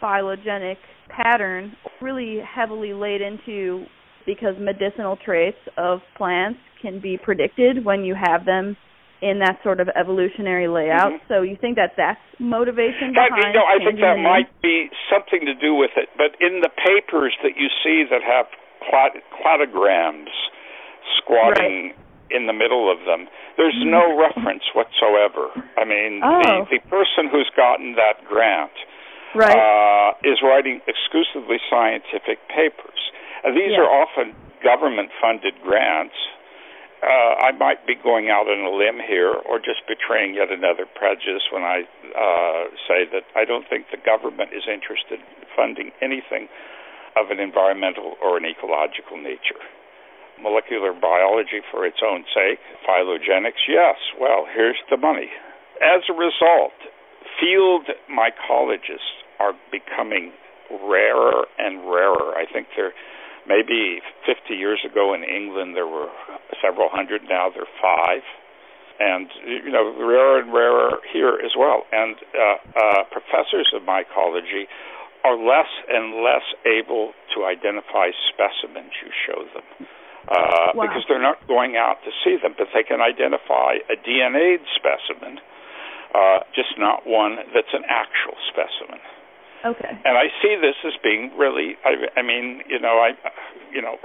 phylogenetic 0.00 0.78
pattern 1.08 1.76
really 2.00 2.38
heavily 2.40 2.92
laid 2.92 3.20
into 3.20 3.84
because 4.26 4.54
medicinal 4.58 5.16
traits 5.24 5.58
of 5.78 6.00
plants 6.16 6.58
can 6.82 7.00
be 7.00 7.16
predicted 7.16 7.84
when 7.84 8.04
you 8.04 8.14
have 8.14 8.44
them 8.44 8.76
in 9.22 9.38
that 9.40 9.56
sort 9.62 9.80
of 9.80 9.88
evolutionary 9.96 10.68
layout. 10.68 11.12
Mm-hmm. 11.12 11.32
So 11.32 11.42
you 11.42 11.56
think 11.56 11.76
that 11.76 11.96
that's 11.96 12.20
motivation 12.38 13.16
that, 13.16 13.32
behind? 13.32 13.54
Know, 13.54 13.64
I 13.64 13.80
think 13.80 14.00
that 14.00 14.20
might 14.20 14.50
be 14.60 14.90
something 15.08 15.46
to 15.46 15.54
do 15.54 15.74
with 15.74 15.96
it. 15.96 16.12
But 16.18 16.36
in 16.42 16.60
the 16.60 16.68
papers 16.68 17.32
that 17.42 17.56
you 17.56 17.72
see 17.80 18.04
that 18.10 18.20
have 18.20 18.46
clot- 18.84 19.16
cladograms 19.32 20.34
squatting 21.16 21.96
right. 21.96 22.28
in 22.28 22.46
the 22.46 22.52
middle 22.52 22.92
of 22.92 23.06
them, 23.08 23.30
there's 23.56 23.78
no 23.80 24.12
reference 24.20 24.68
whatsoever. 24.76 25.48
I 25.80 25.88
mean, 25.88 26.20
oh. 26.20 26.66
the, 26.68 26.76
the 26.76 26.80
person 26.90 27.32
who's 27.32 27.48
gotten 27.56 27.96
that 27.96 28.20
grant 28.28 28.76
right. 29.34 29.56
uh, 29.56 30.14
is 30.22 30.38
writing 30.42 30.80
exclusively 30.86 31.58
scientific 31.68 32.38
papers. 32.48 33.00
And 33.44 33.56
these 33.56 33.74
yeah. 33.74 33.82
are 33.84 33.90
often 33.90 34.34
government 34.62 35.10
funded 35.20 35.54
grants. 35.62 36.16
Uh, 37.04 37.38
I 37.38 37.52
might 37.52 37.86
be 37.86 37.94
going 37.94 38.30
out 38.32 38.48
on 38.48 38.64
a 38.64 38.72
limb 38.72 38.98
here 39.04 39.36
or 39.46 39.58
just 39.58 39.84
betraying 39.86 40.34
yet 40.34 40.50
another 40.50 40.88
prejudice 40.88 41.44
when 41.52 41.62
I 41.62 41.84
uh, 42.16 42.72
say 42.88 43.04
that 43.12 43.28
I 43.36 43.44
don't 43.44 43.68
think 43.68 43.92
the 43.92 44.00
government 44.00 44.50
is 44.56 44.64
interested 44.64 45.20
in 45.20 45.44
funding 45.54 45.92
anything 46.00 46.48
of 47.14 47.30
an 47.30 47.38
environmental 47.38 48.16
or 48.24 48.36
an 48.36 48.44
ecological 48.44 49.20
nature. 49.20 49.60
Molecular 50.40 50.92
biology 50.92 51.64
for 51.70 51.86
its 51.86 52.00
own 52.04 52.24
sake, 52.32 52.60
phylogenics, 52.84 53.64
yes, 53.68 53.96
well, 54.20 54.44
here's 54.48 54.76
the 54.90 54.96
money. 54.96 55.32
As 55.80 56.04
a 56.08 56.16
result, 56.16 56.76
field 57.40 57.86
mycologists 58.10 59.24
are 59.38 59.52
becoming 59.70 60.32
rarer 60.70 61.46
and 61.58 61.84
rarer. 61.84 62.34
I 62.36 62.44
think 62.50 62.68
they're 62.76 62.94
maybe 63.46 64.00
50 64.26 64.54
years 64.54 64.80
ago 64.84 65.14
in 65.14 65.22
England 65.22 65.76
there 65.76 65.86
were 65.86 66.08
several 66.62 66.88
hundred. 66.88 67.22
Now 67.28 67.50
there 67.50 67.62
are 67.62 67.78
five, 67.80 68.22
and 68.98 69.28
you 69.46 69.70
know 69.70 69.94
rarer 69.98 70.40
and 70.40 70.52
rarer 70.52 70.98
here 71.12 71.38
as 71.44 71.52
well. 71.56 71.84
And 71.92 72.16
uh, 72.34 72.56
uh, 72.74 73.02
professors 73.10 73.72
of 73.74 73.82
mycology 73.82 74.66
are 75.24 75.36
less 75.36 75.70
and 75.88 76.22
less 76.22 76.46
able 76.66 77.12
to 77.34 77.44
identify 77.44 78.10
specimens 78.30 78.92
you 79.02 79.10
show 79.26 79.42
them. 79.54 79.88
Uh, 80.26 80.74
wow. 80.74 80.86
Because 80.86 81.04
they're 81.08 81.22
not 81.22 81.38
going 81.46 81.76
out 81.76 82.02
to 82.02 82.10
see 82.24 82.36
them, 82.42 82.54
but 82.58 82.66
they 82.74 82.82
can 82.82 83.00
identify 83.00 83.78
a 83.86 83.94
DNA 83.94 84.58
specimen, 84.74 85.38
uh, 86.14 86.38
just 86.54 86.78
not 86.78 87.06
one 87.06 87.36
that's 87.54 87.72
an 87.74 87.82
actual 87.88 88.36
specimen. 88.50 89.00
Okay. 89.64 89.90
And 90.04 90.14
I 90.16 90.30
see 90.42 90.54
this 90.60 90.76
as 90.86 90.94
being 91.02 91.32
really. 91.36 91.74
I, 91.84 92.20
I 92.20 92.22
mean, 92.22 92.62
you 92.68 92.78
know, 92.78 93.02
I, 93.02 93.16
you 93.72 93.82
know, 93.82 93.96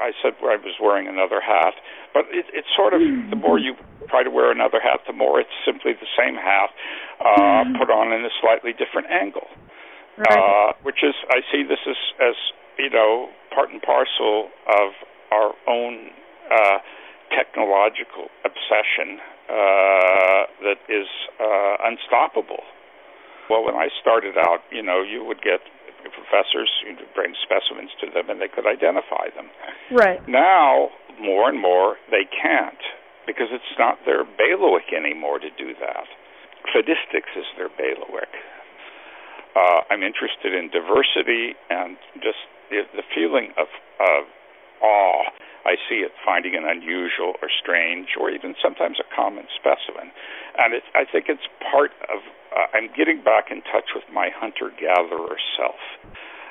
I 0.00 0.10
said 0.22 0.34
I 0.42 0.56
was 0.58 0.74
wearing 0.82 1.06
another 1.06 1.40
hat, 1.40 1.74
but 2.12 2.24
it, 2.30 2.46
it's 2.52 2.66
sort 2.74 2.94
of 2.94 3.00
the 3.00 3.36
more 3.36 3.58
you 3.58 3.74
try 4.08 4.22
to 4.22 4.30
wear 4.30 4.50
another 4.50 4.80
hat, 4.82 5.00
the 5.06 5.12
more 5.12 5.38
it's 5.40 5.54
simply 5.64 5.92
the 5.92 6.10
same 6.18 6.34
hat 6.34 6.70
uh, 7.20 7.62
put 7.78 7.90
on 7.90 8.12
in 8.12 8.24
a 8.24 8.32
slightly 8.40 8.72
different 8.72 9.10
angle. 9.10 9.46
Right. 10.18 10.38
Uh, 10.38 10.72
which 10.82 11.02
is, 11.02 11.14
I 11.30 11.42
see 11.50 11.66
this 11.66 11.82
as, 11.90 11.98
as 12.22 12.36
you 12.78 12.90
know, 12.90 13.30
part 13.54 13.70
and 13.70 13.82
parcel 13.82 14.50
of 14.70 14.94
our 15.32 15.54
own 15.66 16.10
uh, 16.50 16.78
technological 17.34 18.30
obsession 18.46 19.18
uh, 19.50 20.48
that 20.62 20.80
is 20.88 21.10
uh, 21.36 21.76
unstoppable. 21.84 22.62
Well, 23.50 23.64
when 23.66 23.74
I 23.74 23.92
started 24.00 24.38
out, 24.38 24.64
you 24.72 24.82
know, 24.82 25.02
you 25.02 25.24
would 25.24 25.42
get 25.42 25.60
professors 26.12 26.68
you'd 26.84 27.00
bring 27.14 27.32
specimens 27.40 27.90
to 28.00 28.12
them 28.12 28.28
and 28.28 28.40
they 28.40 28.48
could 28.48 28.66
identify 28.66 29.32
them. 29.32 29.48
Right. 29.88 30.20
Now, 30.28 30.90
more 31.20 31.48
and 31.48 31.60
more, 31.60 31.96
they 32.10 32.28
can't 32.28 32.80
because 33.26 33.48
it's 33.52 33.74
not 33.78 33.96
their 34.04 34.24
bailiwick 34.24 34.92
anymore 34.92 35.38
to 35.38 35.48
do 35.56 35.72
that. 35.80 36.04
Cladistics 36.68 37.32
is 37.36 37.48
their 37.56 37.72
bailiwick. 37.72 38.28
Uh, 39.56 39.86
I'm 39.88 40.02
interested 40.02 40.52
in 40.52 40.68
diversity 40.68 41.56
and 41.70 41.96
just 42.20 42.40
the, 42.68 42.84
the 42.92 43.06
feeling 43.14 43.54
of, 43.56 43.68
of 44.00 44.28
awe 44.84 45.32
I 45.64 45.80
see 45.88 46.04
it 46.04 46.12
finding 46.24 46.54
an 46.54 46.68
unusual 46.68 47.40
or 47.40 47.48
strange 47.48 48.20
or 48.20 48.28
even 48.28 48.54
sometimes 48.60 49.00
a 49.00 49.08
common 49.08 49.48
specimen. 49.56 50.12
And 50.60 50.76
it, 50.76 50.84
I 50.94 51.08
think 51.08 51.26
it's 51.32 51.48
part 51.64 51.96
of, 52.12 52.20
uh, 52.52 52.68
I'm 52.76 52.92
getting 52.92 53.24
back 53.24 53.48
in 53.50 53.64
touch 53.72 53.96
with 53.96 54.04
my 54.12 54.28
hunter 54.28 54.68
gatherer 54.76 55.40
self, 55.56 55.80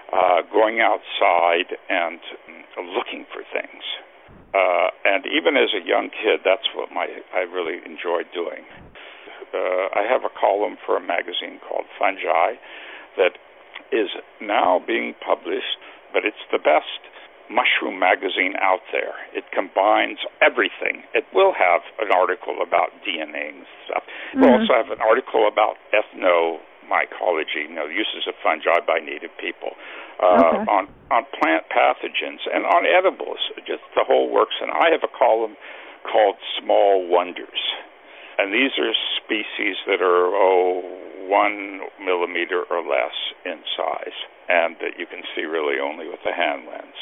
uh, 0.10 0.42
going 0.50 0.82
outside 0.82 1.78
and 1.90 2.20
um, 2.78 2.90
looking 2.98 3.30
for 3.30 3.46
things. 3.54 3.86
Uh, 4.54 4.90
and 5.06 5.26
even 5.30 5.58
as 5.58 5.70
a 5.78 5.82
young 5.86 6.10
kid, 6.10 6.42
that's 6.46 6.66
what 6.74 6.90
my 6.92 7.10
I 7.34 7.46
really 7.46 7.82
enjoyed 7.86 8.30
doing. 8.34 8.66
Uh, 9.54 9.94
I 9.94 10.06
have 10.10 10.26
a 10.26 10.34
column 10.34 10.78
for 10.86 10.98
a 10.98 11.02
magazine 11.02 11.62
called 11.62 11.86
Fungi 11.98 12.58
that 13.18 13.38
is 13.92 14.10
now 14.42 14.82
being 14.86 15.14
published, 15.22 15.78
but 16.14 16.26
it's 16.26 16.42
the 16.52 16.58
best 16.58 17.02
mushroom 17.50 18.00
magazine 18.00 18.56
out 18.62 18.82
there. 18.92 19.14
It 19.34 19.44
combines 19.52 20.20
everything. 20.42 21.04
It 21.14 21.26
will 21.34 21.54
have 21.54 21.82
an 22.00 22.12
article 22.12 22.62
about 22.62 22.92
DNA 23.04 23.50
and 23.50 23.66
stuff. 23.86 24.04
It 24.34 24.40
will 24.40 24.50
Mhm. 24.50 24.62
also 24.62 24.74
have 24.74 24.92
an 24.92 25.02
article 25.02 25.48
about 25.48 25.78
ethnomycology, 25.92 27.68
you 27.68 27.76
know, 27.76 27.86
uses 27.86 28.28
of 28.28 28.36
fungi 28.38 28.80
by 28.82 29.00
native 29.00 29.36
people, 29.38 29.76
uh, 30.20 30.26
Okay. 30.26 30.72
on 30.72 30.88
on 31.12 31.26
plant 31.26 31.70
pathogens 31.70 32.48
and 32.52 32.66
on 32.66 32.86
edibles. 32.88 33.52
Just 33.66 33.84
the 33.94 34.04
whole 34.04 34.30
works. 34.30 34.56
And 34.62 34.72
I 34.72 34.90
have 34.90 35.04
a 35.04 35.08
column 35.08 35.56
called 36.04 36.38
Small 36.58 37.06
Wonders, 37.06 37.74
and 38.40 38.52
these 38.52 38.78
are 38.80 38.94
species 39.18 39.78
that 39.86 40.02
are 40.02 40.36
oh 40.36 40.82
one 41.28 41.82
millimeter 42.00 42.64
or 42.64 42.82
less 42.82 43.14
in 43.46 43.64
size, 43.78 44.14
and 44.50 44.78
that 44.80 45.00
you 45.00 45.06
can 45.06 45.24
see 45.36 45.46
really 45.46 45.80
only 45.80 46.08
with 46.08 46.26
a 46.26 46.34
hand 46.34 46.68
lens. 46.68 46.96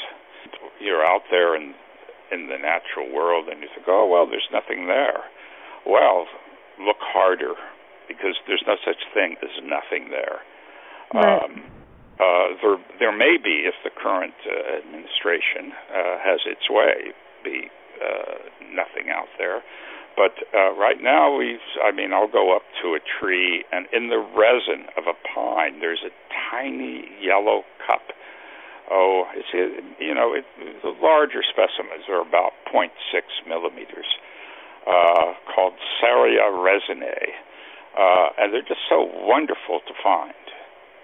You're 0.82 1.06
out 1.06 1.24
there 1.30 1.56
in 1.56 1.74
in 2.32 2.48
the 2.48 2.58
natural 2.58 3.12
world, 3.14 3.48
and 3.50 3.62
you 3.62 3.68
think, 3.76 3.88
oh 3.88 4.08
well, 4.08 4.26
there's 4.26 4.48
nothing 4.52 4.88
there. 4.88 5.24
Well, 5.86 6.26
look 6.80 7.00
harder, 7.00 7.56
because 8.08 8.36
there's 8.48 8.64
no 8.66 8.76
such 8.86 9.04
thing 9.14 9.36
as 9.44 9.52
nothing 9.64 10.10
there. 10.10 10.40
Right. 11.14 11.44
Um, 11.44 11.64
uh, 12.20 12.48
there, 12.62 12.78
there 13.00 13.18
may 13.18 13.38
be, 13.42 13.66
if 13.66 13.74
the 13.84 13.90
current 13.90 14.36
uh, 14.46 14.78
administration 14.78 15.74
uh, 15.90 16.18
has 16.22 16.40
its 16.46 16.70
way, 16.70 17.12
be 17.44 17.68
uh, 17.98 18.46
nothing 18.72 19.10
out 19.10 19.28
there. 19.38 19.62
But 20.16 20.38
uh, 20.54 20.76
right 20.76 21.02
now, 21.02 21.36
we've. 21.36 21.64
I 21.84 21.92
mean, 21.92 22.14
I'll 22.14 22.32
go 22.32 22.56
up 22.56 22.64
to 22.84 22.94
a 22.96 23.00
tree, 23.00 23.64
and 23.72 23.88
in 23.94 24.10
the 24.10 24.20
resin 24.20 24.88
of 24.98 25.08
a 25.08 25.16
pine, 25.34 25.80
there's 25.80 26.04
a 26.06 26.12
tiny 26.52 27.08
yellow 27.22 27.64
cup. 27.88 28.02
Oh, 28.92 29.24
it's 29.34 29.48
you 30.00 30.14
know, 30.14 30.36
it, 30.36 30.44
the 30.84 30.92
larger 31.02 31.40
specimens 31.48 32.04
are 32.12 32.20
about 32.20 32.52
0.6 32.68 32.92
millimeters, 33.48 34.10
uh, 34.84 35.32
called 35.56 35.74
Sarea 36.04 36.52
resinae, 36.52 37.32
uh, 37.98 38.28
and 38.38 38.52
they're 38.54 38.68
just 38.68 38.84
so 38.90 39.08
wonderful 39.24 39.80
to 39.88 39.94
find. 40.04 40.36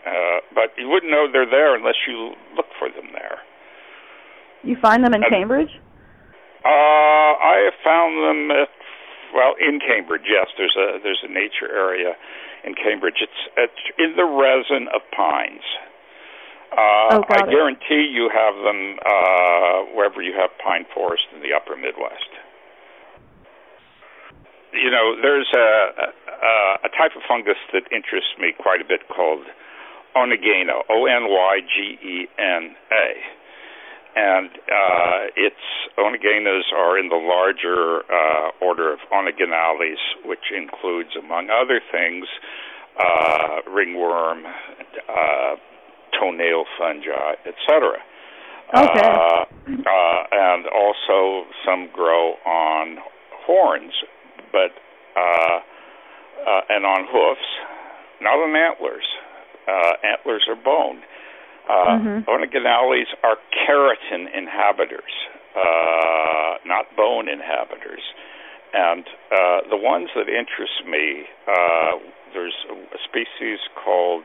Uh, 0.05 0.39
but 0.53 0.75
you 0.77 0.89
wouldn't 0.89 1.11
know 1.11 1.27
they're 1.31 1.49
there 1.49 1.75
unless 1.75 1.95
you 2.07 2.35
look 2.55 2.67
for 2.77 2.89
them 2.89 3.11
there. 3.13 3.39
You 4.63 4.75
find 4.81 5.03
them 5.03 5.13
in 5.13 5.23
Uh, 5.23 5.29
Cambridge? 5.29 5.71
Uh, 6.65 7.31
I 7.39 7.71
have 7.71 7.79
found 7.83 8.17
them 8.19 8.51
at 8.51 8.69
well 9.33 9.55
in 9.59 9.79
Cambridge. 9.79 10.27
Yes, 10.27 10.47
there's 10.57 10.75
a 10.75 10.99
there's 11.03 11.23
a 11.23 11.31
nature 11.31 11.71
area 11.71 12.15
in 12.63 12.73
Cambridge. 12.75 13.21
It's 13.21 13.41
it's 13.55 13.83
in 13.97 14.15
the 14.15 14.25
resin 14.25 14.87
of 14.89 15.01
pines. 15.11 15.63
Uh, 16.71 17.07
Oh, 17.09 17.23
I 17.29 17.47
it. 17.47 17.49
guarantee 17.49 18.11
you 18.11 18.29
have 18.33 18.55
them 18.63 18.99
uh, 18.99 19.95
wherever 19.95 20.21
you 20.21 20.33
have 20.33 20.49
pine 20.59 20.85
forest 20.93 21.23
in 21.33 21.41
the 21.41 21.53
upper 21.55 21.75
Midwest. 21.75 22.29
You 24.73 24.91
know, 24.91 25.15
there's 25.21 25.47
a, 25.55 26.11
a 26.37 26.87
a 26.87 26.89
type 26.89 27.15
of 27.15 27.23
fungus 27.27 27.57
that 27.73 27.83
interests 27.91 28.35
me 28.39 28.53
quite 28.59 28.81
a 28.81 28.85
bit 28.85 29.07
called 29.07 29.45
Onygena, 30.15 30.83
O 30.89 31.05
N 31.05 31.31
Y 31.31 31.59
G 31.65 31.97
E 32.03 32.27
N 32.37 32.75
A 32.91 33.07
and 34.17 34.49
uh, 34.49 35.29
its 35.35 35.61
onygenas 35.99 36.73
are 36.75 36.97
in 36.97 37.09
the 37.09 37.15
larger 37.15 38.01
uh, 38.11 38.49
order 38.59 38.91
of 38.91 38.97
Onygenales, 39.13 40.01
which 40.25 40.51
includes, 40.55 41.09
among 41.17 41.49
other 41.51 41.79
things, 41.91 42.25
uh, 42.99 43.61
ringworm, 43.69 44.43
uh, 45.07 45.55
toenail 46.19 46.65
fungi, 46.77 47.33
etc. 47.45 47.97
Okay. 48.75 48.99
Uh, 48.99 49.45
uh, 49.87 50.23
and 50.31 50.65
also 50.67 51.45
some 51.65 51.89
grow 51.93 52.33
on 52.45 52.97
horns, 53.45 53.93
but 54.51 54.71
uh, 55.15 55.59
uh, 56.47 56.61
and 56.69 56.85
on 56.85 57.07
hoofs, 57.11 57.47
not 58.21 58.33
on 58.35 58.55
antlers. 58.55 59.05
Uh, 59.67 59.93
antlers 60.03 60.45
are 60.47 60.55
bone. 60.55 61.01
Uh, 61.67 61.99
Mhm. 61.99 62.25
Onygenales 62.25 63.07
are 63.23 63.37
keratin 63.51 64.27
inhabitors, 64.33 65.27
uh, 65.55 66.57
not 66.63 66.95
bone 66.95 67.27
inhabitors. 67.27 68.01
And 68.73 69.07
uh, 69.31 69.61
the 69.69 69.75
ones 69.75 70.09
that 70.15 70.29
interest 70.29 70.85
me, 70.85 71.25
uh, 71.47 71.97
there's 72.33 72.55
a 72.93 72.97
species 73.03 73.59
called 73.75 74.23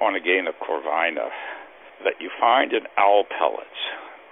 Onygena 0.00 0.52
corvina 0.60 1.28
that 2.04 2.20
you 2.20 2.30
find 2.38 2.72
in 2.72 2.86
owl 2.98 3.24
pellets. 3.24 3.80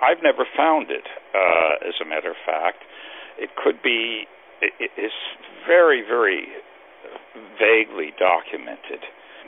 I've 0.03 0.23
never 0.23 0.45
found 0.57 0.91
it, 0.91 1.07
uh, 1.35 1.89
as 1.89 1.95
a 2.01 2.05
matter 2.05 2.31
of 2.31 2.37
fact. 2.45 2.85
It 3.39 3.51
could 3.57 3.83
be, 3.83 4.27
it, 4.61 4.73
it 4.79 4.93
is 5.01 5.13
very, 5.67 6.03
very 6.03 6.49
vaguely 7.59 8.13
documented 8.19 9.03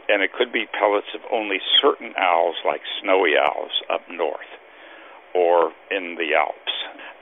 and 0.09 0.23
it 0.23 0.31
could 0.33 0.53
be 0.53 0.67
pellets 0.71 1.11
of 1.15 1.21
only 1.33 1.59
certain 1.83 2.15
owls, 2.19 2.57
like 2.65 2.81
snowy 3.03 3.35
owls 3.35 3.83
up 3.91 4.03
north 4.11 4.51
or 5.35 5.73
in 5.91 6.17
the 6.17 6.33
Alps. 6.33 6.73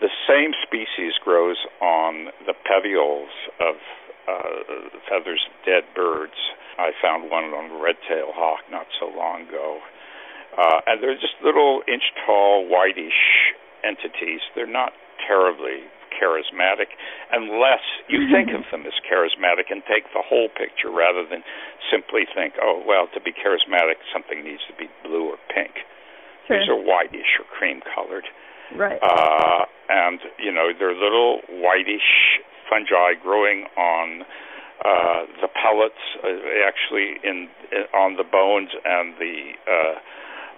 The 0.00 0.12
same 0.28 0.52
species 0.62 1.14
grows 1.22 1.56
on 1.80 2.28
the 2.46 2.54
petioles 2.54 3.32
of 3.58 3.74
uh, 4.28 4.98
feathers 5.08 5.42
of 5.48 5.54
dead 5.64 5.84
birds. 5.94 6.36
I 6.78 6.90
found 7.00 7.30
one 7.30 7.44
on 7.54 7.70
a 7.70 7.82
red-tailed 7.82 8.34
hawk 8.34 8.66
not 8.70 8.86
so 8.98 9.06
long 9.06 9.48
ago. 9.48 9.78
Uh, 10.58 10.80
and 10.86 11.02
they're 11.02 11.18
just 11.18 11.34
little 11.42 11.82
inch-tall, 11.86 12.66
whitish 12.66 13.52
entities. 13.82 14.40
They're 14.54 14.70
not 14.70 14.92
terribly 15.26 15.86
charismatic 16.14 16.94
unless 17.34 17.82
you 18.06 18.30
think 18.30 18.54
of 18.54 18.62
them 18.70 18.86
as 18.86 18.94
charismatic 19.02 19.66
and 19.74 19.82
take 19.90 20.06
the 20.14 20.22
whole 20.22 20.46
picture 20.46 20.90
rather 20.90 21.26
than 21.26 21.42
simply 21.90 22.22
think, 22.30 22.54
oh, 22.62 22.82
well, 22.86 23.10
to 23.14 23.20
be 23.20 23.34
charismatic, 23.34 23.98
something 24.14 24.44
needs 24.46 24.62
to 24.70 24.74
be 24.78 24.86
blue 25.02 25.34
or 25.34 25.38
pink. 25.50 25.82
Sure. 26.46 26.58
These 26.58 26.68
are 26.70 26.78
whitish 26.78 27.34
or 27.38 27.46
cream 27.50 27.82
colored. 27.82 28.24
Right. 28.76 29.02
Uh, 29.02 29.66
and, 29.90 30.20
you 30.38 30.52
know, 30.52 30.70
they're 30.70 30.94
little 30.94 31.42
whitish 31.50 32.38
fungi 32.68 33.14
growing 33.20 33.66
on 33.76 34.22
uh, 34.84 35.24
the 35.40 35.48
pellets, 35.48 36.02
uh, 36.22 36.28
actually 36.66 37.16
in, 37.22 37.48
in 37.72 37.84
on 37.94 38.16
the 38.16 38.24
bones 38.24 38.70
and 38.84 39.14
the 39.18 39.52
uh, 39.64 39.94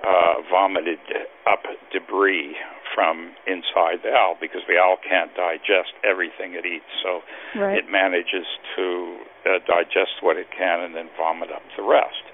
uh, 0.06 0.34
vomited 0.50 0.98
up 1.46 1.62
debris 1.92 2.56
from 2.94 3.32
inside 3.46 4.00
the 4.02 4.12
owl 4.12 4.36
because 4.40 4.62
the 4.68 4.78
owl 4.80 4.96
can't 5.04 5.34
digest 5.36 5.92
everything 6.02 6.54
it 6.54 6.64
eats. 6.64 6.88
So 7.04 7.20
right. 7.60 7.76
it 7.76 7.90
manages 7.90 8.48
to 8.76 9.20
uh, 9.44 9.60
digest 9.68 10.22
what 10.22 10.36
it 10.36 10.48
can 10.50 10.80
and 10.80 10.94
then 10.94 11.08
vomit 11.16 11.52
up 11.52 11.62
the 11.76 11.82
rest. 11.82 12.24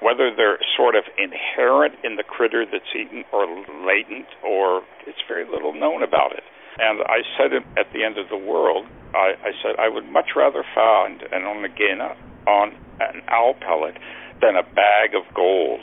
Whether 0.00 0.32
they're 0.34 0.58
sort 0.76 0.94
of 0.94 1.04
inherent 1.16 1.94
in 2.04 2.16
the 2.16 2.24
critter 2.24 2.64
that's 2.64 2.92
eaten 2.92 3.24
or 3.32 3.46
latent, 3.84 4.28
or 4.44 4.82
it's 5.06 5.20
very 5.28 5.44
little 5.44 5.72
known 5.72 6.02
about 6.02 6.32
it. 6.32 6.44
And 6.78 7.00
I 7.08 7.24
said 7.36 7.52
it 7.56 7.64
at 7.80 7.88
the 7.92 8.04
end 8.04 8.18
of 8.18 8.28
the 8.28 8.36
world, 8.36 8.84
I, 9.16 9.48
I 9.48 9.50
said 9.62 9.80
I 9.80 9.88
would 9.88 10.04
much 10.12 10.36
rather 10.36 10.62
find 10.74 11.22
an 11.32 11.42
onygena 11.48 12.14
on 12.46 12.76
an 13.00 13.22
owl 13.28 13.54
pellet 13.54 13.96
than 14.40 14.56
a 14.56 14.62
bag 14.62 15.16
of 15.16 15.24
gold. 15.34 15.80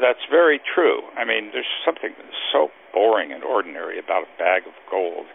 That's 0.00 0.24
very 0.30 0.60
true. 0.74 1.02
I 1.16 1.24
mean, 1.24 1.50
there's 1.52 1.68
something 1.84 2.10
so 2.52 2.68
boring 2.92 3.32
and 3.32 3.44
ordinary 3.44 3.98
about 3.98 4.24
a 4.24 4.38
bag 4.38 4.62
of 4.66 4.72
gold. 4.90 5.26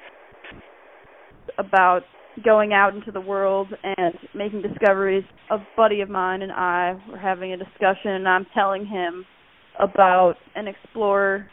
about 1.57 2.01
going 2.43 2.73
out 2.73 2.95
into 2.95 3.11
the 3.11 3.21
world 3.21 3.67
and 3.83 4.15
making 4.33 4.61
discoveries. 4.61 5.23
A 5.51 5.57
buddy 5.77 6.01
of 6.01 6.09
mine 6.09 6.41
and 6.41 6.51
I 6.51 6.95
were 7.09 7.17
having 7.17 7.53
a 7.53 7.57
discussion, 7.57 8.11
and 8.11 8.27
I'm 8.27 8.45
telling 8.53 8.85
him 8.85 9.25
about 9.79 10.35
an 10.55 10.67
explorer 10.67 11.47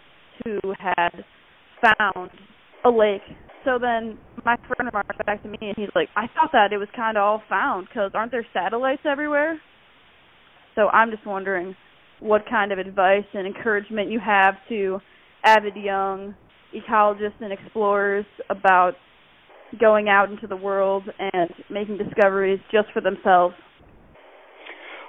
who 0.44 0.58
had 0.78 1.24
found 1.82 2.30
a 2.84 2.90
lake. 2.90 3.22
So 3.64 3.78
then 3.80 4.18
my 4.44 4.56
friend 4.56 4.90
remarked 4.92 5.26
back 5.26 5.42
to 5.42 5.48
me, 5.48 5.58
and 5.60 5.76
he's 5.76 5.94
like, 5.94 6.08
"I 6.16 6.26
thought 6.28 6.52
that 6.52 6.72
it 6.72 6.78
was 6.78 6.88
kind 6.94 7.16
of 7.16 7.22
all 7.22 7.42
found 7.48 7.88
because 7.88 8.12
aren't 8.14 8.32
there 8.32 8.46
satellites 8.52 9.02
everywhere?" 9.04 9.60
So 10.74 10.88
I'm 10.88 11.10
just 11.10 11.26
wondering 11.26 11.76
what 12.20 12.46
kind 12.48 12.72
of 12.72 12.78
advice 12.78 13.26
and 13.34 13.46
encouragement 13.46 14.10
you 14.10 14.20
have 14.20 14.54
to 14.68 15.00
avid 15.44 15.76
young 15.76 16.34
ecologists 16.74 17.40
and 17.40 17.52
explorers 17.52 18.24
about 18.48 18.94
going 19.80 20.08
out 20.08 20.30
into 20.30 20.46
the 20.46 20.56
world 20.56 21.04
and 21.18 21.50
making 21.70 21.98
discoveries 21.98 22.60
just 22.70 22.88
for 22.92 23.00
themselves? 23.00 23.54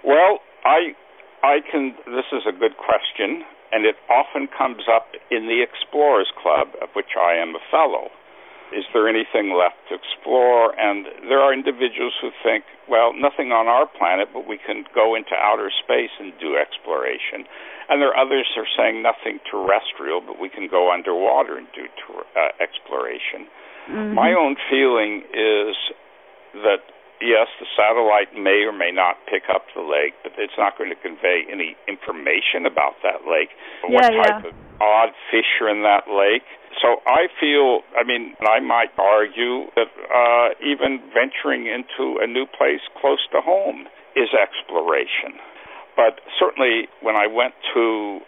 Well, 0.03 0.39
I 0.63 0.95
I 1.43 1.59
can 1.69 1.95
this 2.05 2.27
is 2.31 2.43
a 2.47 2.51
good 2.51 2.75
question 2.77 3.43
and 3.71 3.85
it 3.85 3.95
often 4.09 4.47
comes 4.55 4.83
up 4.87 5.07
in 5.31 5.47
the 5.47 5.63
Explorers 5.63 6.31
Club 6.41 6.69
of 6.81 6.89
which 6.95 7.17
I 7.19 7.35
am 7.35 7.55
a 7.55 7.63
fellow. 7.71 8.09
Is 8.73 8.85
there 8.93 9.07
anything 9.07 9.53
left 9.53 9.77
to 9.89 9.95
explore? 9.95 10.73
And 10.75 11.05
there 11.29 11.39
are 11.39 11.53
individuals 11.53 12.13
who 12.19 12.33
think, 12.41 12.65
well, 12.89 13.13
nothing 13.13 13.53
on 13.53 13.69
our 13.69 13.85
planet, 13.85 14.33
but 14.33 14.49
we 14.49 14.57
can 14.57 14.83
go 14.93 15.13
into 15.13 15.37
outer 15.37 15.69
space 15.69 16.11
and 16.19 16.33
do 16.41 16.57
exploration. 16.57 17.45
And 17.87 18.01
there 18.01 18.09
are 18.09 18.19
others 18.19 18.49
who 18.51 18.65
are 18.65 18.73
saying 18.75 19.05
nothing 19.05 19.39
terrestrial, 19.45 20.21
but 20.25 20.41
we 20.41 20.49
can 20.49 20.67
go 20.67 20.91
underwater 20.91 21.57
and 21.57 21.67
do 21.75 21.85
ter- 22.01 22.27
uh, 22.33 22.51
exploration. 22.57 23.45
Mm-hmm. 23.87 24.15
My 24.15 24.33
own 24.33 24.55
feeling 24.71 25.23
is 25.29 25.75
that 26.65 26.81
yes, 27.23 27.47
the 27.59 27.67
satellite 27.75 28.35
may 28.35 28.67
or 28.67 28.75
may 28.75 28.91
not 28.91 29.15
pick 29.31 29.47
up 29.47 29.63
the 29.75 29.81
lake, 29.81 30.15
but 30.23 30.35
it's 30.37 30.57
not 30.59 30.77
going 30.77 30.91
to 30.91 30.99
convey 30.99 31.47
any 31.47 31.75
information 31.87 32.67
about 32.67 32.99
that 33.03 33.23
lake. 33.23 33.51
Yeah, 33.87 33.95
what 33.95 34.07
type 34.11 34.43
yeah. 34.43 34.49
of 34.51 34.55
odd 34.83 35.11
fish 35.31 35.47
are 35.63 35.71
in 35.71 35.83
that 35.83 36.11
lake? 36.11 36.47
So 36.81 37.01
I 37.05 37.27
feel, 37.39 37.81
I 37.97 38.03
mean, 38.03 38.35
I 38.41 38.59
might 38.59 38.91
argue 38.97 39.69
that 39.75 39.89
uh, 40.09 40.49
even 40.63 40.99
venturing 41.13 41.67
into 41.67 42.19
a 42.21 42.27
new 42.27 42.45
place 42.45 42.81
close 42.99 43.21
to 43.31 43.41
home 43.41 43.87
is 44.15 44.29
exploration. 44.33 45.37
But 45.95 46.21
certainly 46.39 46.89
when 47.01 47.15
I 47.15 47.27
went 47.27 47.53
to 47.73 48.19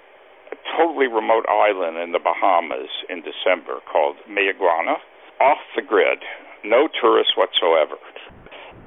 a 0.51 0.57
totally 0.77 1.07
remote 1.07 1.45
island 1.49 1.97
in 1.97 2.11
the 2.11 2.19
Bahamas 2.19 2.89
in 3.09 3.23
December 3.25 3.81
called 3.91 4.17
Mayaguana, 4.29 4.97
off 5.41 5.59
the 5.75 5.81
grid, 5.81 6.19
no 6.63 6.87
tourists 7.01 7.33
whatsoever. 7.35 7.97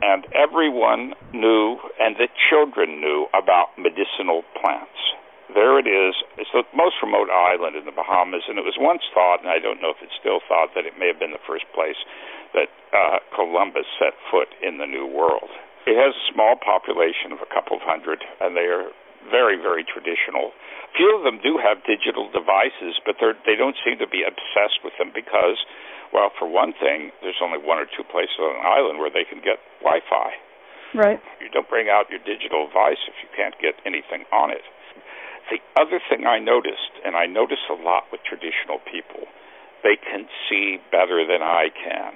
And 0.00 0.24
everyone 0.32 1.14
knew, 1.34 1.76
and 1.98 2.14
the 2.16 2.28
children 2.48 3.00
knew, 3.00 3.26
about 3.34 3.74
medicinal 3.76 4.42
plants 4.62 5.17
there 5.54 5.80
it 5.80 5.88
is. 5.88 6.14
It's 6.36 6.52
the 6.52 6.64
most 6.76 7.00
remote 7.00 7.32
island 7.32 7.76
in 7.76 7.88
the 7.88 7.94
Bahamas, 7.94 8.44
and 8.48 8.60
it 8.60 8.64
was 8.64 8.76
once 8.76 9.02
thought, 9.12 9.40
and 9.40 9.48
I 9.48 9.58
don't 9.58 9.80
know 9.80 9.90
if 9.90 10.00
it's 10.04 10.16
still 10.20 10.44
thought, 10.44 10.76
that 10.76 10.84
it 10.84 11.00
may 11.00 11.08
have 11.08 11.18
been 11.18 11.32
the 11.32 11.46
first 11.48 11.64
place 11.72 11.98
that 12.52 12.68
uh, 12.92 13.20
Columbus 13.32 13.88
set 13.96 14.12
foot 14.28 14.52
in 14.60 14.76
the 14.76 14.88
New 14.88 15.08
World. 15.08 15.48
It 15.88 15.96
has 15.96 16.12
a 16.12 16.24
small 16.28 16.56
population 16.60 17.32
of 17.32 17.40
a 17.40 17.48
couple 17.48 17.76
of 17.76 17.82
hundred, 17.84 18.20
and 18.40 18.52
they 18.52 18.68
are 18.68 18.92
very, 19.32 19.56
very 19.56 19.84
traditional. 19.84 20.52
Few 20.96 21.08
of 21.16 21.24
them 21.24 21.40
do 21.40 21.56
have 21.60 21.84
digital 21.84 22.28
devices, 22.28 23.00
but 23.04 23.16
they're, 23.20 23.36
they 23.44 23.56
don't 23.56 23.76
seem 23.84 23.96
to 24.00 24.08
be 24.08 24.24
obsessed 24.24 24.84
with 24.84 24.96
them 24.96 25.12
because, 25.12 25.60
well, 26.12 26.32
for 26.36 26.48
one 26.48 26.72
thing, 26.76 27.12
there's 27.20 27.40
only 27.40 27.60
one 27.60 27.80
or 27.80 27.88
two 27.88 28.04
places 28.04 28.36
on 28.40 28.56
an 28.56 28.64
island 28.64 29.00
where 29.00 29.12
they 29.12 29.24
can 29.24 29.40
get 29.40 29.60
Wi-Fi. 29.80 30.28
Right. 30.96 31.20
You 31.40 31.52
don't 31.52 31.68
bring 31.68 31.92
out 31.92 32.08
your 32.08 32.20
digital 32.24 32.68
device 32.68 33.00
if 33.04 33.16
you 33.20 33.28
can't 33.36 33.52
get 33.60 33.76
anything 33.84 34.24
on 34.32 34.48
it. 34.48 34.64
The 35.50 35.60
other 35.80 36.00
thing 36.10 36.26
I 36.26 36.38
noticed, 36.38 36.92
and 37.04 37.16
I 37.16 37.26
notice 37.26 37.62
a 37.70 37.74
lot 37.74 38.04
with 38.12 38.20
traditional 38.24 38.78
people, 38.84 39.24
they 39.82 39.96
can 39.96 40.28
see 40.48 40.78
better 40.90 41.24
than 41.24 41.40
I 41.40 41.72
can. 41.72 42.12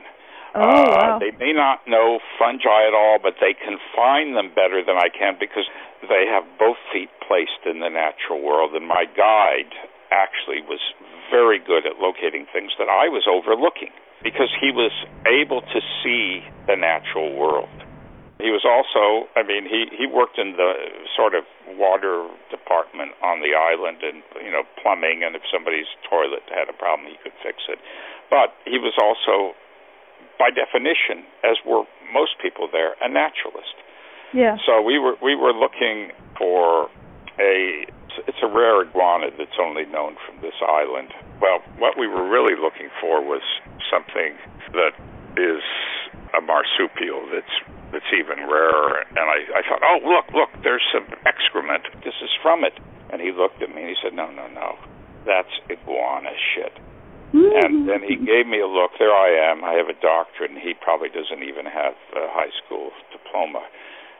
Oh, 0.54 0.60
uh, 0.60 0.84
wow. 0.84 1.18
They 1.18 1.32
may 1.40 1.52
not 1.52 1.80
know 1.88 2.20
fungi 2.38 2.84
at 2.84 2.92
all, 2.92 3.18
but 3.22 3.40
they 3.40 3.54
can 3.54 3.78
find 3.96 4.36
them 4.36 4.52
better 4.52 4.84
than 4.84 4.96
I 4.96 5.08
can 5.08 5.36
because 5.40 5.64
they 6.04 6.28
have 6.28 6.44
both 6.58 6.76
feet 6.92 7.08
placed 7.26 7.64
in 7.64 7.80
the 7.80 7.88
natural 7.88 8.42
world. 8.42 8.74
And 8.74 8.86
my 8.86 9.04
guide 9.16 9.72
actually 10.12 10.60
was 10.60 10.80
very 11.30 11.58
good 11.58 11.88
at 11.88 11.96
locating 11.96 12.44
things 12.52 12.72
that 12.78 12.92
I 12.92 13.08
was 13.08 13.24
overlooking 13.24 13.96
because 14.22 14.52
he 14.60 14.70
was 14.70 14.92
able 15.24 15.62
to 15.62 15.80
see 16.04 16.44
the 16.68 16.76
natural 16.76 17.34
world. 17.34 17.72
He 18.42 18.50
was 18.50 18.66
also, 18.66 19.30
I 19.38 19.46
mean, 19.46 19.70
he 19.70 19.86
he 19.94 20.10
worked 20.10 20.36
in 20.36 20.58
the 20.58 20.74
sort 21.14 21.38
of 21.38 21.46
water 21.78 22.26
department 22.50 23.14
on 23.22 23.38
the 23.38 23.54
island 23.54 24.02
and 24.02 24.26
you 24.42 24.50
know 24.50 24.66
plumbing, 24.82 25.22
and 25.22 25.38
if 25.38 25.46
somebody's 25.46 25.86
toilet 26.10 26.42
had 26.50 26.66
a 26.66 26.74
problem, 26.74 27.06
he 27.06 27.16
could 27.22 27.38
fix 27.38 27.62
it. 27.70 27.78
But 28.34 28.50
he 28.66 28.82
was 28.82 28.98
also, 28.98 29.54
by 30.42 30.50
definition, 30.50 31.22
as 31.46 31.62
were 31.62 31.86
most 32.10 32.42
people 32.42 32.66
there, 32.66 32.98
a 32.98 33.08
naturalist. 33.08 33.78
Yeah. 34.34 34.58
So 34.66 34.82
we 34.82 34.98
were 34.98 35.14
we 35.22 35.38
were 35.38 35.54
looking 35.54 36.10
for 36.34 36.90
a 37.38 37.86
it's 38.26 38.42
a 38.42 38.50
rare 38.50 38.82
iguana 38.82 39.30
that's 39.38 39.56
only 39.60 39.86
known 39.86 40.16
from 40.26 40.42
this 40.42 40.56
island. 40.60 41.14
Well, 41.40 41.60
what 41.78 41.98
we 41.98 42.06
were 42.06 42.28
really 42.28 42.58
looking 42.58 42.90
for 43.00 43.22
was 43.22 43.42
something 43.88 44.36
that 44.74 44.92
is 45.36 45.62
marsupial 46.52 47.24
that's 47.32 47.56
that's 47.96 48.12
even 48.12 48.44
rarer. 48.44 49.08
And 49.16 49.24
I, 49.24 49.40
I 49.56 49.60
thought, 49.64 49.80
oh 49.80 50.00
look, 50.04 50.28
look, 50.36 50.52
there's 50.60 50.84
some 50.92 51.08
excrement. 51.24 51.88
This 52.04 52.16
is 52.20 52.32
from 52.44 52.64
it. 52.64 52.76
And 53.08 53.20
he 53.20 53.32
looked 53.32 53.60
at 53.64 53.68
me 53.72 53.84
and 53.84 53.90
he 53.92 53.96
said, 54.00 54.12
no, 54.12 54.28
no, 54.32 54.48
no, 54.48 54.76
that's 55.24 55.52
iguana 55.68 56.32
shit. 56.52 56.72
And 57.32 57.88
then 57.88 58.04
he 58.04 58.16
gave 58.20 58.44
me 58.44 58.60
a 58.60 58.68
look. 58.68 58.92
There 59.00 59.08
I 59.08 59.32
am. 59.48 59.64
I 59.64 59.72
have 59.80 59.88
a 59.88 59.96
doctorate, 59.96 60.52
and 60.52 60.60
he 60.60 60.76
probably 60.76 61.08
doesn't 61.08 61.40
even 61.40 61.64
have 61.64 61.96
a 62.12 62.28
high 62.28 62.52
school 62.60 62.92
diploma. 63.08 63.64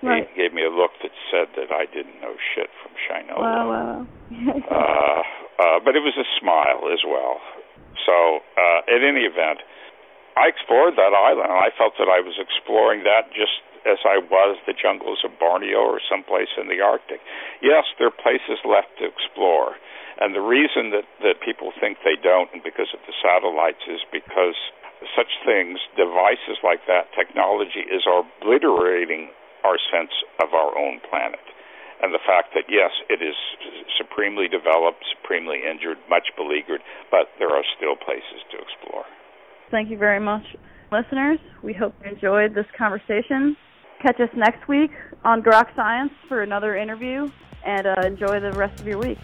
Right. 0.01 0.25
He 0.33 0.43
gave 0.43 0.57
me 0.57 0.65
a 0.65 0.73
look 0.73 0.97
that 1.05 1.13
said 1.29 1.53
that 1.61 1.69
I 1.69 1.85
didn't 1.85 2.19
know 2.25 2.35
shit 2.57 2.73
from 2.81 2.97
Shinola. 2.97 3.37
Wow, 3.37 3.65
wow. 3.69 4.07
uh, 4.73 5.23
uh, 5.61 5.79
but 5.85 5.93
it 5.95 6.01
was 6.01 6.17
a 6.17 6.25
smile 6.41 6.89
as 6.89 7.05
well. 7.05 7.37
So, 8.01 8.41
uh, 8.57 8.81
at 8.89 9.05
any 9.05 9.29
event, 9.29 9.61
I 10.37 10.49
explored 10.49 10.97
that 10.97 11.13
island, 11.13 11.53
and 11.53 11.61
I 11.61 11.71
felt 11.77 11.95
that 12.01 12.09
I 12.09 12.25
was 12.25 12.41
exploring 12.41 13.05
that 13.05 13.29
just 13.37 13.61
as 13.85 13.99
I 14.07 14.19
was 14.19 14.57
the 14.65 14.73
jungles 14.73 15.21
of 15.27 15.37
Borneo 15.39 15.83
or 15.83 16.01
someplace 16.09 16.55
in 16.57 16.71
the 16.71 16.81
Arctic. 16.81 17.21
Yes, 17.61 17.85
there 17.99 18.09
are 18.09 18.23
places 18.23 18.63
left 18.65 18.95
to 19.03 19.11
explore, 19.11 19.77
and 20.23 20.35
the 20.35 20.45
reason 20.45 20.95
that 20.95 21.05
that 21.21 21.43
people 21.45 21.75
think 21.77 21.99
they 22.07 22.17
don't, 22.17 22.49
and 22.55 22.63
because 22.63 22.95
of 22.95 23.03
the 23.05 23.17
satellites, 23.21 23.83
is 23.91 24.01
because 24.09 24.57
such 25.19 25.43
things, 25.45 25.83
devices 25.99 26.63
like 26.63 26.87
that, 26.87 27.11
technology 27.13 27.83
is 27.91 28.07
obliterating 28.07 29.35
our 29.65 29.79
sense 29.91 30.15
of 30.43 30.55
our 30.55 30.79
own 30.79 31.03
planet. 31.11 31.43
And 32.03 32.15
the 32.15 32.23
fact 32.23 32.55
that, 32.55 32.67
yes, 32.67 32.91
it 33.07 33.23
is 33.23 33.35
supremely 33.99 34.49
developed, 34.51 35.07
supremely 35.07 35.63
injured, 35.63 35.99
much 36.11 36.35
beleaguered, 36.35 36.83
but 37.11 37.31
there 37.39 37.51
are 37.51 37.63
still 37.79 37.95
places 37.95 38.43
to 38.51 38.59
explore. 38.59 39.07
Thank 39.73 39.89
you 39.89 39.97
very 39.97 40.21
much, 40.21 40.45
listeners. 40.93 41.39
We 41.63 41.73
hope 41.73 41.95
you 42.05 42.11
enjoyed 42.13 42.55
this 42.55 42.67
conversation. 42.77 43.57
Catch 44.03 44.21
us 44.21 44.29
next 44.37 44.69
week 44.69 44.91
on 45.25 45.43
Groks 45.43 45.75
Science 45.75 46.13
for 46.29 46.43
another 46.43 46.77
interview, 46.77 47.31
and 47.65 47.87
uh, 47.87 47.95
enjoy 48.05 48.39
the 48.39 48.53
rest 48.53 48.79
of 48.81 48.87
your 48.87 48.99
week. 48.99 49.19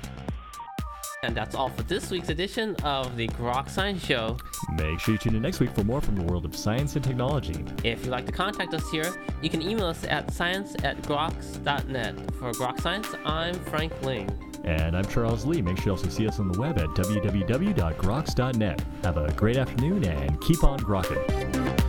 And 1.22 1.36
that's 1.36 1.54
all 1.54 1.68
for 1.68 1.82
this 1.82 2.10
week's 2.10 2.30
edition 2.30 2.76
of 2.76 3.14
the 3.16 3.28
Groks 3.28 3.70
Science 3.70 4.02
Show. 4.02 4.38
Make 4.78 5.00
sure 5.00 5.12
you 5.12 5.18
tune 5.18 5.34
in 5.34 5.42
next 5.42 5.60
week 5.60 5.74
for 5.74 5.84
more 5.84 6.00
from 6.00 6.16
the 6.16 6.22
world 6.22 6.46
of 6.46 6.56
science 6.56 6.96
and 6.96 7.04
technology. 7.04 7.62
If 7.84 8.04
you'd 8.04 8.10
like 8.10 8.24
to 8.24 8.32
contact 8.32 8.72
us 8.72 8.88
here, 8.90 9.12
you 9.42 9.50
can 9.50 9.60
email 9.60 9.86
us 9.86 10.04
at 10.04 10.32
science 10.32 10.74
at 10.82 11.02
groks.net. 11.02 12.34
For 12.36 12.52
Groks 12.52 12.80
Science, 12.80 13.08
I'm 13.26 13.54
Frank 13.64 13.92
Ling. 14.02 14.47
And 14.68 14.94
I'm 14.94 15.06
Charles 15.06 15.46
Lee. 15.46 15.62
Make 15.62 15.78
sure 15.78 15.86
you 15.86 15.92
also 15.92 16.10
see 16.10 16.28
us 16.28 16.38
on 16.38 16.52
the 16.52 16.60
web 16.60 16.76
at 16.76 16.88
www.groks.net. 16.88 18.84
Have 19.02 19.16
a 19.16 19.32
great 19.32 19.56
afternoon 19.56 20.04
and 20.04 20.38
keep 20.42 20.62
on 20.62 20.78
grokking. 20.80 21.87